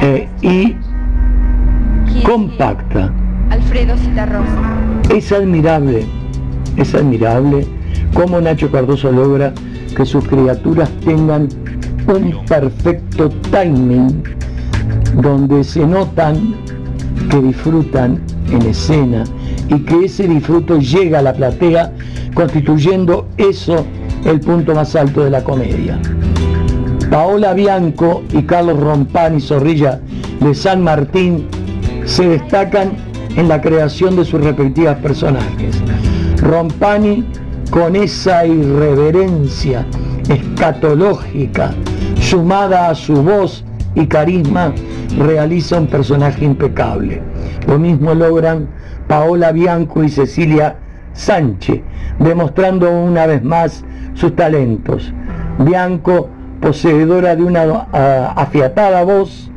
eh, 0.00 0.28
y 0.42 0.74
compacta. 2.24 3.12
Alfredo. 3.50 3.94
Es 5.14 5.32
admirable, 5.32 6.04
es 6.76 6.94
admirable 6.94 7.66
cómo 8.14 8.40
Nacho 8.40 8.70
Cardoso 8.70 9.10
logra 9.10 9.52
que 9.96 10.04
sus 10.04 10.26
criaturas 10.26 10.88
tengan 11.04 11.48
un 12.06 12.44
perfecto 12.46 13.28
timing 13.50 14.22
donde 15.14 15.64
se 15.64 15.86
notan 15.86 16.54
que 17.30 17.40
disfrutan 17.40 18.20
en 18.50 18.62
escena 18.62 19.24
y 19.68 19.78
que 19.80 20.04
ese 20.04 20.26
disfruto 20.26 20.78
llega 20.78 21.20
a 21.20 21.22
la 21.22 21.32
platea 21.32 21.92
constituyendo 22.34 23.28
eso 23.36 23.84
el 24.24 24.40
punto 24.40 24.74
más 24.74 24.94
alto 24.96 25.24
de 25.24 25.30
la 25.30 25.42
comedia. 25.42 25.98
Paola 27.10 27.54
Bianco 27.54 28.22
y 28.32 28.42
Carlos 28.42 28.78
Rompani 28.78 29.40
Zorrilla 29.40 30.00
de 30.40 30.54
San 30.54 30.82
Martín 30.82 31.46
se 32.04 32.28
destacan 32.28 32.92
en 33.36 33.48
la 33.48 33.60
creación 33.60 34.16
de 34.16 34.24
sus 34.24 34.42
respectivas 34.42 34.96
personajes. 34.98 35.80
Rompani 36.38 37.24
con 37.70 37.96
esa 37.96 38.46
irreverencia 38.46 39.86
escatológica 40.28 41.72
sumada 42.20 42.90
a 42.90 42.94
su 42.94 43.22
voz 43.22 43.64
y 43.94 44.06
carisma 44.06 44.72
realiza 45.18 45.78
un 45.78 45.86
personaje 45.86 46.44
impecable. 46.44 47.22
Lo 47.66 47.78
mismo 47.78 48.14
logran 48.14 48.68
Paola 49.08 49.52
Bianco 49.52 50.04
y 50.04 50.08
Cecilia 50.08 50.76
Sánchez, 51.12 51.80
demostrando 52.18 52.90
una 52.90 53.26
vez 53.26 53.42
más 53.42 53.84
sus 54.14 54.36
talentos. 54.36 55.12
Bianco, 55.58 56.28
poseedora 56.60 57.34
de 57.34 57.42
una 57.42 57.66
uh, 57.66 57.86
afiatada 58.36 59.02
voz, 59.02 59.50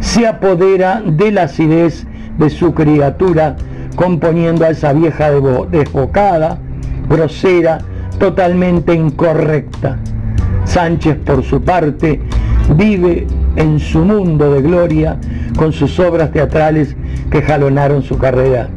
se 0.00 0.26
apodera 0.26 1.02
de 1.04 1.32
la 1.32 1.42
acidez 1.42 2.06
de 2.38 2.48
su 2.50 2.72
criatura, 2.72 3.56
componiendo 3.96 4.64
a 4.64 4.70
esa 4.70 4.92
vieja 4.92 5.30
desbocada, 5.70 6.58
grosera, 7.08 7.78
totalmente 8.18 8.94
incorrecta. 8.94 9.98
Sánchez, 10.64 11.16
por 11.24 11.42
su 11.42 11.62
parte, 11.62 12.20
vive 12.76 13.26
en 13.56 13.78
su 13.78 14.04
mundo 14.04 14.52
de 14.52 14.62
gloria 14.62 15.18
con 15.56 15.72
sus 15.72 15.98
obras 15.98 16.32
teatrales 16.32 16.96
que 17.30 17.42
jalonaron 17.42 18.02
su 18.02 18.18
carrera. 18.18 18.68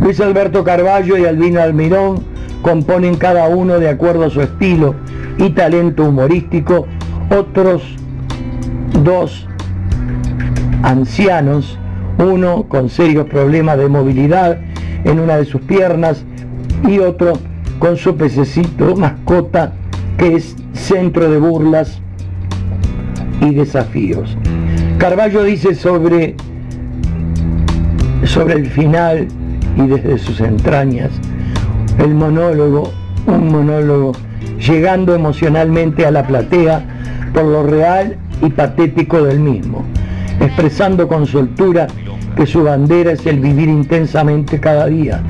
Luis 0.00 0.20
Alberto 0.20 0.64
Carballo 0.64 1.16
y 1.16 1.24
Albino 1.24 1.60
Almirón 1.60 2.22
componen 2.62 3.16
cada 3.16 3.48
uno 3.48 3.78
de 3.78 3.88
acuerdo 3.88 4.24
a 4.24 4.30
su 4.30 4.40
estilo 4.40 4.94
y 5.38 5.50
talento 5.50 6.04
humorístico 6.04 6.86
otros 7.30 7.82
dos 9.02 9.46
ancianos, 10.82 11.78
uno 12.18 12.64
con 12.68 12.88
serios 12.88 13.26
problemas 13.26 13.78
de 13.78 13.88
movilidad 13.88 14.58
en 15.04 15.20
una 15.20 15.36
de 15.36 15.44
sus 15.44 15.60
piernas 15.62 16.24
y 16.86 16.98
otro 16.98 17.34
con 17.78 17.96
su 17.96 18.16
pececito 18.16 18.96
mascota 18.96 19.72
que 20.16 20.34
es 20.34 20.56
centro 20.72 21.30
de 21.30 21.38
burlas 21.38 22.00
y 23.40 23.54
desafíos. 23.54 24.36
Carballo 24.98 25.42
dice 25.44 25.74
sobre, 25.74 26.34
sobre 28.24 28.54
el 28.54 28.66
final 28.66 29.28
y 29.76 29.86
desde 29.86 30.18
sus 30.18 30.40
entrañas, 30.40 31.10
el 31.98 32.14
monólogo, 32.14 32.92
un 33.26 33.48
monólogo 33.48 34.12
llegando 34.58 35.14
emocionalmente 35.14 36.04
a 36.04 36.10
la 36.10 36.26
platea 36.26 36.84
por 37.32 37.44
lo 37.44 37.62
real 37.64 38.16
y 38.42 38.50
patético 38.50 39.22
del 39.22 39.40
mismo, 39.40 39.84
expresando 40.40 41.06
con 41.08 41.26
soltura 41.26 41.86
que 42.36 42.46
su 42.46 42.62
bandera 42.62 43.12
es 43.12 43.26
el 43.26 43.40
vivir 43.40 43.68
intensamente 43.68 44.60
cada 44.60 44.86
día, 44.86 45.20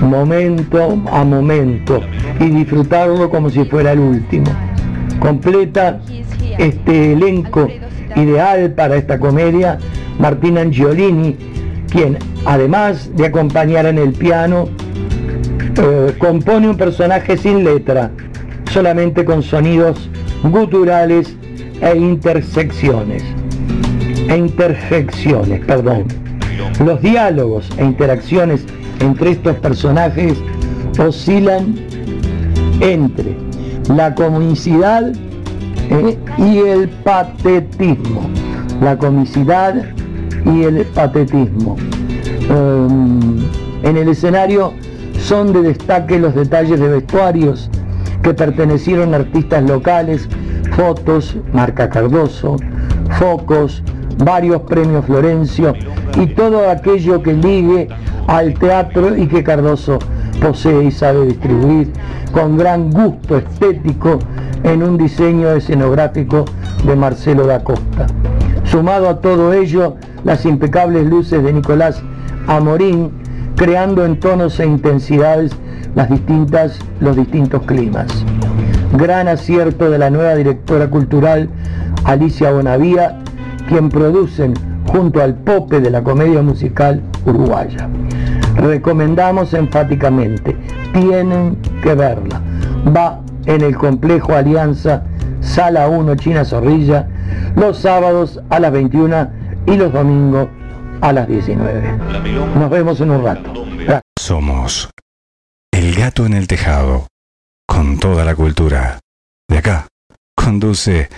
momento 0.00 1.02
a 1.12 1.24
momento, 1.24 2.00
y 2.38 2.46
disfrutarlo 2.46 3.30
como 3.30 3.50
si 3.50 3.64
fuera 3.64 3.92
el 3.92 4.00
último. 4.00 4.50
Completa 5.18 6.00
este 6.58 7.12
elenco 7.12 7.68
ideal 8.16 8.72
para 8.72 8.96
esta 8.96 9.18
comedia 9.18 9.78
Martín 10.18 10.58
Angiolini, 10.58 11.36
quien 11.90 12.18
además 12.44 13.10
de 13.16 13.26
acompañar 13.26 13.86
en 13.86 13.98
el 13.98 14.12
piano, 14.12 14.68
eh, 15.82 16.14
compone 16.18 16.68
un 16.68 16.76
personaje 16.76 17.36
sin 17.36 17.64
letra, 17.64 18.10
solamente 18.70 19.24
con 19.24 19.42
sonidos 19.42 20.10
guturales 20.42 21.34
e 21.80 21.96
intersecciones. 21.96 23.22
E 24.28 24.36
interjecciones, 24.36 25.64
perdón. 25.64 26.04
Los 26.84 27.00
diálogos 27.00 27.68
e 27.78 27.84
interacciones 27.84 28.64
entre 29.00 29.30
estos 29.30 29.56
personajes 29.56 30.34
oscilan 30.98 31.74
entre 32.80 33.34
la 33.88 34.14
comicidad 34.14 35.12
eh, 35.90 36.18
y 36.38 36.58
el 36.58 36.88
patetismo. 36.88 38.28
La 38.80 38.96
comicidad 38.96 39.74
y 40.44 40.62
el 40.62 40.84
patetismo. 40.86 41.76
Um, 42.48 43.38
en 43.82 43.96
el 43.96 44.08
escenario 44.08 44.72
son 45.20 45.52
de 45.52 45.62
destaque 45.62 46.18
los 46.18 46.34
detalles 46.34 46.80
de 46.80 46.88
vestuarios 46.88 47.70
que 48.22 48.34
pertenecieron 48.34 49.14
a 49.14 49.18
artistas 49.18 49.62
locales, 49.64 50.28
fotos, 50.76 51.36
marca 51.52 51.88
Cardoso, 51.88 52.56
focos, 53.18 53.82
varios 54.18 54.62
premios 54.62 55.04
Florencio 55.06 55.74
y 56.16 56.26
todo 56.28 56.68
aquello 56.68 57.22
que 57.22 57.32
ligue 57.32 57.88
al 58.26 58.54
teatro 58.54 59.16
y 59.16 59.26
que 59.26 59.42
Cardoso 59.42 59.98
posee 60.40 60.84
y 60.84 60.90
sabe 60.90 61.26
distribuir 61.26 61.92
con 62.32 62.56
gran 62.56 62.90
gusto 62.90 63.38
estético 63.38 64.18
en 64.64 64.82
un 64.82 64.98
diseño 64.98 65.50
escenográfico 65.50 66.44
de 66.84 66.96
Marcelo 66.96 67.46
da 67.46 67.62
Costa. 67.62 68.06
Sumado 68.64 69.08
a 69.08 69.20
todo 69.20 69.52
ello, 69.52 69.96
las 70.24 70.44
impecables 70.44 71.06
luces 71.06 71.42
de 71.42 71.52
Nicolás 71.52 72.02
Amorín, 72.46 73.10
creando 73.56 74.04
en 74.04 74.18
tonos 74.20 74.58
e 74.60 74.66
intensidades 74.66 75.52
las 75.94 76.08
distintas, 76.08 76.78
los 77.00 77.16
distintos 77.16 77.62
climas. 77.62 78.06
Gran 78.96 79.28
acierto 79.28 79.90
de 79.90 79.98
la 79.98 80.10
nueva 80.10 80.34
directora 80.34 80.88
cultural 80.88 81.48
Alicia 82.04 82.52
Bonavía, 82.52 83.18
quien 83.68 83.88
producen 83.88 84.54
junto 84.86 85.22
al 85.22 85.34
Pope 85.34 85.80
de 85.80 85.90
la 85.90 86.02
comedia 86.02 86.42
musical 86.42 87.02
uruguaya. 87.24 87.88
Recomendamos 88.56 89.54
enfáticamente, 89.54 90.56
tienen 90.92 91.56
que 91.82 91.94
verla. 91.94 92.40
Va 92.96 93.20
en 93.50 93.62
el 93.62 93.76
complejo 93.76 94.34
Alianza, 94.34 95.02
Sala 95.40 95.88
1, 95.88 96.14
China 96.16 96.44
Zorrilla, 96.44 97.08
los 97.56 97.78
sábados 97.78 98.40
a 98.48 98.60
las 98.60 98.70
21 98.70 99.28
y 99.66 99.76
los 99.76 99.92
domingos 99.92 100.48
a 101.00 101.12
las 101.12 101.26
19. 101.26 101.98
Nos 102.54 102.70
vemos 102.70 103.00
en 103.00 103.10
un 103.10 103.24
rato. 103.24 103.52
Somos 104.16 104.90
El 105.72 105.94
Gato 105.96 106.26
en 106.26 106.34
el 106.34 106.46
Tejado, 106.46 107.08
con 107.66 107.98
toda 107.98 108.24
la 108.24 108.36
cultura. 108.36 109.00
De 109.48 109.58
acá, 109.58 109.88
conduce 110.36 111.08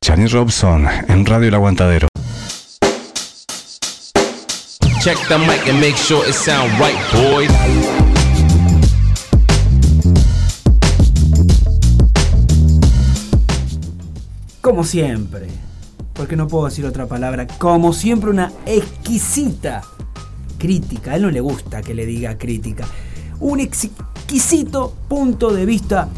Chani 0.00 0.26
Robson 0.26 0.86
en 1.08 1.26
Radio 1.26 1.48
El 1.48 1.54
Aguantadero. 1.54 2.06
Check 5.02 5.16
the 5.28 5.38
mic 5.38 5.66
and 5.66 5.80
make 5.80 5.96
sure 5.96 6.22
it 6.28 6.34
sound 6.34 6.70
right, 6.78 6.94
boys. 7.12 7.99
Como 14.70 14.84
siempre, 14.84 15.48
porque 16.14 16.36
no 16.36 16.46
puedo 16.46 16.66
decir 16.66 16.86
otra 16.86 17.08
palabra, 17.08 17.48
como 17.58 17.92
siempre 17.92 18.30
una 18.30 18.52
exquisita 18.66 19.82
crítica. 20.58 21.10
A 21.10 21.16
él 21.16 21.22
no 21.22 21.30
le 21.32 21.40
gusta 21.40 21.82
que 21.82 21.92
le 21.92 22.06
diga 22.06 22.38
crítica. 22.38 22.86
Un 23.40 23.58
exquisito 23.58 24.94
punto 25.08 25.52
de 25.52 25.66
vista 25.66 26.08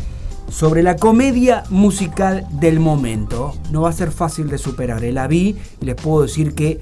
sobre 0.51 0.83
la 0.83 0.97
comedia 0.97 1.65
musical 1.71 2.47
del 2.61 2.79
momento. 2.79 3.57
No 3.71 3.81
va 3.81 3.89
a 3.89 3.95
ser 3.95 4.13
fácil 4.13 4.51
de 4.51 4.59
superar. 4.59 5.03
La 5.03 5.27
vi 5.29 5.57
y 5.81 5.87
les 5.87 5.95
puedo 5.95 6.21
decir 6.21 6.55
que 6.55 6.79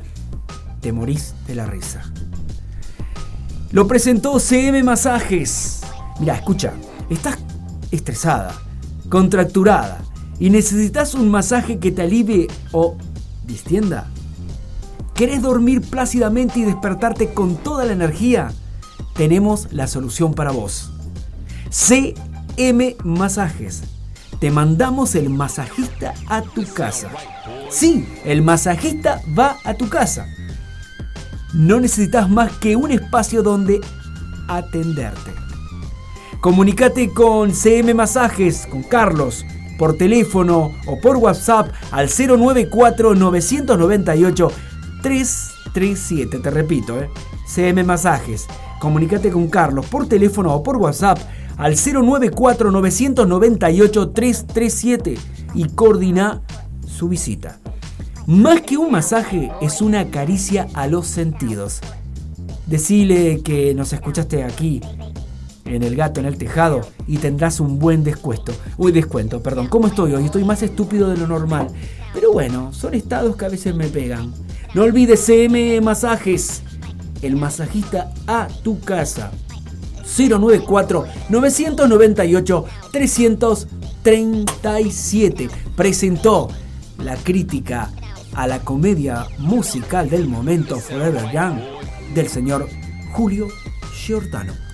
te 0.81 0.93
morís 0.93 1.37
de 1.47 1.55
la 1.55 1.67
risa. 1.67 2.03
Lo 3.71 3.87
presentó 3.87 4.41
CM 4.41 4.83
Masajes. 4.83 5.83
Mira, 6.19 6.35
escucha, 6.35 6.73
estás 7.09 7.39
estresada, 7.93 8.61
contracturada 9.09 10.10
y 10.41 10.49
necesitas 10.49 11.15
un 11.15 11.31
masaje 11.31 11.79
que 11.79 11.93
te 11.93 12.03
alivie 12.03 12.49
o 12.73 12.97
distienda. 13.47 14.09
¿Querés 15.15 15.43
dormir 15.43 15.83
plácidamente 15.83 16.61
y 16.61 16.65
despertarte 16.65 17.35
con 17.35 17.57
toda 17.57 17.85
la 17.85 17.93
energía? 17.93 18.51
Tenemos 19.15 19.71
la 19.71 19.87
solución 19.87 20.33
para 20.33 20.51
vos. 20.51 20.91
CM 21.69 22.97
Masajes. 23.05 23.83
Te 24.41 24.51
mandamos 24.51 25.15
el 25.15 25.29
masajista 25.29 26.15
a 26.27 26.41
tu 26.41 26.65
casa. 26.73 27.11
Sí, 27.69 28.09
el 28.25 28.41
masajista 28.41 29.21
va 29.39 29.59
a 29.65 29.75
tu 29.75 29.91
casa. 29.91 30.27
No 31.53 31.79
necesitas 31.79 32.31
más 32.31 32.51
que 32.53 32.77
un 32.77 32.91
espacio 32.91 33.43
donde 33.43 33.83
atenderte. 34.49 35.33
Comunicate 36.41 37.11
con 37.13 37.53
CM 37.53 37.93
Masajes, 37.93 38.67
con 38.67 38.83
Carlos, 38.83 39.45
por 39.81 39.97
teléfono 39.97 40.73
o 40.87 41.01
por 41.01 41.17
WhatsApp 41.17 41.71
al 41.91 42.11
094 42.11 43.15
998 43.15 44.53
337. 45.03 46.39
Te 46.39 46.51
repito, 46.51 47.01
¿eh? 47.01 47.09
CM 47.47 47.83
Masajes. 47.85 48.47
Comunícate 48.79 49.31
con 49.31 49.49
Carlos 49.49 49.87
por 49.87 50.07
teléfono 50.07 50.55
o 50.55 50.63
por 50.63 50.77
WhatsApp 50.77 51.19
al 51.57 51.77
094 51.77 52.71
998 52.71 54.11
337 54.11 55.15
y 55.55 55.65
coordina 55.69 56.43
su 56.87 57.09
visita. 57.09 57.59
Más 58.27 58.61
que 58.61 58.77
un 58.77 58.93
masaje, 58.93 59.51
es 59.63 59.81
una 59.81 60.11
caricia 60.11 60.69
a 60.75 60.89
los 60.89 61.07
sentidos. 61.07 61.81
Decile 62.67 63.41
que 63.43 63.75
nos 63.75 63.95
escuchaste 63.95 64.45
aquí, 64.45 64.83
en 65.75 65.83
El 65.83 65.97
Gato 65.97 66.21
en 66.21 66.27
el 66.27 66.39
Tejado, 66.39 66.83
y 67.07 67.19
tendrás 67.19 67.61
un 67.61 67.79
buen 67.79 68.05
descuento. 68.05 68.53
Uy, 68.77 68.93
descuento, 68.93 69.43
perdón. 69.43 69.69
¿Cómo 69.69 69.87
estoy 69.87 70.15
hoy? 70.15 70.25
Estoy 70.25 70.45
más 70.45 70.63
estúpido 70.63 71.09
de 71.09 71.17
lo 71.17 71.27
normal. 71.27 71.69
Pero 72.13 72.33
bueno, 72.33 72.73
son 72.73 72.95
estados 72.95 73.37
que 73.37 73.45
a 73.45 73.49
veces 73.49 73.75
me 73.75 73.89
pegan. 73.89 74.33
No 74.75 74.83
olvides 74.83 75.21
CM 75.21 75.81
Masajes, 75.81 76.63
el 77.23 77.37
masajista 77.37 78.13
a 78.27 78.49
tu 78.63 78.81
casa. 78.81 79.31
094 80.17 81.07
998 81.29 82.65
337 82.93 85.49
presentó 85.77 86.49
la 86.99 87.15
crítica 87.17 87.91
a 88.35 88.47
la 88.47 88.61
comedia 88.61 89.27
musical 89.39 90.09
del 90.11 90.29
momento 90.29 90.79
Forever 90.79 91.33
Young 91.33 91.59
del 92.15 92.29
señor 92.29 92.69
Julio 93.13 93.49
Giordano. 93.95 94.70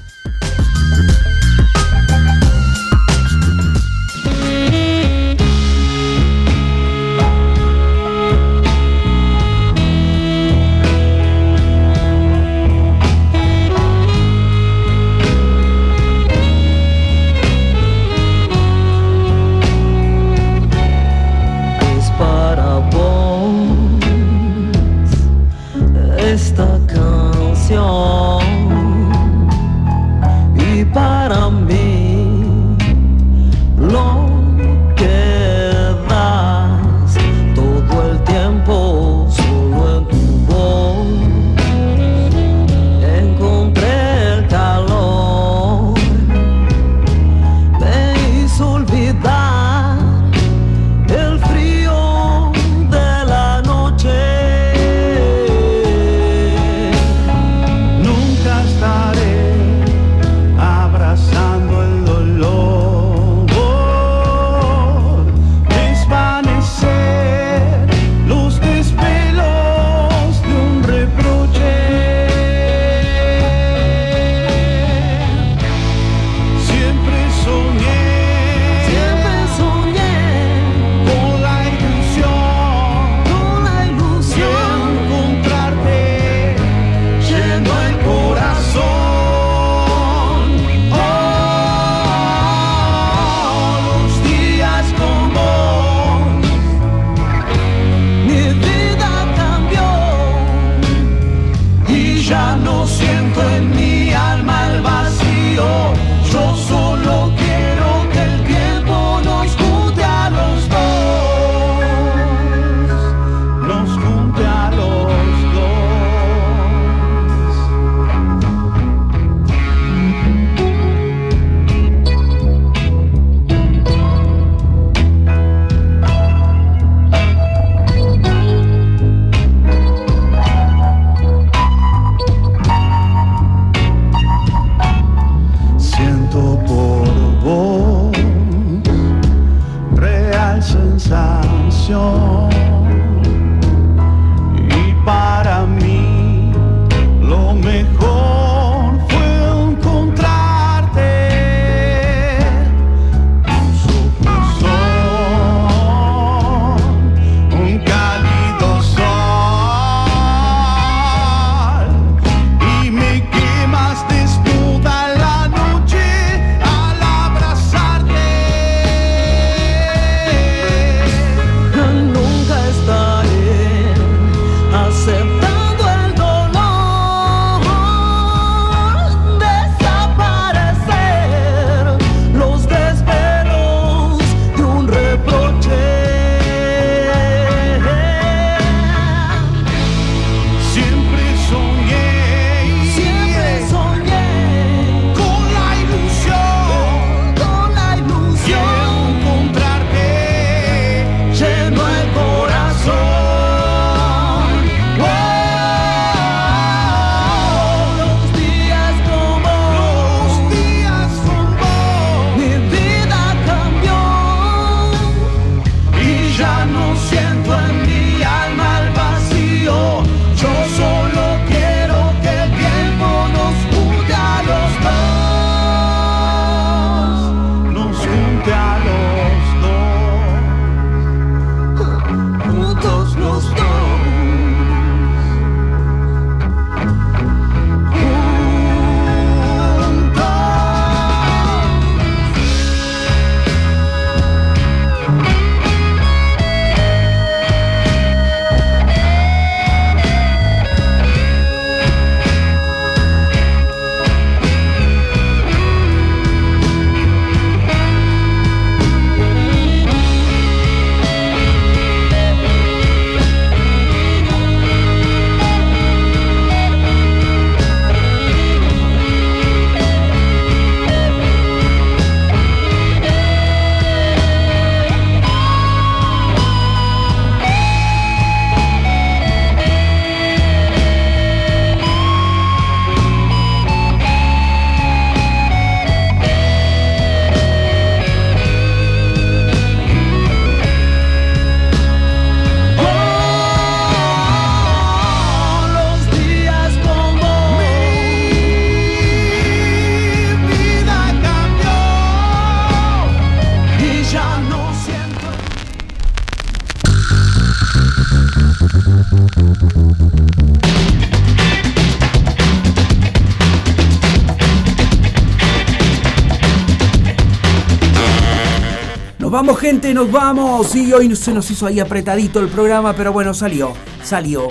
Gente, 319.66 319.92
nos 319.92 320.12
vamos. 320.12 320.68
Sí, 320.68 320.92
hoy 320.92 321.16
se 321.16 321.34
nos 321.34 321.50
hizo 321.50 321.66
ahí 321.66 321.80
apretadito 321.80 322.38
el 322.38 322.46
programa, 322.46 322.92
pero 322.92 323.12
bueno, 323.12 323.34
salió, 323.34 323.72
salió. 324.00 324.46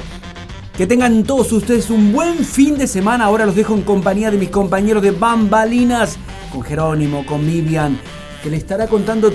Que 0.75 0.87
tengan 0.87 1.23
todos 1.23 1.53
ustedes 1.53 1.89
un 1.89 2.11
buen 2.11 2.43
fin 2.43 2.77
de 2.77 2.85
semana. 2.85 3.23
Ahora 3.23 3.45
los 3.45 3.55
dejo 3.55 3.75
en 3.75 3.83
compañía 3.83 4.29
de 4.29 4.37
mis 4.37 4.49
compañeros 4.49 5.01
de 5.01 5.11
Bambalinas, 5.11 6.17
con 6.51 6.63
Jerónimo, 6.63 7.25
con 7.25 7.45
Vivian, 7.45 7.97
que 8.43 8.49
le 8.49 8.57
estará 8.57 8.87
contando 8.87 9.31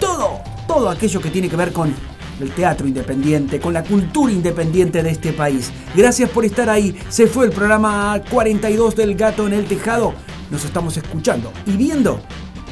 todo, 0.00 0.40
todo 0.66 0.88
aquello 0.88 1.20
que 1.20 1.28
tiene 1.28 1.50
que 1.50 1.56
ver 1.56 1.74
con 1.74 1.94
el 2.40 2.50
teatro 2.52 2.88
independiente, 2.88 3.60
con 3.60 3.74
la 3.74 3.84
cultura 3.84 4.32
independiente 4.32 5.02
de 5.02 5.10
este 5.10 5.34
país. 5.34 5.70
Gracias 5.94 6.30
por 6.30 6.46
estar 6.46 6.70
ahí. 6.70 6.98
Se 7.10 7.26
fue 7.26 7.44
el 7.44 7.52
programa 7.52 8.18
42 8.30 8.96
del 8.96 9.14
Gato 9.14 9.46
en 9.46 9.52
el 9.52 9.66
Tejado. 9.66 10.14
Nos 10.50 10.64
estamos 10.64 10.96
escuchando 10.96 11.52
y 11.66 11.72
viendo 11.72 12.18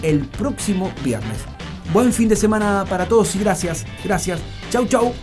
el 0.03 0.21
próximo 0.21 0.91
viernes. 1.05 1.56
Buen 1.97 2.13
fin 2.13 2.29
de 2.29 2.37
semana 2.37 2.85
para 2.87 3.09
todos 3.09 3.35
y 3.37 3.39
gracias, 3.39 3.87
gracias. 4.05 4.39
Chau, 4.69 4.87
chau. 4.87 5.15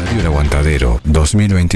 Radio 0.00 0.20
El 0.20 0.26
Aguantadero 0.26 1.00
2020 1.04 1.62